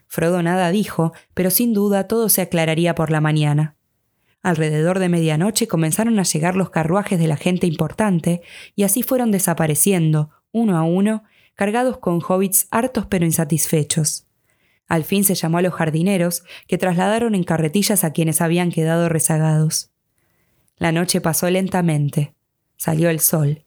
Frodo 0.06 0.42
nada 0.42 0.70
dijo, 0.70 1.12
pero 1.34 1.50
sin 1.50 1.74
duda 1.74 2.08
todo 2.08 2.28
se 2.28 2.40
aclararía 2.40 2.94
por 2.94 3.10
la 3.10 3.20
mañana. 3.20 3.76
Alrededor 4.42 4.98
de 4.98 5.08
medianoche 5.08 5.68
comenzaron 5.68 6.18
a 6.18 6.22
llegar 6.22 6.56
los 6.56 6.70
carruajes 6.70 7.18
de 7.18 7.28
la 7.28 7.36
gente 7.36 7.66
importante, 7.66 8.42
y 8.74 8.84
así 8.84 9.02
fueron 9.02 9.30
desapareciendo, 9.30 10.30
uno 10.52 10.78
a 10.78 10.82
uno, 10.82 11.24
cargados 11.54 11.98
con 11.98 12.20
hobbits 12.26 12.66
hartos 12.70 13.06
pero 13.06 13.26
insatisfechos. 13.26 14.26
Al 14.88 15.04
fin 15.04 15.24
se 15.24 15.34
llamó 15.34 15.58
a 15.58 15.62
los 15.62 15.74
jardineros, 15.74 16.42
que 16.66 16.78
trasladaron 16.78 17.34
en 17.34 17.44
carretillas 17.44 18.02
a 18.02 18.12
quienes 18.12 18.40
habían 18.40 18.70
quedado 18.70 19.08
rezagados. 19.08 19.90
La 20.78 20.90
noche 20.90 21.20
pasó 21.20 21.48
lentamente. 21.50 22.34
Salió 22.76 23.10
el 23.10 23.20
sol. 23.20 23.64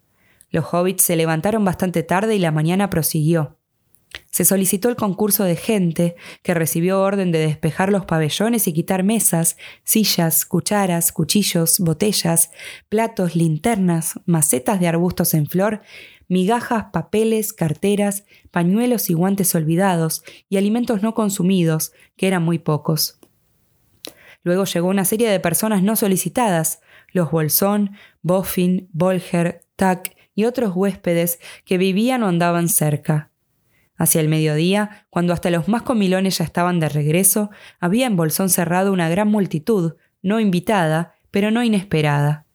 Los 0.49 0.73
hobbits 0.73 1.03
se 1.03 1.15
levantaron 1.15 1.63
bastante 1.63 2.01
tarde 2.01 2.35
y 2.35 2.39
la 2.39 2.51
mañana 2.51 2.89
prosiguió. 2.89 3.57
Se 4.31 4.45
solicitó 4.45 4.89
el 4.89 4.95
concurso 4.95 5.43
de 5.43 5.55
gente, 5.55 6.15
que 6.41 6.53
recibió 6.53 7.01
orden 7.01 7.31
de 7.31 7.39
despejar 7.39 7.91
los 7.91 8.05
pabellones 8.05 8.67
y 8.67 8.73
quitar 8.73 9.03
mesas, 9.03 9.57
sillas, 9.83 10.45
cucharas, 10.45 11.11
cuchillos, 11.11 11.79
botellas, 11.79 12.51
platos, 12.89 13.35
linternas, 13.35 14.19
macetas 14.25 14.79
de 14.79 14.87
arbustos 14.87 15.33
en 15.33 15.47
flor 15.47 15.81
migajas, 16.27 16.85
papeles, 16.91 17.53
carteras, 17.53 18.25
pañuelos 18.49 19.09
y 19.09 19.13
guantes 19.13 19.53
olvidados, 19.55 20.23
y 20.49 20.57
alimentos 20.57 21.03
no 21.03 21.13
consumidos, 21.13 21.93
que 22.17 22.27
eran 22.27 22.43
muy 22.43 22.59
pocos. 22.59 23.19
Luego 24.43 24.65
llegó 24.65 24.87
una 24.87 25.05
serie 25.05 25.29
de 25.29 25.39
personas 25.39 25.83
no 25.83 25.95
solicitadas, 25.95 26.81
los 27.11 27.29
Bolsón, 27.29 27.91
Boffin, 28.23 28.89
Bolger, 28.91 29.63
Tack 29.75 30.15
y 30.35 30.45
otros 30.45 30.75
huéspedes 30.75 31.39
que 31.65 31.77
vivían 31.77 32.23
o 32.23 32.27
andaban 32.27 32.67
cerca. 32.67 33.32
Hacia 34.03 34.19
el 34.19 34.27
mediodía, 34.27 35.07
cuando 35.09 35.31
hasta 35.31 35.49
los 35.49 35.69
más 35.69 35.83
comilones 35.83 36.39
ya 36.39 36.43
estaban 36.43 36.81
de 36.81 36.89
regreso, 36.89 37.51
había 37.79 38.05
en 38.05 38.17
Bolsón 38.17 38.49
cerrado 38.49 38.91
una 38.91 39.07
gran 39.07 39.29
multitud, 39.29 39.93
no 40.21 40.41
invitada, 40.41 41.13
pero 41.31 41.51
no 41.51 41.63
inesperada. 41.63 42.45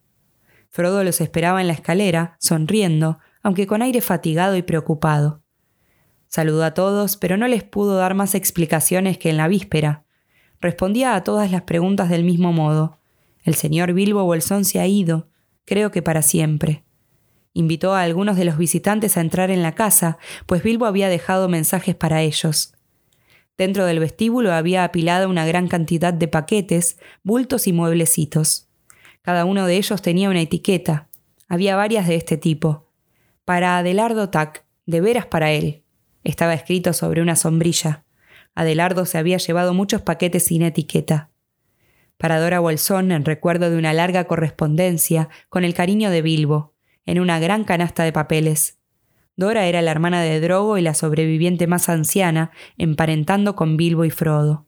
Frodo 0.69 1.03
los 1.03 1.21
esperaba 1.21 1.59
en 1.59 1.65
la 1.65 1.73
escalera, 1.73 2.37
sonriendo, 2.39 3.17
aunque 3.41 3.65
con 3.65 3.81
aire 3.81 3.99
fatigado 3.99 4.57
y 4.57 4.61
preocupado. 4.61 5.41
Saludó 6.27 6.63
a 6.63 6.75
todos, 6.75 7.17
pero 7.17 7.35
no 7.35 7.47
les 7.47 7.63
pudo 7.63 7.95
dar 7.95 8.13
más 8.13 8.35
explicaciones 8.35 9.17
que 9.17 9.31
en 9.31 9.37
la 9.37 9.47
víspera. 9.47 10.05
Respondía 10.61 11.15
a 11.15 11.23
todas 11.23 11.49
las 11.49 11.63
preguntas 11.63 12.09
del 12.09 12.25
mismo 12.25 12.53
modo. 12.53 12.99
El 13.43 13.55
señor 13.55 13.93
Bilbo 13.93 14.23
Bolsón 14.23 14.65
se 14.65 14.79
ha 14.79 14.85
ido, 14.85 15.29
creo 15.65 15.89
que 15.89 16.03
para 16.03 16.21
siempre. 16.21 16.83
Invitó 17.53 17.93
a 17.93 18.03
algunos 18.03 18.37
de 18.37 18.45
los 18.45 18.57
visitantes 18.57 19.17
a 19.17 19.21
entrar 19.21 19.51
en 19.51 19.63
la 19.63 19.73
casa, 19.73 20.17
pues 20.45 20.63
Bilbo 20.63 20.85
había 20.85 21.09
dejado 21.09 21.49
mensajes 21.49 21.95
para 21.95 22.21
ellos. 22.21 22.73
Dentro 23.57 23.85
del 23.85 23.99
vestíbulo 23.99 24.53
había 24.53 24.83
apilada 24.85 25.27
una 25.27 25.45
gran 25.45 25.67
cantidad 25.67 26.13
de 26.13 26.27
paquetes, 26.27 26.97
bultos 27.23 27.67
y 27.67 27.73
mueblecitos. 27.73 28.69
Cada 29.21 29.43
uno 29.45 29.65
de 29.65 29.75
ellos 29.75 30.01
tenía 30.01 30.29
una 30.29 30.41
etiqueta. 30.41 31.09
Había 31.49 31.75
varias 31.75 32.07
de 32.07 32.15
este 32.15 32.37
tipo. 32.37 32.89
Para 33.43 33.77
Adelardo 33.77 34.29
Tac, 34.29 34.63
de 34.85 35.01
veras 35.01 35.25
para 35.25 35.51
él. 35.51 35.83
Estaba 36.23 36.53
escrito 36.53 36.93
sobre 36.93 37.21
una 37.21 37.35
sombrilla. 37.35 38.05
Adelardo 38.55 39.05
se 39.05 39.17
había 39.17 39.37
llevado 39.37 39.73
muchos 39.73 40.01
paquetes 40.01 40.45
sin 40.45 40.61
etiqueta. 40.61 41.29
Para 42.17 42.39
Dora 42.39 42.59
Bolsón, 42.59 43.11
en 43.11 43.25
recuerdo 43.25 43.69
de 43.69 43.77
una 43.77 43.93
larga 43.93 44.25
correspondencia, 44.25 45.29
con 45.49 45.63
el 45.63 45.73
cariño 45.73 46.09
de 46.09 46.21
Bilbo, 46.21 46.75
en 47.09 47.19
una 47.19 47.39
gran 47.39 47.63
canasta 47.63 48.03
de 48.03 48.13
papeles. 48.13 48.77
Dora 49.35 49.65
era 49.65 49.81
la 49.81 49.89
hermana 49.89 50.21
de 50.21 50.39
Drogo 50.39 50.77
y 50.77 50.83
la 50.83 50.93
sobreviviente 50.93 51.65
más 51.65 51.89
anciana, 51.89 52.51
emparentando 52.77 53.55
con 53.55 53.77
Bilbo 53.77 54.05
y 54.05 54.11
Frodo. 54.11 54.67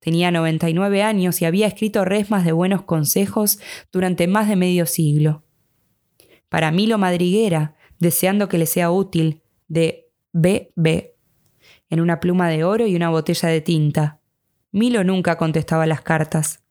Tenía 0.00 0.30
99 0.30 1.02
años 1.02 1.42
y 1.42 1.44
había 1.44 1.66
escrito 1.66 2.06
resmas 2.06 2.46
de 2.46 2.52
buenos 2.52 2.80
consejos 2.80 3.58
durante 3.92 4.26
más 4.26 4.48
de 4.48 4.56
medio 4.56 4.86
siglo. 4.86 5.44
Para 6.48 6.70
Milo 6.70 6.96
Madriguera, 6.96 7.76
deseando 7.98 8.48
que 8.48 8.56
le 8.56 8.64
sea 8.64 8.90
útil, 8.90 9.42
de 9.68 10.08
B.B., 10.32 11.14
en 11.90 12.00
una 12.00 12.20
pluma 12.20 12.48
de 12.48 12.64
oro 12.64 12.86
y 12.86 12.96
una 12.96 13.10
botella 13.10 13.50
de 13.50 13.60
tinta. 13.60 14.22
Milo 14.72 15.04
nunca 15.04 15.36
contestaba 15.36 15.84
las 15.84 16.00
cartas. 16.00 16.64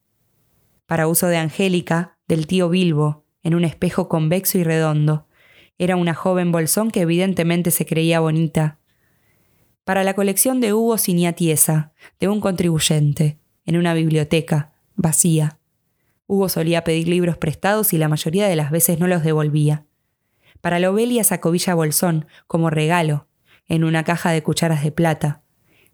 Para 0.86 1.06
uso 1.06 1.28
de 1.28 1.36
Angélica, 1.36 2.18
del 2.26 2.48
tío 2.48 2.68
Bilbo, 2.68 3.25
en 3.46 3.54
un 3.54 3.64
espejo 3.64 4.08
convexo 4.08 4.58
y 4.58 4.64
redondo. 4.64 5.26
Era 5.78 5.96
una 5.96 6.14
joven 6.14 6.52
bolsón 6.52 6.90
que 6.90 7.02
evidentemente 7.02 7.70
se 7.70 7.86
creía 7.86 8.20
bonita. 8.20 8.78
Para 9.84 10.04
la 10.04 10.14
colección 10.14 10.60
de 10.60 10.72
Hugo 10.74 10.98
Siniatiesa, 10.98 11.92
de 12.18 12.28
un 12.28 12.40
contribuyente, 12.40 13.38
en 13.64 13.76
una 13.76 13.94
biblioteca, 13.94 14.72
vacía. 14.96 15.58
Hugo 16.26 16.48
solía 16.48 16.82
pedir 16.82 17.06
libros 17.08 17.38
prestados 17.38 17.92
y 17.92 17.98
la 17.98 18.08
mayoría 18.08 18.48
de 18.48 18.56
las 18.56 18.70
veces 18.70 18.98
no 18.98 19.06
los 19.06 19.22
devolvía 19.22 19.86
para 20.60 20.80
Lobelia 20.80 21.22
Sacovilla 21.22 21.74
Bolsón, 21.74 22.26
como 22.46 22.70
regalo, 22.70 23.28
en 23.68 23.84
una 23.84 24.02
caja 24.02 24.32
de 24.32 24.42
cucharas 24.42 24.82
de 24.82 24.90
plata. 24.90 25.42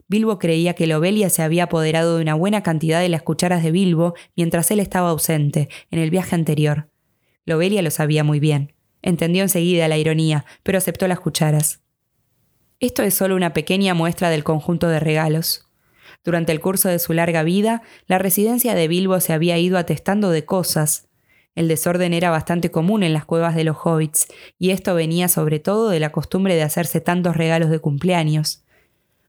Bilbo 0.07 0.39
creía 0.39 0.73
que 0.73 0.87
Lobelia 0.87 1.29
se 1.29 1.43
había 1.43 1.65
apoderado 1.65 2.15
de 2.15 2.23
una 2.23 2.33
buena 2.33 2.63
cantidad 2.63 2.99
de 2.99 3.09
las 3.09 3.21
cucharas 3.21 3.61
de 3.61 3.71
Bilbo 3.71 4.15
mientras 4.35 4.69
él 4.71 4.79
estaba 4.79 5.09
ausente, 5.09 5.69
en 5.91 5.99
el 5.99 6.09
viaje 6.09 6.35
anterior. 6.35 6.89
Lobelia 7.45 7.81
lo 7.81 7.91
sabía 7.91 8.23
muy 8.23 8.39
bien. 8.39 8.73
Entendió 9.01 9.43
enseguida 9.43 9.87
la 9.87 9.97
ironía, 9.97 10.45
pero 10.63 10.77
aceptó 10.77 11.07
las 11.07 11.19
cucharas. 11.19 11.81
Esto 12.79 13.03
es 13.03 13.13
solo 13.13 13.35
una 13.35 13.53
pequeña 13.53 13.93
muestra 13.93 14.29
del 14.29 14.43
conjunto 14.43 14.87
de 14.87 14.99
regalos. 14.99 15.67
Durante 16.23 16.51
el 16.51 16.61
curso 16.61 16.89
de 16.89 16.99
su 16.99 17.13
larga 17.13 17.43
vida, 17.43 17.81
la 18.07 18.17
residencia 18.17 18.75
de 18.75 18.87
Bilbo 18.87 19.19
se 19.19 19.33
había 19.33 19.57
ido 19.57 19.77
atestando 19.77 20.29
de 20.29 20.45
cosas, 20.45 21.09
el 21.55 21.67
desorden 21.67 22.13
era 22.13 22.31
bastante 22.31 22.71
común 22.71 23.03
en 23.03 23.13
las 23.13 23.25
cuevas 23.25 23.55
de 23.55 23.63
los 23.63 23.77
hobbits, 23.83 24.27
y 24.57 24.71
esto 24.71 24.95
venía 24.95 25.27
sobre 25.27 25.59
todo 25.59 25.89
de 25.89 25.99
la 25.99 26.11
costumbre 26.11 26.55
de 26.55 26.63
hacerse 26.63 26.99
tantos 26.99 27.37
regalos 27.37 27.69
de 27.69 27.79
cumpleaños. 27.79 28.63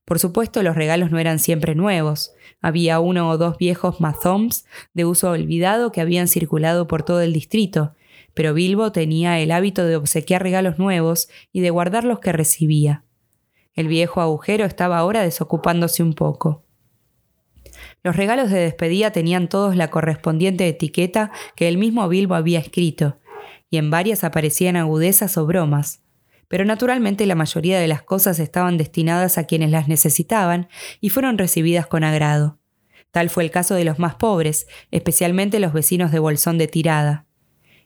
Por 0.07 0.19
supuesto, 0.19 0.63
los 0.63 0.75
regalos 0.75 1.11
no 1.11 1.19
eran 1.19 1.39
siempre 1.39 1.75
nuevos. 1.75 2.33
Había 2.61 3.01
uno 3.01 3.29
o 3.29 3.39
dos 3.39 3.59
viejos 3.59 4.01
mathoms 4.01 4.65
de 4.95 5.05
uso 5.05 5.31
olvidado 5.31 5.93
que 5.93 6.01
habían 6.01 6.29
circulado 6.29 6.87
por 6.87 7.03
todo 7.03 7.21
el 7.21 7.33
distrito, 7.33 7.95
pero 8.35 8.53
Bilbo 8.53 8.93
tenía 8.93 9.39
el 9.39 9.51
hábito 9.53 9.85
de 9.85 9.97
obsequiar 9.97 10.43
regalos 10.43 10.79
nuevos 10.79 11.29
y 11.53 11.61
de 11.61 11.71
guardar 11.71 12.05
los 12.05 12.19
que 12.19 12.33
recibía. 12.33 13.05
El 13.75 13.89
viejo 13.89 14.21
agujero 14.21 14.65
estaba 14.65 14.99
ahora 14.99 15.23
desocupándose 15.23 16.03
un 16.03 16.15
poco. 16.15 16.65
Los 18.03 18.17
regalos 18.17 18.51
de 18.51 18.61
despedida 18.61 19.11
tenían 19.11 19.49
todos 19.49 19.77
la 19.77 19.91
correspondiente 19.91 20.69
etiqueta 20.69 21.33
que 21.57 21.69
el 21.69 21.79
mismo 21.79 22.09
Bilbo 22.09 22.35
había 22.35 22.59
escrito, 22.59 23.19
y 23.71 23.79
en 23.79 23.91
varias 23.91 24.25
aparecían 24.25 24.77
agudezas 24.77 25.37
o 25.39 25.47
bromas. 25.47 26.03
Pero 26.49 26.65
naturalmente 26.65 27.27
la 27.27 27.35
mayoría 27.35 27.81
de 27.81 27.89
las 27.89 28.03
cosas 28.03 28.39
estaban 28.39 28.77
destinadas 28.77 29.39
a 29.39 29.45
quienes 29.45 29.71
las 29.71 29.89
necesitaban 29.89 30.69
y 31.01 31.09
fueron 31.09 31.39
recibidas 31.39 31.87
con 31.87 32.05
agrado. 32.05 32.59
Tal 33.11 33.31
fue 33.31 33.45
el 33.45 33.51
caso 33.51 33.75
de 33.75 33.85
los 33.85 33.99
más 33.99 34.17
pobres, 34.17 34.67
especialmente 34.91 35.59
los 35.59 35.73
vecinos 35.73 36.13
de 36.13 36.19
Bolsón 36.19 36.59
de 36.59 36.69
Tirada. 36.69 37.27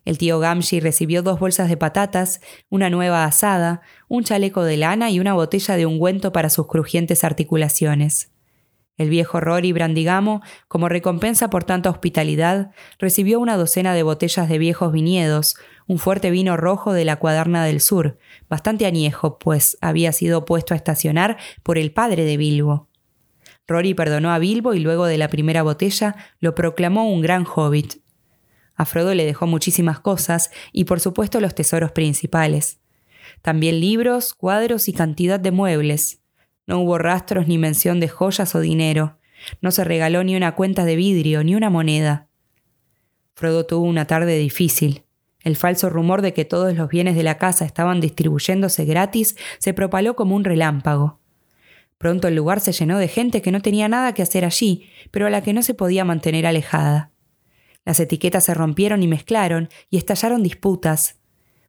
El 0.05 0.19
tío 0.19 0.39
Gamshi 0.39 0.81
recibió 0.81 1.23
dos 1.23 1.39
bolsas 1.39 1.69
de 1.69 1.77
patatas, 1.77 2.41
una 2.71 2.91
nueva 2.91 3.25
asada, 3.25 3.83
un 4.09 4.25
chaleco 4.25 4.65
de 4.65 4.77
lana 4.77 5.11
y 5.11 5.21
una 5.21 5.35
botella 5.35 5.77
de 5.77 5.87
ungüento 5.87 6.33
para 6.33 6.51
sus 6.51 6.67
crujientes 6.67 7.25
articulaciones. 7.25 8.31
El 8.99 9.11
viejo 9.11 9.39
Rory 9.39 9.73
Brandigamo, 9.73 10.43
como 10.67 10.89
recompensa 10.89 11.51
por 11.51 11.63
tanta 11.63 11.89
hospitalidad, 11.89 12.73
recibió 12.99 13.39
una 13.39 13.57
docena 13.57 13.95
de 13.95 14.03
botellas 14.03 14.49
de 14.49 14.59
viejos 14.59 14.93
viñedos, 14.93 15.57
un 15.87 15.99
fuerte 15.99 16.31
vino 16.31 16.57
rojo 16.57 16.93
de 16.93 17.05
la 17.05 17.17
Cuaderna 17.17 17.65
del 17.65 17.81
Sur, 17.81 18.19
bastante 18.49 18.87
añejo, 18.87 19.39
pues 19.39 19.79
había 19.81 20.13
sido 20.13 20.45
puesto 20.45 20.75
a 20.75 20.77
estacionar 20.77 21.39
por 21.63 21.79
el 21.79 21.93
padre 21.93 22.25
de 22.25 22.37
Bilbo. 22.37 22.89
Rory 23.69 23.95
perdonó 23.95 24.33
a 24.33 24.39
Bilbo 24.39 24.75
y 24.75 24.81
luego 24.81 25.07
de 25.07 25.19
la 25.19 25.29
primera 25.29 25.63
botella 25.63 26.17
lo 26.41 26.57
proclamó 26.57 27.09
un 27.09 27.21
gran 27.21 27.47
hobbit. 27.47 28.03
A 28.79 28.85
Frodo 28.85 29.13
le 29.13 29.27
dejó 29.27 29.49
muchísimas 29.49 29.99
cosas 29.99 30.53
y 30.73 30.85
por 30.85 31.01
supuesto 31.01 31.41
los 31.41 31.55
tesoros 31.55 31.91
principales. 31.91 32.79
También 33.43 33.81
libros, 33.81 34.35
cuadros 34.35 34.89
y 34.89 34.93
cantidad 34.93 35.41
de 35.41 35.51
muebles. 35.51 36.21
No 36.65 36.79
hubo 36.79 36.97
rastros 36.97 37.49
ni 37.49 37.59
mención 37.59 37.99
de 37.99 38.09
joyas 38.09 38.55
o 38.55 38.61
dinero. 38.61 39.19
No 39.61 39.73
se 39.73 39.83
regaló 39.83 40.23
ni 40.23 40.37
una 40.37 40.55
cuenta 40.55 40.85
de 40.85 40.95
vidrio, 40.95 41.43
ni 41.43 41.57
una 41.57 41.71
moneda. 41.71 42.29
Frodo 43.35 43.67
tuvo 43.67 43.85
una 43.85 44.07
tarde 44.07 44.39
difícil. 44.39 45.03
El 45.43 45.57
falso 45.57 45.91
rumor 45.91 46.23
de 46.23 46.33
que 46.33 46.45
todos 46.45 46.77
los 46.77 46.89
bienes 46.89 47.17
de 47.17 47.25
la 47.25 47.37
casa 47.37 47.65
estaban 47.65 48.01
distribuyéndose 48.01 48.85
gratis 48.85 49.37
se 49.59 49.75
propaló 49.75 50.15
como 50.15 50.37
un 50.37 50.45
relámpago. 50.45 51.19
Pronto 51.99 52.29
el 52.29 52.37
lugar 52.37 52.61
se 52.61 52.71
llenó 52.71 52.99
de 52.99 53.09
gente 53.09 53.43
que 53.43 53.51
no 53.51 53.61
tenía 53.61 53.89
nada 53.89 54.15
que 54.15 54.23
hacer 54.23 54.45
allí, 54.45 54.89
pero 55.11 55.27
a 55.27 55.31
la 55.31 55.43
que 55.43 55.53
no 55.53 55.63
se 55.63 55.75
podía 55.75 56.05
mantener 56.05 56.47
alejada. 56.47 57.11
Las 57.85 58.01
etiquetas 58.01 58.45
se 58.45 58.55
rompieron 58.55 59.03
y 59.03 59.09
mezclaron, 59.09 59.69
y 59.91 59.97
estallaron 59.97 60.43
disputas. 60.43 61.19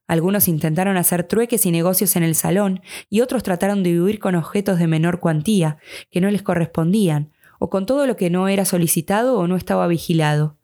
Algunos 0.08 0.48
intentaron 0.48 0.98
hacer 0.98 1.24
trueques 1.24 1.66
y 1.66 1.72
negocios 1.72 2.16
en 2.16 2.24
el 2.24 2.36
salón, 2.36 2.82
y 3.10 3.22
otros 3.22 3.44
trataron 3.44 3.84
de 3.84 4.02
huir 4.02 4.20
con 4.20 4.36
objetos 4.36 4.80
de 4.80 4.88
menor 4.88 5.20
cuantía, 5.20 5.78
que 6.10 6.20
no 6.20 6.32
les 6.32 6.42
correspondían, 6.42 7.32
o 7.60 7.70
con 7.70 7.86
todo 7.86 8.08
lo 8.08 8.16
que 8.16 8.30
no 8.30 8.48
era 8.48 8.66
solicitado 8.66 9.38
o 9.38 9.48
no 9.48 9.56
estaba 9.56 9.88
vigilado. 9.88 10.58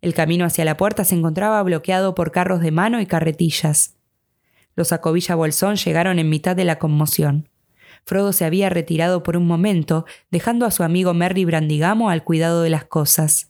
El 0.00 0.14
camino 0.14 0.44
hacia 0.44 0.64
la 0.64 0.76
puerta 0.76 1.04
se 1.04 1.14
encontraba 1.14 1.62
bloqueado 1.62 2.14
por 2.14 2.32
carros 2.32 2.60
de 2.60 2.70
mano 2.70 3.00
y 3.00 3.06
carretillas. 3.06 3.96
Los 4.74 4.92
Acobilla 4.92 5.34
Bolsón 5.34 5.76
llegaron 5.76 6.18
en 6.18 6.30
mitad 6.30 6.56
de 6.56 6.64
la 6.64 6.78
conmoción. 6.78 7.48
Frodo 8.04 8.32
se 8.32 8.46
había 8.46 8.70
retirado 8.70 9.22
por 9.22 9.36
un 9.36 9.46
momento, 9.46 10.06
dejando 10.30 10.64
a 10.64 10.70
su 10.70 10.82
amigo 10.82 11.12
Merry 11.12 11.44
Brandigamo 11.44 12.08
al 12.08 12.24
cuidado 12.24 12.62
de 12.62 12.70
las 12.70 12.84
cosas. 12.84 13.49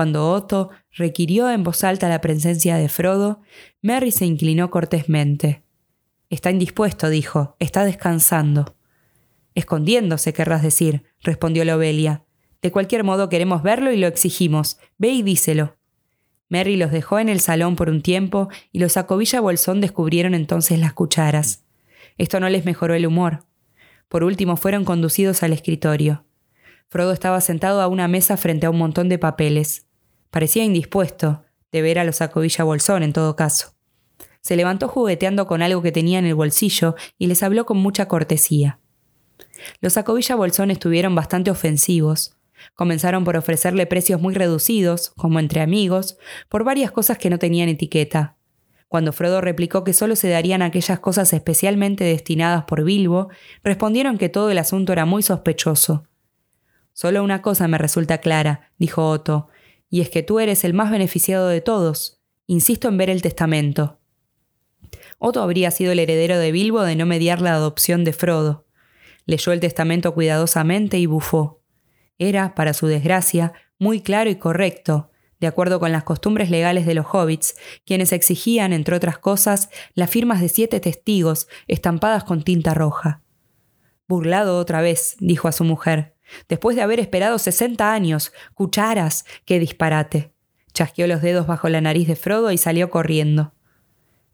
Cuando 0.00 0.30
Otto 0.30 0.70
requirió 0.92 1.50
en 1.50 1.62
voz 1.62 1.84
alta 1.84 2.08
la 2.08 2.22
presencia 2.22 2.76
de 2.76 2.88
Frodo, 2.88 3.42
Merry 3.82 4.12
se 4.12 4.24
inclinó 4.24 4.70
cortésmente. 4.70 5.62
Está 6.30 6.50
indispuesto, 6.50 7.10
dijo, 7.10 7.54
está 7.58 7.84
descansando. 7.84 8.76
Escondiéndose, 9.54 10.32
querrás 10.32 10.62
decir, 10.62 11.04
respondió 11.22 11.66
Lobelia. 11.66 12.24
De 12.62 12.72
cualquier 12.72 13.04
modo 13.04 13.28
queremos 13.28 13.62
verlo 13.62 13.92
y 13.92 13.98
lo 13.98 14.06
exigimos. 14.06 14.78
Ve 14.96 15.08
y 15.08 15.20
díselo. 15.20 15.76
Merry 16.48 16.76
los 16.76 16.92
dejó 16.92 17.18
en 17.18 17.28
el 17.28 17.40
salón 17.40 17.76
por 17.76 17.90
un 17.90 18.00
tiempo 18.00 18.48
y 18.72 18.78
los 18.78 18.96
Acobilla 18.96 19.42
Bolsón 19.42 19.82
descubrieron 19.82 20.32
entonces 20.32 20.78
las 20.78 20.94
cucharas. 20.94 21.66
Esto 22.16 22.40
no 22.40 22.48
les 22.48 22.64
mejoró 22.64 22.94
el 22.94 23.06
humor. 23.06 23.44
Por 24.08 24.24
último 24.24 24.56
fueron 24.56 24.86
conducidos 24.86 25.42
al 25.42 25.52
escritorio. 25.52 26.24
Frodo 26.88 27.12
estaba 27.12 27.42
sentado 27.42 27.82
a 27.82 27.88
una 27.88 28.08
mesa 28.08 28.38
frente 28.38 28.64
a 28.64 28.70
un 28.70 28.78
montón 28.78 29.10
de 29.10 29.18
papeles. 29.18 29.89
Parecía 30.30 30.64
indispuesto, 30.64 31.44
de 31.72 31.82
ver 31.82 31.98
a 31.98 32.04
los 32.04 32.20
Acobilla 32.20 32.64
Bolsón 32.64 33.02
en 33.02 33.12
todo 33.12 33.36
caso. 33.36 33.74
Se 34.40 34.56
levantó 34.56 34.88
jugueteando 34.88 35.46
con 35.46 35.62
algo 35.62 35.82
que 35.82 35.92
tenía 35.92 36.18
en 36.18 36.24
el 36.24 36.34
bolsillo 36.34 36.94
y 37.18 37.26
les 37.26 37.42
habló 37.42 37.66
con 37.66 37.78
mucha 37.78 38.08
cortesía. 38.08 38.78
Los 39.80 39.96
Acobilla 39.96 40.36
Bolsón 40.36 40.70
estuvieron 40.70 41.14
bastante 41.14 41.50
ofensivos. 41.50 42.36
Comenzaron 42.74 43.24
por 43.24 43.36
ofrecerle 43.36 43.86
precios 43.86 44.20
muy 44.20 44.34
reducidos, 44.34 45.10
como 45.16 45.38
entre 45.38 45.60
amigos, 45.60 46.18
por 46.48 46.64
varias 46.64 46.90
cosas 46.90 47.18
que 47.18 47.30
no 47.30 47.38
tenían 47.38 47.68
etiqueta. 47.68 48.36
Cuando 48.88 49.12
Frodo 49.12 49.40
replicó 49.40 49.84
que 49.84 49.92
solo 49.92 50.16
se 50.16 50.28
darían 50.28 50.62
aquellas 50.62 50.98
cosas 51.00 51.32
especialmente 51.32 52.04
destinadas 52.04 52.64
por 52.64 52.82
Bilbo, 52.84 53.28
respondieron 53.62 54.18
que 54.18 54.28
todo 54.28 54.50
el 54.50 54.58
asunto 54.58 54.92
era 54.92 55.04
muy 55.04 55.22
sospechoso, 55.22 56.04
Solo 56.92 57.22
una 57.22 57.40
cosa 57.40 57.68
me 57.68 57.78
resulta 57.78 58.18
clara, 58.18 58.72
dijo 58.78 59.08
Otto, 59.08 59.48
y 59.90 60.00
es 60.00 60.08
que 60.08 60.22
tú 60.22 60.40
eres 60.40 60.64
el 60.64 60.72
más 60.72 60.90
beneficiado 60.90 61.48
de 61.48 61.60
todos. 61.60 62.22
Insisto 62.46 62.88
en 62.88 62.96
ver 62.96 63.10
el 63.10 63.22
testamento. 63.22 63.98
Otto 65.18 65.42
habría 65.42 65.70
sido 65.70 65.92
el 65.92 65.98
heredero 65.98 66.38
de 66.38 66.52
Bilbo 66.52 66.82
de 66.82 66.96
no 66.96 67.04
mediar 67.04 67.42
la 67.42 67.54
adopción 67.54 68.04
de 68.04 68.12
Frodo. 68.12 68.66
Leyó 69.26 69.52
el 69.52 69.60
testamento 69.60 70.14
cuidadosamente 70.14 70.98
y 70.98 71.06
bufó. 71.06 71.62
Era, 72.18 72.54
para 72.54 72.72
su 72.72 72.86
desgracia, 72.86 73.52
muy 73.78 74.00
claro 74.00 74.30
y 74.30 74.36
correcto, 74.36 75.10
de 75.40 75.46
acuerdo 75.46 75.80
con 75.80 75.90
las 75.90 76.04
costumbres 76.04 76.50
legales 76.50 76.86
de 76.86 76.94
los 76.94 77.06
hobbits, 77.12 77.56
quienes 77.84 78.12
exigían, 78.12 78.72
entre 78.72 78.94
otras 78.94 79.18
cosas, 79.18 79.70
las 79.94 80.10
firmas 80.10 80.40
de 80.40 80.48
siete 80.48 80.80
testigos 80.80 81.48
estampadas 81.66 82.24
con 82.24 82.42
tinta 82.42 82.74
roja. 82.74 83.22
Burlado 84.06 84.58
otra 84.58 84.82
vez, 84.82 85.16
dijo 85.20 85.48
a 85.48 85.52
su 85.52 85.64
mujer. 85.64 86.14
Después 86.48 86.76
de 86.76 86.82
haber 86.82 87.00
esperado 87.00 87.38
sesenta 87.38 87.92
años, 87.92 88.32
cucharas, 88.54 89.24
qué 89.44 89.58
disparate. 89.58 90.32
Chasqueó 90.72 91.06
los 91.06 91.22
dedos 91.22 91.46
bajo 91.46 91.68
la 91.68 91.80
nariz 91.80 92.08
de 92.08 92.16
Frodo 92.16 92.52
y 92.52 92.58
salió 92.58 92.90
corriendo. 92.90 93.52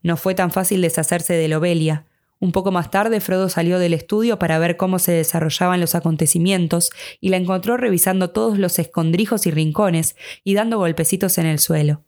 No 0.02 0.16
fue 0.16 0.34
tan 0.34 0.50
fácil 0.50 0.82
deshacerse 0.82 1.34
de 1.34 1.48
Lobelia. 1.48 2.06
Un 2.38 2.52
poco 2.52 2.70
más 2.70 2.90
tarde 2.90 3.20
Frodo 3.20 3.48
salió 3.48 3.78
del 3.78 3.94
estudio 3.94 4.38
para 4.38 4.58
ver 4.58 4.76
cómo 4.76 4.98
se 4.98 5.12
desarrollaban 5.12 5.80
los 5.80 5.94
acontecimientos 5.94 6.90
y 7.20 7.30
la 7.30 7.38
encontró 7.38 7.76
revisando 7.76 8.30
todos 8.30 8.58
los 8.58 8.78
escondrijos 8.78 9.46
y 9.46 9.50
rincones 9.50 10.16
y 10.44 10.54
dando 10.54 10.78
golpecitos 10.78 11.38
en 11.38 11.46
el 11.46 11.58
suelo. 11.58 12.05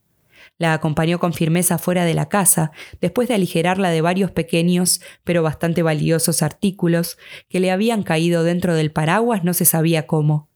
La 0.58 0.72
acompañó 0.72 1.20
con 1.20 1.32
firmeza 1.32 1.78
fuera 1.78 2.04
de 2.04 2.14
la 2.14 2.28
casa, 2.28 2.72
después 3.00 3.28
de 3.28 3.34
aligerarla 3.34 3.90
de 3.90 4.00
varios 4.00 4.32
pequeños 4.32 5.00
pero 5.22 5.42
bastante 5.42 5.84
valiosos 5.84 6.42
artículos 6.42 7.16
que 7.48 7.60
le 7.60 7.70
habían 7.70 8.02
caído 8.02 8.42
dentro 8.42 8.74
del 8.74 8.90
paraguas 8.90 9.44
no 9.44 9.54
se 9.54 9.64
sabía 9.64 10.08
cómo. 10.08 10.48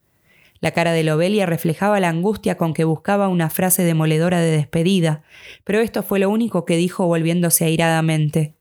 La 0.61 0.73
cara 0.73 0.93
de 0.93 1.03
Lobelia 1.05 1.47
reflejaba 1.47 2.01
la 2.01 2.09
angustia 2.09 2.57
con 2.57 2.75
que 2.75 2.85
buscaba 2.85 3.29
una 3.29 3.49
frase 3.51 3.85
demoledora 3.85 4.41
de 4.41 4.51
despedida, 4.51 5.23
pero 5.65 5.81
esto 5.81 6.03
fue 6.03 6.19
lo 6.19 6.31
único 6.31 6.65
que 6.65 6.77
dijo 6.77 7.07
volviéndose 7.07 7.65
airadamente. 7.65 8.57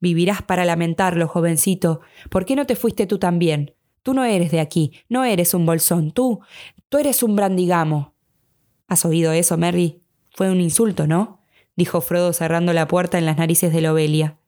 Vivirás 0.00 0.42
para 0.42 0.64
lamentarlo, 0.64 1.28
jovencito. 1.28 2.00
¿Por 2.28 2.44
qué 2.44 2.56
no 2.56 2.66
te 2.66 2.76
fuiste 2.76 3.06
tú 3.06 3.18
también? 3.18 3.74
Tú 4.02 4.14
no 4.14 4.24
eres 4.24 4.50
de 4.50 4.60
aquí, 4.60 4.92
no 5.08 5.24
eres 5.24 5.54
un 5.54 5.64
bolsón, 5.64 6.10
tú, 6.10 6.40
tú 6.88 6.98
eres 6.98 7.22
un 7.22 7.36
brandigamo. 7.36 8.14
¿Has 8.88 9.04
oído 9.04 9.32
eso, 9.32 9.56
Merry? 9.56 10.01
Fue 10.34 10.50
un 10.50 10.60
insulto, 10.60 11.06
¿no? 11.06 11.42
dijo 11.76 12.00
Frodo 12.00 12.32
cerrando 12.32 12.72
la 12.72 12.88
puerta 12.88 13.18
en 13.18 13.26
las 13.26 13.38
narices 13.38 13.72
de 13.72 13.80
Lobelia. 13.80 14.38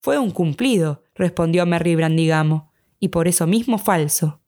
Fue 0.00 0.18
un 0.18 0.30
cumplido, 0.30 1.02
respondió 1.14 1.66
Merry 1.66 1.94
Brandigamo, 1.94 2.72
y 3.00 3.08
por 3.08 3.28
eso 3.28 3.46
mismo 3.46 3.78
falso. 3.78 4.40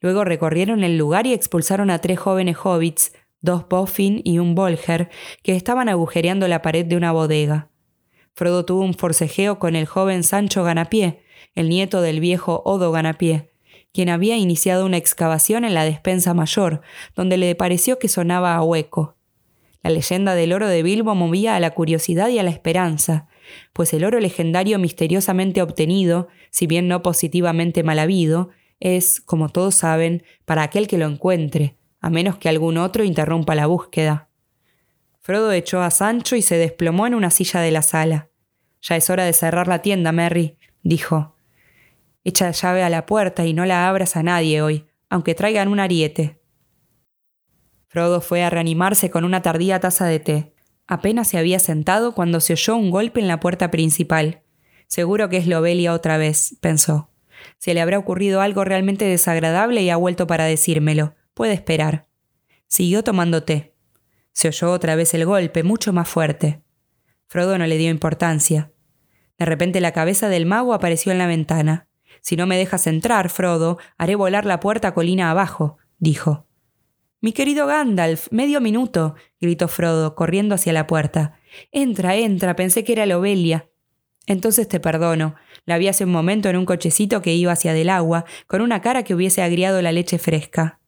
Luego 0.00 0.24
recorrieron 0.24 0.84
el 0.84 0.98
lugar 0.98 1.26
y 1.26 1.32
expulsaron 1.32 1.90
a 1.90 1.98
tres 2.00 2.18
jóvenes 2.18 2.56
hobbits, 2.62 3.12
dos 3.40 3.68
Boffin 3.68 4.20
y 4.24 4.38
un 4.38 4.54
Bolger, 4.54 5.10
que 5.42 5.56
estaban 5.56 5.88
agujereando 5.88 6.46
la 6.48 6.62
pared 6.62 6.84
de 6.84 6.96
una 6.96 7.12
bodega. 7.12 7.70
Frodo 8.34 8.64
tuvo 8.64 8.82
un 8.82 8.94
forcejeo 8.94 9.58
con 9.58 9.76
el 9.76 9.86
joven 9.86 10.22
Sancho 10.22 10.62
Ganapié, 10.62 11.22
el 11.54 11.68
nieto 11.68 12.02
del 12.02 12.20
viejo 12.20 12.62
Odo 12.64 12.92
Ganapié, 12.92 13.50
quien 13.92 14.10
había 14.10 14.36
iniciado 14.36 14.84
una 14.84 14.98
excavación 14.98 15.64
en 15.64 15.72
la 15.72 15.84
despensa 15.84 16.34
mayor, 16.34 16.82
donde 17.14 17.38
le 17.38 17.54
pareció 17.54 17.98
que 17.98 18.08
sonaba 18.08 18.54
a 18.54 18.62
hueco. 18.62 19.15
La 19.82 19.90
leyenda 19.90 20.34
del 20.34 20.52
oro 20.52 20.68
de 20.68 20.82
Bilbo 20.82 21.14
movía 21.14 21.56
a 21.56 21.60
la 21.60 21.70
curiosidad 21.70 22.28
y 22.28 22.38
a 22.38 22.42
la 22.42 22.50
esperanza, 22.50 23.28
pues 23.72 23.92
el 23.92 24.04
oro 24.04 24.20
legendario 24.20 24.78
misteriosamente 24.78 25.62
obtenido, 25.62 26.28
si 26.50 26.66
bien 26.66 26.88
no 26.88 27.02
positivamente 27.02 27.82
mal 27.82 27.98
habido, 27.98 28.50
es, 28.80 29.20
como 29.20 29.48
todos 29.48 29.74
saben, 29.74 30.24
para 30.44 30.62
aquel 30.62 30.88
que 30.88 30.98
lo 30.98 31.06
encuentre, 31.06 31.76
a 32.00 32.10
menos 32.10 32.36
que 32.36 32.48
algún 32.48 32.78
otro 32.78 33.04
interrumpa 33.04 33.54
la 33.54 33.66
búsqueda. 33.66 34.28
Frodo 35.20 35.52
echó 35.52 35.82
a 35.82 35.90
Sancho 35.90 36.36
y 36.36 36.42
se 36.42 36.56
desplomó 36.56 37.06
en 37.06 37.14
una 37.14 37.30
silla 37.30 37.60
de 37.60 37.70
la 37.70 37.82
sala. 37.82 38.28
Ya 38.80 38.96
es 38.96 39.10
hora 39.10 39.24
de 39.24 39.32
cerrar 39.32 39.66
la 39.66 39.82
tienda, 39.82 40.12
Merry, 40.12 40.56
dijo. 40.82 41.34
Echa 42.22 42.46
la 42.46 42.52
llave 42.52 42.82
a 42.82 42.90
la 42.90 43.06
puerta 43.06 43.44
y 43.44 43.52
no 43.52 43.64
la 43.64 43.88
abras 43.88 44.16
a 44.16 44.22
nadie 44.22 44.62
hoy, 44.62 44.86
aunque 45.08 45.34
traigan 45.34 45.68
un 45.68 45.80
ariete. 45.80 46.38
Frodo 47.88 48.20
fue 48.20 48.42
a 48.42 48.50
reanimarse 48.50 49.10
con 49.10 49.24
una 49.24 49.42
tardía 49.42 49.80
taza 49.80 50.06
de 50.06 50.20
té. 50.20 50.54
Apenas 50.86 51.28
se 51.28 51.38
había 51.38 51.58
sentado 51.58 52.14
cuando 52.14 52.40
se 52.40 52.52
oyó 52.52 52.76
un 52.76 52.90
golpe 52.90 53.20
en 53.20 53.28
la 53.28 53.40
puerta 53.40 53.70
principal. 53.70 54.42
Seguro 54.86 55.28
que 55.28 55.36
es 55.36 55.46
Lobelia 55.46 55.92
otra 55.92 56.16
vez, 56.16 56.56
pensó. 56.60 57.10
Se 57.58 57.74
le 57.74 57.80
habrá 57.80 57.98
ocurrido 57.98 58.40
algo 58.40 58.64
realmente 58.64 59.04
desagradable 59.04 59.82
y 59.82 59.90
ha 59.90 59.96
vuelto 59.96 60.26
para 60.26 60.44
decírmelo. 60.44 61.14
Puede 61.34 61.52
esperar. 61.52 62.06
Siguió 62.66 63.04
tomando 63.04 63.42
té. 63.42 63.74
Se 64.32 64.48
oyó 64.48 64.70
otra 64.70 64.96
vez 64.96 65.14
el 65.14 65.24
golpe, 65.24 65.62
mucho 65.62 65.92
más 65.92 66.08
fuerte. 66.08 66.62
Frodo 67.26 67.58
no 67.58 67.66
le 67.66 67.78
dio 67.78 67.90
importancia. 67.90 68.72
De 69.38 69.44
repente 69.44 69.80
la 69.80 69.92
cabeza 69.92 70.28
del 70.28 70.46
mago 70.46 70.74
apareció 70.74 71.12
en 71.12 71.18
la 71.18 71.26
ventana. 71.26 71.88
Si 72.20 72.36
no 72.36 72.46
me 72.46 72.56
dejas 72.56 72.86
entrar, 72.86 73.28
Frodo, 73.28 73.78
haré 73.98 74.14
volar 74.14 74.46
la 74.46 74.60
puerta 74.60 74.94
colina 74.94 75.30
abajo, 75.30 75.78
dijo. 75.98 76.45
Mi 77.26 77.32
querido 77.32 77.66
Gandalf, 77.66 78.28
medio 78.30 78.60
minuto, 78.60 79.16
gritó 79.40 79.66
Frodo, 79.66 80.14
corriendo 80.14 80.54
hacia 80.54 80.72
la 80.72 80.86
puerta. 80.86 81.40
Entra, 81.72 82.14
entra, 82.14 82.54
pensé 82.54 82.84
que 82.84 82.92
era 82.92 83.04
Lobelia. 83.04 83.68
Entonces 84.28 84.68
te 84.68 84.78
perdono. 84.78 85.34
La 85.64 85.76
vi 85.76 85.88
hace 85.88 86.04
un 86.04 86.12
momento 86.12 86.48
en 86.48 86.56
un 86.56 86.64
cochecito 86.64 87.22
que 87.22 87.34
iba 87.34 87.50
hacia 87.50 87.72
del 87.72 87.90
agua, 87.90 88.26
con 88.46 88.60
una 88.60 88.80
cara 88.80 89.02
que 89.02 89.12
hubiese 89.12 89.42
agriado 89.42 89.82
la 89.82 89.90
leche 89.90 90.20
fresca. 90.20 90.78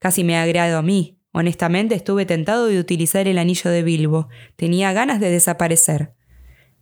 Casi 0.00 0.24
me 0.24 0.36
ha 0.36 0.42
agriado 0.42 0.78
a 0.78 0.82
mí. 0.82 1.20
Honestamente 1.30 1.94
estuve 1.94 2.26
tentado 2.26 2.66
de 2.66 2.80
utilizar 2.80 3.28
el 3.28 3.38
anillo 3.38 3.70
de 3.70 3.84
Bilbo. 3.84 4.30
Tenía 4.56 4.92
ganas 4.92 5.20
de 5.20 5.30
desaparecer. 5.30 6.12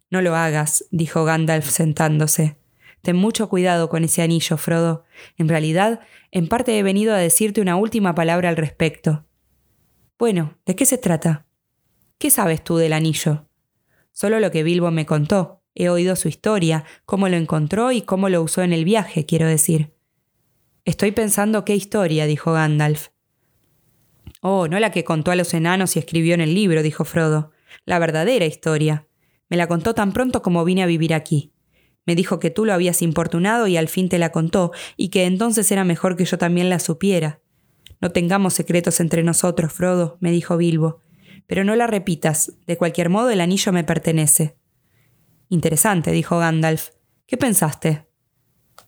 No 0.09 0.23
lo 0.23 0.35
hagas, 0.35 0.87
dijo 0.91 1.27
Gandalf 1.27 1.69
sentándose. 1.69 2.57
Ten 3.03 3.17
mucho 3.17 3.49
cuidado 3.49 3.89
con 3.89 4.05
ese 4.05 4.23
anillo, 4.23 4.57
Frodo. 4.57 5.05
En 5.39 5.49
realidad, 5.49 6.01
en 6.31 6.49
parte 6.49 6.79
he 6.79 6.83
venido 6.83 7.15
a 7.15 7.19
decirte 7.19 7.61
una 7.61 7.77
última 7.77 8.15
palabra 8.15 8.49
al 8.49 8.57
respecto. 8.57 9.25
Bueno, 10.19 10.59
¿de 10.67 10.77
qué 10.77 10.85
se 10.85 10.99
trata? 10.99 11.47
¿Qué 12.19 12.31
sabes 12.31 12.63
tú 12.63 12.77
del 12.77 12.93
anillo? 12.93 13.47
Solo 14.13 14.39
lo 14.41 14.51
que 14.51 14.63
Bilbo 14.63 14.91
me 14.91 15.07
contó. 15.07 15.63
He 15.75 15.89
oído 15.89 16.17
su 16.17 16.29
historia, 16.29 16.85
cómo 17.07 17.29
lo 17.29 17.37
encontró 17.37 17.93
y 17.93 18.03
cómo 18.03 18.29
lo 18.29 18.43
usó 18.43 18.63
en 18.63 18.73
el 18.73 18.85
viaje, 18.85 19.25
quiero 19.25 19.47
decir. 19.47 19.95
Estoy 20.85 21.13
pensando 21.13 21.65
qué 21.65 21.75
historia, 21.75 22.27
dijo 22.27 22.53
Gandalf. 22.53 23.09
Oh, 24.43 24.69
no 24.69 24.79
la 24.79 24.91
que 24.91 25.05
contó 25.05 25.31
a 25.31 25.37
los 25.37 25.55
enanos 25.55 25.97
y 25.97 25.99
escribió 25.99 26.35
en 26.35 26.41
el 26.41 26.55
libro, 26.55 26.83
dijo 26.83 27.05
Frodo. 27.05 27.53
La 27.85 27.99
verdadera 27.99 28.47
historia. 28.47 29.07
Me 29.49 29.57
la 29.57 29.69
contó 29.69 29.95
tan 29.95 30.13
pronto 30.13 30.43
como 30.43 30.65
vine 30.65 30.83
a 30.83 30.87
vivir 30.87 31.15
aquí. 31.15 31.53
Me 32.07 32.15
dijo 32.15 32.39
que 32.39 32.51
tú 32.51 32.65
lo 32.65 32.73
habías 32.73 33.03
importunado 33.03 33.67
y 33.67 33.77
al 33.77 33.89
fin 33.89 34.09
te 34.09 34.19
la 34.19 34.33
contó, 34.33 34.73
y 34.97 35.09
que 35.09 35.27
entonces 35.27 35.71
era 35.71 35.85
mejor 35.85 36.17
que 36.17 36.25
yo 36.25 36.39
también 36.39 36.71
la 36.71 36.79
supiera. 36.79 37.41
No 38.01 38.11
tengamos 38.13 38.55
secretos 38.55 39.01
entre 39.01 39.23
nosotros, 39.23 39.73
Frodo, 39.73 40.17
me 40.21 40.31
dijo 40.31 40.57
Bilbo. 40.57 41.01
Pero 41.47 41.65
no 41.65 41.77
la 41.77 41.87
repitas. 41.87 42.55
De 42.67 42.77
cualquier 42.77 43.11
modo, 43.11 43.31
el 43.31 43.41
anillo 43.41 43.73
me 43.73 43.85
pertenece. 43.85 44.57
Interesante, 45.49 46.13
dijo 46.13 46.39
Gandalf. 46.39 46.91
¿Qué 47.27 47.37
pensaste? 47.37 48.07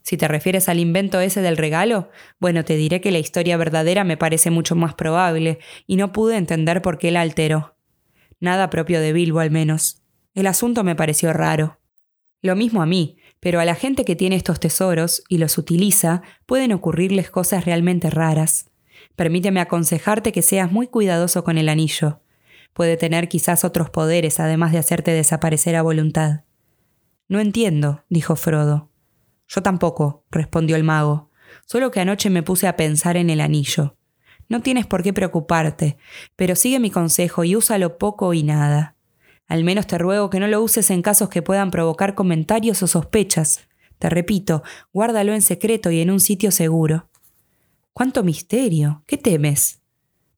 Si 0.01 0.17
te 0.17 0.27
refieres 0.27 0.67
al 0.67 0.79
invento 0.79 1.19
ese 1.19 1.41
del 1.41 1.57
regalo, 1.57 2.09
bueno, 2.39 2.65
te 2.65 2.75
diré 2.75 2.99
que 3.01 3.11
la 3.11 3.19
historia 3.19 3.57
verdadera 3.57 4.03
me 4.03 4.17
parece 4.17 4.49
mucho 4.49 4.75
más 4.75 4.95
probable, 4.95 5.59
y 5.87 5.95
no 5.95 6.11
pude 6.11 6.37
entender 6.37 6.81
por 6.81 6.97
qué 6.97 7.11
la 7.11 7.21
alteró. 7.21 7.77
Nada 8.39 8.69
propio 8.69 8.99
de 8.99 9.13
Bilbo, 9.13 9.39
al 9.39 9.51
menos. 9.51 10.01
El 10.33 10.47
asunto 10.47 10.83
me 10.83 10.95
pareció 10.95 11.31
raro. 11.31 11.79
Lo 12.43 12.57
mismo 12.57 12.81
a 12.81 12.85
mí, 12.85 13.15
pero 13.39 13.61
a 13.61 13.65
la 13.65 13.73
gente 13.73 14.03
que 14.03 14.17
tiene 14.17 14.35
estos 14.35 14.59
tesoros 14.59 15.23
y 15.29 15.37
los 15.37 15.57
utiliza 15.57 16.21
pueden 16.45 16.73
ocurrirles 16.73 17.31
cosas 17.31 17.63
realmente 17.63 18.09
raras. 18.09 18.69
Permíteme 19.15 19.61
aconsejarte 19.61 20.33
que 20.33 20.41
seas 20.41 20.69
muy 20.69 20.87
cuidadoso 20.87 21.45
con 21.45 21.57
el 21.57 21.69
anillo. 21.69 22.19
Puede 22.73 22.97
tener 22.97 23.29
quizás 23.29 23.63
otros 23.63 23.89
poderes 23.89 24.41
además 24.41 24.73
de 24.73 24.79
hacerte 24.79 25.11
desaparecer 25.11 25.77
a 25.77 25.83
voluntad. 25.83 26.41
No 27.29 27.39
entiendo, 27.39 28.03
dijo 28.09 28.35
Frodo. 28.35 28.89
Yo 29.47 29.63
tampoco, 29.63 30.25
respondió 30.29 30.75
el 30.75 30.83
mago, 30.83 31.29
solo 31.65 31.91
que 31.91 32.01
anoche 32.01 32.29
me 32.29 32.43
puse 32.43 32.67
a 32.67 32.75
pensar 32.75 33.15
en 33.15 33.29
el 33.29 33.39
anillo. 33.39 33.95
No 34.49 34.61
tienes 34.61 34.85
por 34.85 35.01
qué 35.01 35.13
preocuparte, 35.13 35.97
pero 36.35 36.57
sigue 36.57 36.81
mi 36.81 36.91
consejo 36.91 37.45
y 37.45 37.55
úsalo 37.55 37.97
poco 37.97 38.33
y 38.33 38.43
nada. 38.43 38.92
Al 39.53 39.63
menos 39.63 39.85
te 39.85 39.99
ruego 39.99 40.31
que 40.31 40.39
no 40.39 40.47
lo 40.47 40.63
uses 40.63 40.89
en 40.89 41.03
casos 41.03 41.29
que 41.29 41.43
puedan 41.43 41.69
provocar 41.69 42.15
comentarios 42.15 42.81
o 42.81 42.87
sospechas. 42.87 43.59
Te 43.99 44.09
repito, 44.09 44.63
guárdalo 44.91 45.31
en 45.31 45.43
secreto 45.43 45.91
y 45.91 46.01
en 46.01 46.09
un 46.09 46.19
sitio 46.19 46.49
seguro. 46.49 47.07
¡Cuánto 47.93 48.23
misterio! 48.23 49.03
¿Qué 49.05 49.15
temes? 49.15 49.83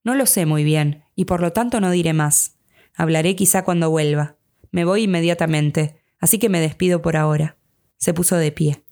No 0.03 0.16
lo 0.16 0.26
sé 0.26 0.45
muy 0.45 0.66
bien, 0.66 1.05
y 1.16 1.24
por 1.24 1.39
lo 1.39 1.53
tanto 1.53 1.80
no 1.80 1.91
diré 1.91 2.11
más. 2.11 2.57
Hablaré 2.93 3.38
quizá 3.38 3.63
cuando 3.63 3.89
vuelva. 3.89 4.36
Me 4.72 4.84
voy 4.84 5.03
inmediatamente, 5.03 5.95
así 6.20 6.38
que 6.38 6.49
me 6.49 6.59
despido 6.59 7.01
por 7.01 7.16
ahora. 7.16 7.55
Se 7.95 8.13
puso 8.13 8.36
de 8.36 8.51
pie. 8.51 8.84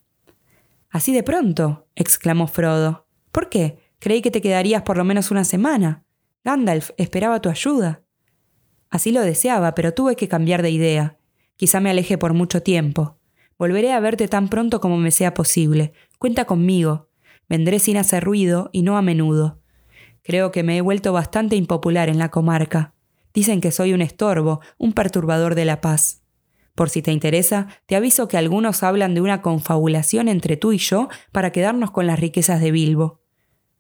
Así 0.90 1.12
de 1.12 1.24
pronto, 1.24 1.90
exclamó 1.96 2.48
Frodo. 2.48 3.08
¿Por 3.34 3.50
qué? 3.50 3.78
Creí 4.00 4.22
que 4.22 4.32
te 4.32 4.40
quedarías 4.40 4.84
por 4.84 4.96
lo 4.96 5.04
menos 5.04 5.32
una 5.32 5.44
semana. 5.44 6.06
Gandalf 6.46 6.92
esperaba 6.96 7.42
tu 7.42 7.50
ayuda. 7.50 8.03
Así 8.94 9.12
lo 9.12 9.22
deseaba, 9.22 9.74
pero 9.74 9.96
tuve 9.96 10.16
que 10.16 10.28
cambiar 10.28 10.62
de 10.62 10.70
idea. 10.70 11.18
Quizá 11.56 11.80
me 11.80 11.90
aleje 11.90 12.20
por 12.20 12.36
mucho 12.36 12.62
tiempo. 12.62 13.18
Volveré 13.58 13.92
a 13.92 14.00
verte 14.00 14.28
tan 14.28 14.50
pronto 14.50 14.80
como 14.80 14.98
me 14.98 15.10
sea 15.10 15.34
posible. 15.34 15.94
Cuenta 16.20 16.46
conmigo. 16.46 17.10
Vendré 17.50 17.80
sin 17.80 17.98
hacer 17.98 18.24
ruido 18.24 18.70
y 18.72 18.84
no 18.84 18.96
a 18.96 19.02
menudo. 19.02 19.60
Creo 20.22 20.52
que 20.52 20.62
me 20.62 20.78
he 20.78 20.82
vuelto 20.82 21.12
bastante 21.12 21.56
impopular 21.56 22.08
en 22.08 22.20
la 22.20 22.30
comarca. 22.30 22.94
Dicen 23.34 23.62
que 23.62 23.72
soy 23.72 23.94
un 23.94 24.02
estorbo, 24.04 24.62
un 24.78 24.94
perturbador 24.94 25.56
de 25.56 25.66
la 25.66 25.82
paz. 25.82 26.22
Por 26.76 26.92
si 26.92 27.02
te 27.02 27.12
interesa, 27.12 27.70
te 27.88 27.96
aviso 27.96 28.28
que 28.28 28.38
algunos 28.38 28.84
hablan 28.84 29.16
de 29.16 29.22
una 29.22 29.42
confabulación 29.42 30.28
entre 30.28 30.56
tú 30.56 30.72
y 30.72 30.78
yo 30.78 31.10
para 31.32 31.52
quedarnos 31.52 31.90
con 31.90 32.06
las 32.06 32.20
riquezas 32.20 32.62
de 32.62 32.70
Bilbo. 32.70 33.24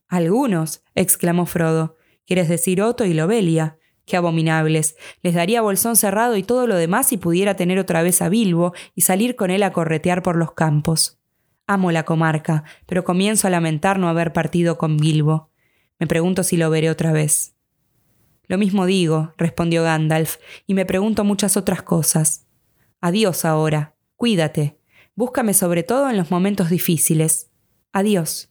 Algunos, 0.07 0.83
exclamó 0.95 1.45
Frodo. 1.45 1.97
¿Quieres 2.25 2.49
decir 2.49 2.81
Otto 2.81 3.05
y 3.05 3.13
Lobelia? 3.13 3.77
Qué 4.05 4.17
abominables. 4.17 4.95
Les 5.21 5.33
daría 5.33 5.61
bolsón 5.61 5.95
cerrado 5.95 6.35
y 6.35 6.43
todo 6.43 6.67
lo 6.67 6.75
demás 6.75 7.07
si 7.07 7.17
pudiera 7.17 7.55
tener 7.55 7.79
otra 7.79 8.03
vez 8.03 8.21
a 8.21 8.29
Bilbo 8.29 8.73
y 8.95 9.01
salir 9.01 9.35
con 9.35 9.49
él 9.49 9.63
a 9.63 9.71
corretear 9.71 10.23
por 10.23 10.35
los 10.35 10.53
campos. 10.53 11.19
Amo 11.67 11.91
la 11.91 12.03
comarca, 12.03 12.65
pero 12.85 13.03
comienzo 13.03 13.47
a 13.47 13.49
lamentar 13.49 13.97
no 13.97 14.09
haber 14.09 14.33
partido 14.33 14.77
con 14.77 14.97
Bilbo. 14.97 15.49
Me 15.99 16.07
pregunto 16.07 16.43
si 16.43 16.57
lo 16.57 16.69
veré 16.69 16.89
otra 16.89 17.13
vez. 17.13 17.55
Lo 18.47 18.57
mismo 18.57 18.85
digo, 18.85 19.33
respondió 19.37 19.83
Gandalf, 19.83 20.37
y 20.67 20.73
me 20.73 20.85
pregunto 20.85 21.23
muchas 21.23 21.55
otras 21.55 21.81
cosas. 21.81 22.45
Adiós 22.99 23.45
ahora. 23.45 23.95
Cuídate. 24.17 24.77
Búscame 25.15 25.53
sobre 25.53 25.83
todo 25.83 26.09
en 26.09 26.17
los 26.17 26.29
momentos 26.31 26.69
difíciles. 26.69 27.49
Adiós. 27.93 28.49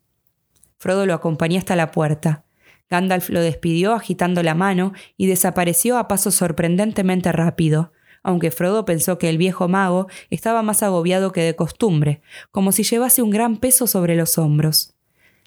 Frodo 0.79 1.07
lo 1.07 1.15
acompañó 1.15 1.59
hasta 1.59 1.77
la 1.77 1.91
puerta. 1.91 2.45
Gandalf 2.91 3.31
lo 3.31 3.41
despidió 3.41 3.95
agitando 3.95 4.43
la 4.43 4.55
mano 4.55 4.93
y 5.17 5.27
desapareció 5.27 5.99
a 5.99 6.09
paso 6.09 6.31
sorprendentemente 6.31 7.33
rápido, 7.33 7.93
aunque 8.23 8.51
Frodo 8.51 8.85
pensó 8.85 9.19
que 9.19 9.29
el 9.29 9.39
viejo 9.39 9.69
mago 9.69 10.09
estaba 10.31 10.63
más 10.63 10.83
agobiado 10.83 11.33
que 11.33 11.43
de 11.43 11.57
costumbre, 11.57 12.23
como 12.51 12.73
si 12.73 12.83
llevase 12.85 13.23
un 13.23 13.31
gran 13.31 13.57
peso 13.57 13.87
sobre 13.87 14.15
los 14.17 14.39
hombros. 14.39 14.95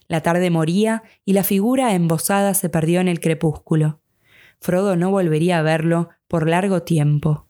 La 0.07 0.21
tarde 0.21 0.49
moría 0.49 1.03
y 1.23 1.33
la 1.33 1.43
figura 1.43 1.93
embosada 1.93 2.53
se 2.53 2.69
perdió 2.69 2.99
en 2.99 3.07
el 3.07 3.19
crepúsculo. 3.19 4.01
Frodo 4.59 4.95
no 4.95 5.11
volvería 5.11 5.59
a 5.59 5.63
verlo 5.63 6.09
por 6.27 6.47
largo 6.47 6.83
tiempo. 6.83 7.44